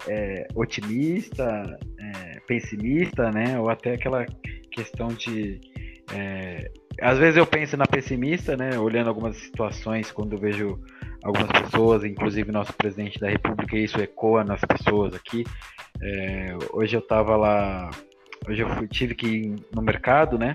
é, 0.06 0.46
otimista, 0.54 1.76
é, 1.98 2.40
pessimista, 2.46 3.32
né? 3.32 3.58
Ou 3.58 3.68
até 3.68 3.94
aquela 3.94 4.24
questão 4.70 5.08
de. 5.08 5.60
É, 6.14 6.70
às 7.00 7.18
vezes 7.18 7.36
eu 7.36 7.44
penso 7.44 7.76
na 7.76 7.86
pessimista, 7.86 8.56
né? 8.56 8.78
Olhando 8.78 9.08
algumas 9.08 9.36
situações, 9.36 10.12
quando 10.12 10.34
eu 10.34 10.38
vejo 10.38 10.80
algumas 11.24 11.48
pessoas, 11.60 12.04
inclusive 12.04 12.52
nosso 12.52 12.72
presidente 12.74 13.18
da 13.18 13.28
República, 13.28 13.76
e 13.76 13.82
isso 13.82 14.00
ecoa 14.00 14.44
nas 14.44 14.60
pessoas 14.60 15.12
aqui. 15.12 15.44
É, 16.00 16.56
hoje 16.72 16.94
eu 16.94 17.00
estava 17.00 17.36
lá, 17.36 17.90
hoje 18.48 18.62
eu 18.62 18.68
fui, 18.76 18.86
tive 18.86 19.16
que 19.16 19.26
ir 19.26 19.56
no 19.74 19.82
mercado, 19.82 20.38
né? 20.38 20.54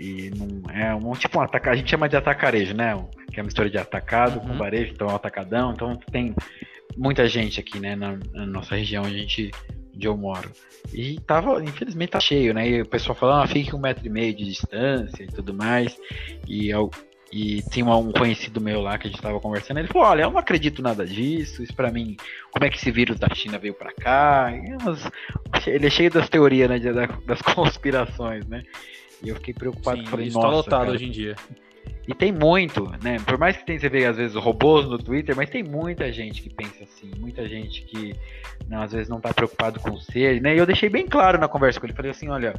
E 0.00 0.32
não, 0.36 0.74
é 0.74 0.92
um 0.92 1.12
tipo 1.12 1.38
um 1.38 1.42
ataque, 1.42 1.68
a 1.68 1.76
gente 1.76 1.88
chama 1.88 2.08
de 2.08 2.16
atacarejo, 2.16 2.74
né? 2.74 2.96
Que 3.34 3.40
é 3.40 3.42
uma 3.42 3.48
história 3.48 3.70
de 3.70 3.76
atacado 3.78 4.38
uhum. 4.38 4.48
com 4.48 4.56
varejo, 4.56 4.92
então 4.92 5.08
é 5.08 5.12
um 5.12 5.16
atacadão, 5.16 5.72
então 5.72 5.96
tem 5.96 6.34
muita 6.96 7.26
gente 7.26 7.58
aqui, 7.58 7.80
né, 7.80 7.96
na, 7.96 8.16
na 8.32 8.46
nossa 8.46 8.76
região, 8.76 9.04
a 9.04 9.10
gente, 9.10 9.50
onde 9.94 10.06
eu 10.06 10.16
moro. 10.16 10.50
E 10.92 11.18
tava, 11.20 11.62
infelizmente 11.62 12.10
tá 12.10 12.20
cheio, 12.20 12.54
né? 12.54 12.68
E 12.68 12.82
o 12.82 12.86
pessoal 12.86 13.16
falando, 13.16 13.42
ah, 13.42 13.46
fique 13.48 13.74
um 13.74 13.80
metro 13.80 14.06
e 14.06 14.10
meio 14.10 14.34
de 14.34 14.44
distância 14.44 15.24
e 15.24 15.26
tudo 15.26 15.52
mais. 15.52 15.98
E, 16.46 16.68
eu, 16.68 16.90
e 17.32 17.62
tinha 17.62 17.84
um 17.86 18.12
conhecido 18.12 18.60
meu 18.60 18.80
lá 18.80 18.96
que 18.96 19.08
a 19.08 19.10
gente 19.10 19.20
tava 19.20 19.40
conversando, 19.40 19.78
ele 19.78 19.88
falou, 19.88 20.06
olha, 20.06 20.22
eu 20.22 20.30
não 20.30 20.38
acredito 20.38 20.80
nada 20.82 21.04
disso, 21.04 21.62
isso 21.62 21.74
para 21.74 21.90
mim, 21.90 22.16
como 22.52 22.64
é 22.64 22.70
que 22.70 22.76
esse 22.76 22.90
vírus 22.92 23.18
da 23.18 23.28
China 23.34 23.58
veio 23.58 23.74
para 23.74 23.92
cá? 23.92 24.52
ele 25.66 25.86
é 25.86 25.90
cheio 25.90 26.10
das 26.10 26.28
teorias, 26.28 26.70
né, 26.70 26.78
das 27.26 27.42
conspirações, 27.54 28.46
né? 28.46 28.62
E 29.22 29.30
eu 29.30 29.36
fiquei 29.36 29.54
preocupado, 29.54 30.00
Sim, 30.00 30.06
falei, 30.06 30.26
nossa, 30.26 30.40
tá 30.40 30.48
lotado 30.48 30.80
cara, 30.80 30.92
hoje 30.92 31.06
em 31.06 31.10
dia. 31.10 31.34
E 32.06 32.14
tem 32.14 32.30
muito, 32.30 32.84
né? 33.02 33.16
Por 33.24 33.38
mais 33.38 33.56
que 33.56 33.64
tenha, 33.64 33.80
você 33.80 33.88
vê 33.88 34.04
às 34.04 34.18
vezes 34.18 34.36
robôs 34.36 34.86
no 34.86 34.98
Twitter, 34.98 35.34
mas 35.34 35.48
tem 35.48 35.62
muita 35.62 36.12
gente 36.12 36.42
que 36.42 36.50
pensa 36.50 36.84
assim, 36.84 37.10
muita 37.18 37.48
gente 37.48 37.82
que 37.82 38.14
não, 38.68 38.82
às 38.82 38.92
vezes 38.92 39.08
não 39.08 39.16
está 39.16 39.32
preocupado 39.32 39.80
com 39.80 39.90
o 39.90 40.00
ser, 40.00 40.40
né? 40.42 40.54
E 40.54 40.58
eu 40.58 40.66
deixei 40.66 40.90
bem 40.90 41.06
claro 41.06 41.38
na 41.38 41.48
conversa 41.48 41.80
com 41.80 41.86
ele, 41.86 41.94
falei 41.94 42.10
assim, 42.10 42.28
olha, 42.28 42.52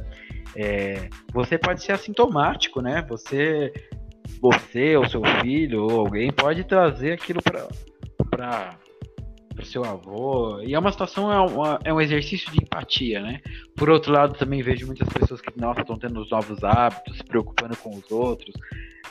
é, 0.56 1.08
você 1.32 1.56
pode 1.56 1.82
ser 1.82 1.92
assintomático, 1.92 2.80
né? 2.80 3.06
Você, 3.08 3.72
você 4.40 4.96
ou 4.96 5.08
seu 5.08 5.22
filho 5.40 5.84
ou 5.84 6.00
alguém 6.00 6.32
pode 6.32 6.64
trazer 6.64 7.12
aquilo 7.12 7.40
para 7.40 7.68
para 8.28 8.74
para 9.54 9.64
seu 9.64 9.82
avô. 9.84 10.60
E 10.60 10.74
é 10.74 10.78
uma 10.78 10.92
situação, 10.92 11.32
é, 11.32 11.40
uma, 11.40 11.80
é 11.82 11.90
um 11.90 11.98
exercício 11.98 12.52
de 12.52 12.62
empatia, 12.62 13.22
né? 13.22 13.40
Por 13.74 13.88
outro 13.88 14.12
lado, 14.12 14.34
também 14.34 14.60
vejo 14.60 14.86
muitas 14.86 15.08
pessoas 15.08 15.40
que, 15.40 15.50
nossa, 15.58 15.80
estão 15.80 15.96
tendo 15.96 16.20
os 16.20 16.30
novos 16.30 16.62
hábitos, 16.62 17.16
se 17.16 17.24
preocupando 17.24 17.74
com 17.78 17.88
os 17.88 18.10
outros 18.10 18.54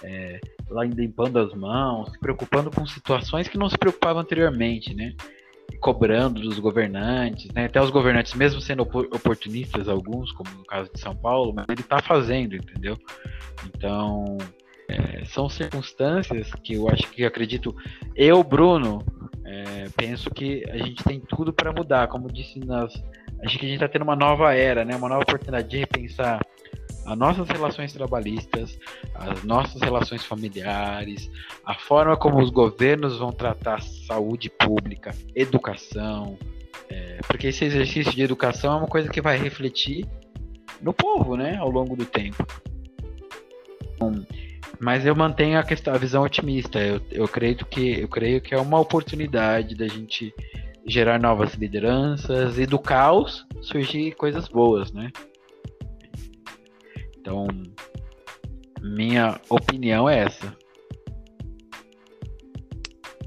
é, 0.03 0.39
lá 0.69 0.83
limpando 0.83 1.39
as 1.39 1.53
mãos, 1.53 2.11
se 2.11 2.19
preocupando 2.19 2.71
com 2.71 2.85
situações 2.85 3.47
que 3.47 3.57
não 3.57 3.69
se 3.69 3.77
preocupavam 3.77 4.21
anteriormente, 4.21 4.93
né? 4.93 5.15
cobrando 5.79 6.41
dos 6.41 6.59
governantes, 6.59 7.51
né? 7.51 7.65
Até 7.65 7.81
os 7.81 7.89
governantes, 7.89 8.33
mesmo 8.33 8.61
sendo 8.61 8.83
oportunistas 8.83 9.87
alguns, 9.87 10.31
como 10.31 10.49
no 10.51 10.65
caso 10.65 10.89
de 10.93 10.99
São 10.99 11.15
Paulo, 11.15 11.53
mas 11.53 11.65
ele 11.69 11.81
está 11.81 12.01
fazendo, 12.01 12.55
entendeu? 12.55 12.97
Então, 13.65 14.37
é, 14.87 15.25
são 15.25 15.49
circunstâncias 15.49 16.51
que 16.63 16.75
eu 16.75 16.87
acho 16.89 17.09
que 17.11 17.25
acredito, 17.25 17.75
eu, 18.15 18.43
Bruno, 18.43 19.03
é, 19.45 19.87
penso 19.95 20.29
que 20.29 20.63
a 20.69 20.77
gente 20.77 21.03
tem 21.03 21.19
tudo 21.19 21.53
para 21.53 21.71
mudar, 21.71 22.07
como 22.07 22.31
disse 22.31 22.59
nas, 22.59 22.93
acho 23.43 23.59
que 23.59 23.65
a 23.65 23.69
gente 23.69 23.75
está 23.75 23.87
tendo 23.87 24.03
uma 24.03 24.15
nova 24.15 24.53
era, 24.53 24.83
né? 24.85 24.95
Uma 24.95 25.09
nova 25.09 25.23
oportunidade 25.23 25.67
de 25.67 25.77
repensar 25.77 26.39
as 27.05 27.17
nossas 27.17 27.47
relações 27.47 27.93
trabalhistas, 27.93 28.79
as 29.13 29.43
nossas 29.43 29.81
relações 29.81 30.25
familiares, 30.25 31.29
a 31.63 31.75
forma 31.75 32.17
como 32.17 32.41
os 32.41 32.49
governos 32.49 33.17
vão 33.17 33.31
tratar 33.31 33.81
saúde 33.81 34.49
pública, 34.49 35.13
educação, 35.35 36.37
é, 36.89 37.19
porque 37.27 37.47
esse 37.47 37.63
exercício 37.65 38.11
de 38.11 38.21
educação 38.21 38.73
é 38.73 38.77
uma 38.77 38.87
coisa 38.87 39.09
que 39.09 39.21
vai 39.21 39.37
refletir 39.37 40.05
no 40.81 40.93
povo, 40.93 41.35
né, 41.35 41.57
ao 41.57 41.69
longo 41.69 41.95
do 41.95 42.05
tempo. 42.05 42.45
Bom, 43.99 44.13
mas 44.79 45.05
eu 45.05 45.15
mantenho 45.15 45.57
a 45.57 45.63
questão, 45.63 45.93
a 45.93 45.97
visão 45.97 46.23
otimista. 46.23 46.79
Eu, 46.79 47.01
eu 47.11 47.27
creio 47.27 47.55
que 47.55 47.99
eu 47.99 48.07
creio 48.07 48.41
que 48.41 48.53
é 48.53 48.59
uma 48.59 48.79
oportunidade 48.79 49.75
da 49.75 49.87
gente 49.87 50.33
gerar 50.85 51.19
novas 51.19 51.53
lideranças 51.55 52.59
e 52.59 52.65
do 52.65 52.77
caos 52.77 53.45
surgir 53.61 54.11
coisas 54.15 54.47
boas, 54.47 54.91
né? 54.91 55.11
Então, 57.25 57.47
minha 58.83 59.41
opinião 59.49 60.07
é 60.07 60.19
essa. 60.19 60.55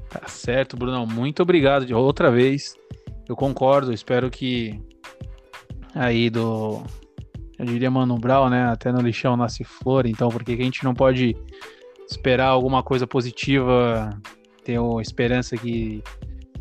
Tá 0.09 0.25
certo, 0.25 0.77
Brunão. 0.77 1.05
Muito 1.05 1.43
obrigado 1.43 1.85
de 1.85 1.93
outra 1.93 2.31
vez. 2.31 2.77
Eu 3.27 3.35
concordo. 3.35 3.91
Espero 3.91 4.29
que 4.29 4.81
aí 5.93 6.29
do. 6.29 6.81
Eu 7.57 7.65
diria 7.65 7.91
Mano 7.91 8.17
Brown, 8.17 8.49
né? 8.49 8.69
Até 8.69 8.89
no 8.89 9.01
lixão 9.01 9.35
nasce 9.35 9.65
flor. 9.65 10.05
Então, 10.05 10.29
por 10.29 10.45
que 10.45 10.53
a 10.53 10.55
gente 10.55 10.85
não 10.85 10.93
pode 10.93 11.35
esperar 12.09 12.47
alguma 12.47 12.81
coisa 12.81 13.05
positiva? 13.05 14.17
Tenho 14.63 15.01
esperança 15.01 15.57
que 15.57 16.01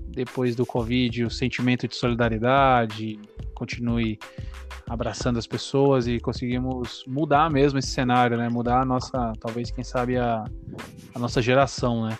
depois 0.08 0.56
do 0.56 0.66
Covid 0.66 1.22
o 1.22 1.30
sentimento 1.30 1.86
de 1.86 1.94
solidariedade 1.94 3.16
continue 3.54 4.18
abraçando 4.88 5.38
as 5.38 5.46
pessoas 5.46 6.08
e 6.08 6.18
conseguimos 6.18 7.04
mudar 7.06 7.50
mesmo 7.50 7.78
esse 7.78 7.88
cenário, 7.88 8.36
né? 8.36 8.48
Mudar 8.48 8.80
a 8.80 8.84
nossa, 8.84 9.32
talvez, 9.40 9.70
quem 9.70 9.84
sabe, 9.84 10.16
a, 10.16 10.44
a 11.14 11.18
nossa 11.18 11.42
geração, 11.42 12.06
né? 12.06 12.18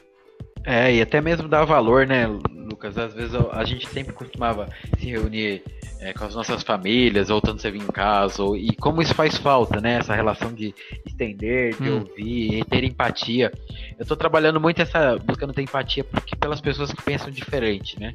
É, 0.64 0.94
e 0.94 1.00
até 1.00 1.20
mesmo 1.20 1.48
dar 1.48 1.64
valor, 1.64 2.06
né, 2.06 2.26
Lucas. 2.26 2.98
Às 2.98 3.14
vezes 3.14 3.34
a 3.52 3.64
gente 3.64 3.88
sempre 3.88 4.12
costumava 4.12 4.68
se 4.98 5.06
reunir 5.06 5.62
é, 6.00 6.12
com 6.12 6.24
as 6.24 6.34
nossas 6.34 6.62
famílias, 6.62 7.28
voltando 7.28 7.60
você 7.60 7.70
vir 7.70 7.82
em 7.82 7.86
casa, 7.86 8.42
ou, 8.42 8.54
e 8.54 8.74
como 8.76 9.00
isso 9.00 9.14
faz 9.14 9.38
falta, 9.38 9.80
né? 9.80 9.94
Essa 9.94 10.14
relação 10.14 10.52
de 10.52 10.74
estender, 11.06 11.74
de 11.74 11.90
hum. 11.90 12.00
ouvir, 12.00 12.64
ter 12.66 12.84
empatia. 12.84 13.50
Eu 13.98 14.02
estou 14.02 14.16
trabalhando 14.16 14.60
muito 14.60 14.82
essa, 14.82 15.16
buscando 15.16 15.54
ter 15.54 15.62
empatia 15.62 16.04
porque 16.04 16.36
pelas 16.36 16.60
pessoas 16.60 16.92
que 16.92 17.02
pensam 17.02 17.30
diferente, 17.30 17.98
né? 17.98 18.14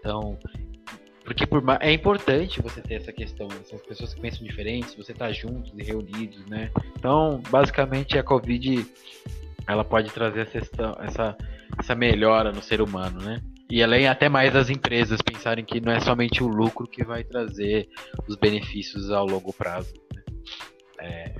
Então, 0.00 0.36
porque 1.24 1.46
por, 1.46 1.62
é 1.80 1.92
importante 1.92 2.60
você 2.60 2.80
ter 2.80 2.94
essa 2.94 3.12
questão, 3.12 3.48
essas 3.60 3.80
pessoas 3.82 4.12
que 4.12 4.20
pensam 4.20 4.46
diferentes, 4.46 4.94
você 4.94 5.14
tá 5.14 5.32
juntos 5.32 5.72
e 5.76 5.82
reunidos, 5.82 6.44
né? 6.46 6.70
Então, 6.96 7.42
basicamente, 7.50 8.18
a 8.18 8.22
Covid 8.22 8.86
ela 9.66 9.84
pode 9.84 10.10
trazer 10.10 10.40
essa, 10.40 10.58
essa, 11.00 11.36
essa 11.78 11.94
melhora 11.94 12.52
no 12.52 12.62
ser 12.62 12.82
humano, 12.82 13.20
né? 13.22 13.40
E 13.70 13.82
além 13.82 14.06
até 14.06 14.28
mais 14.28 14.54
as 14.54 14.68
empresas 14.68 15.22
pensarem 15.22 15.64
que 15.64 15.80
não 15.80 15.92
é 15.92 16.00
somente 16.00 16.42
o 16.42 16.46
lucro 16.46 16.86
que 16.86 17.02
vai 17.02 17.24
trazer 17.24 17.88
os 18.28 18.36
benefícios 18.36 19.10
ao 19.10 19.26
longo 19.26 19.52
prazo. 19.52 19.94
Né? 20.14 20.22
É, 21.00 21.34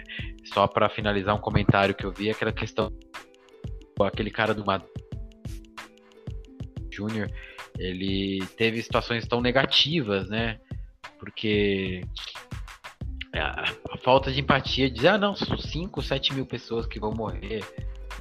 só 0.44 0.66
para 0.66 0.88
finalizar 0.88 1.34
um 1.34 1.40
comentário 1.40 1.94
que 1.94 2.04
eu 2.04 2.10
vi, 2.10 2.30
aquela 2.30 2.52
questão, 2.52 2.90
aquele 4.00 4.30
cara 4.30 4.54
do 4.54 4.64
Júnior, 6.90 7.30
ele 7.78 8.44
teve 8.56 8.82
situações 8.82 9.26
tão 9.26 9.40
negativas, 9.40 10.28
né? 10.28 10.58
Porque 11.18 12.02
a, 13.34 13.64
a 13.90 13.98
falta 13.98 14.32
de 14.32 14.40
empatia 14.40 14.90
diz, 14.90 15.04
ah 15.04 15.18
não, 15.18 15.34
são 15.34 15.56
5, 15.56 16.02
7 16.02 16.34
mil 16.34 16.46
pessoas 16.46 16.86
que 16.86 17.00
vão 17.00 17.12
morrer. 17.12 17.64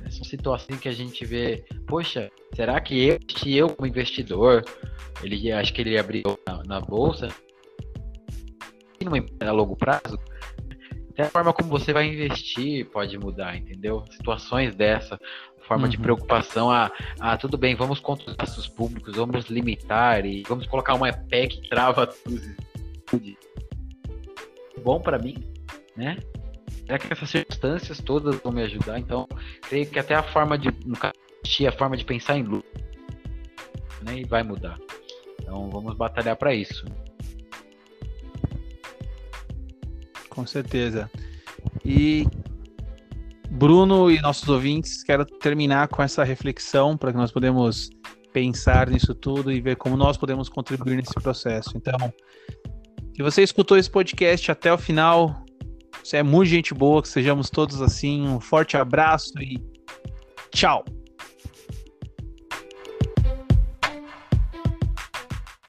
São 0.10 0.24
situações 0.24 0.80
que 0.80 0.90
a 0.90 0.94
gente 0.94 1.24
vê, 1.26 1.66
poxa, 1.88 2.30
será 2.56 2.80
que 2.82 3.08
eu, 3.08 3.20
se 3.38 3.56
eu 3.56 3.70
como 3.70 3.88
investidor, 3.88 4.64
ele 5.22 5.52
acho 5.52 5.74
que 5.74 5.82
ele 5.82 5.98
abriu 5.98 6.24
na, 6.46 6.64
na 6.64 6.82
bolsa, 6.82 7.30
a 9.40 9.52
longo 9.52 9.76
prazo, 9.76 10.18
até 11.12 11.24
a 11.24 11.30
forma 11.30 11.54
como 11.54 11.70
você 11.70 11.94
vai 11.94 12.08
investir 12.08 12.90
pode 12.90 13.18
mudar, 13.18 13.56
entendeu? 13.56 14.04
Situações 14.12 14.76
dessa, 14.76 15.20
forma 15.64 15.86
uhum. 15.86 15.90
de 15.90 15.98
preocupação, 15.98 16.70
ah, 16.70 16.92
ah, 17.20 17.38
tudo 17.38 17.58
bem, 17.58 17.76
vamos 17.76 18.00
contra 18.00 18.30
os 18.30 18.36
gastos 18.36 18.68
públicos, 18.68 19.16
vamos 19.16 19.46
limitar 19.46 20.26
e 20.26 20.44
vamos 20.48 20.68
colocar 20.68 20.94
uma 20.94 21.12
PEC 21.12 21.62
que 21.62 21.70
trava 21.70 22.08
tudo. 22.08 23.38
Bom 24.84 25.00
para 25.00 25.18
mim, 25.18 25.36
né? 25.96 26.18
Será 26.86 27.00
que 27.00 27.14
essas 27.14 27.30
circunstâncias 27.30 28.00
todas 28.00 28.36
vão 28.42 28.52
me 28.52 28.64
ajudar? 28.64 29.00
Então, 29.00 29.28
creio 29.62 29.90
que 29.90 30.00
até 30.00 30.16
a 30.16 30.24
forma 30.24 30.58
de, 30.58 30.70
no 30.86 30.98
caso, 30.98 31.14
a 31.68 31.72
forma 31.72 31.96
de 31.96 32.04
pensar 32.04 32.38
em 32.38 32.44
luta, 32.44 32.68
né, 34.02 34.20
e 34.20 34.26
vai 34.26 34.44
mudar. 34.44 34.78
Então, 35.42 35.70
vamos 35.70 35.96
batalhar 35.96 36.36
para 36.36 36.54
isso. 36.54 36.86
Com 40.30 40.46
certeza. 40.46 41.10
E 41.86 42.26
Bruno 43.54 44.10
e 44.10 44.20
nossos 44.20 44.50
ouvintes, 44.50 45.04
quero 45.04 45.24
terminar 45.24 45.88
com 45.88 46.02
essa 46.02 46.24
reflexão 46.24 46.98
para 46.98 47.12
que 47.12 47.18
nós 47.18 47.32
podemos 47.32 47.92
pensar 48.34 48.90
nisso 48.90 49.14
tudo 49.14 49.52
e 49.52 49.62
ver 49.62 49.76
como 49.76 49.96
nós 49.96 50.18
podemos 50.18 50.50
contribuir 50.50 50.96
nesse 50.98 51.14
processo. 51.14 51.72
Então, 51.76 52.12
se 53.16 53.22
você 53.22 53.44
escutou 53.44 53.78
esse 53.78 53.90
podcast 53.90 54.52
até 54.52 54.74
o 54.74 54.78
final, 54.78 55.46
você 56.04 56.18
é 56.18 56.24
muito 56.24 56.50
gente 56.50 56.74
boa, 56.74 57.02
que 57.02 57.08
sejamos 57.08 57.52
todos 57.52 57.80
assim. 57.80 58.28
Um 58.28 58.40
forte 58.40 58.76
abraço 58.76 59.34
e 59.40 59.62
tchau! 60.52 60.84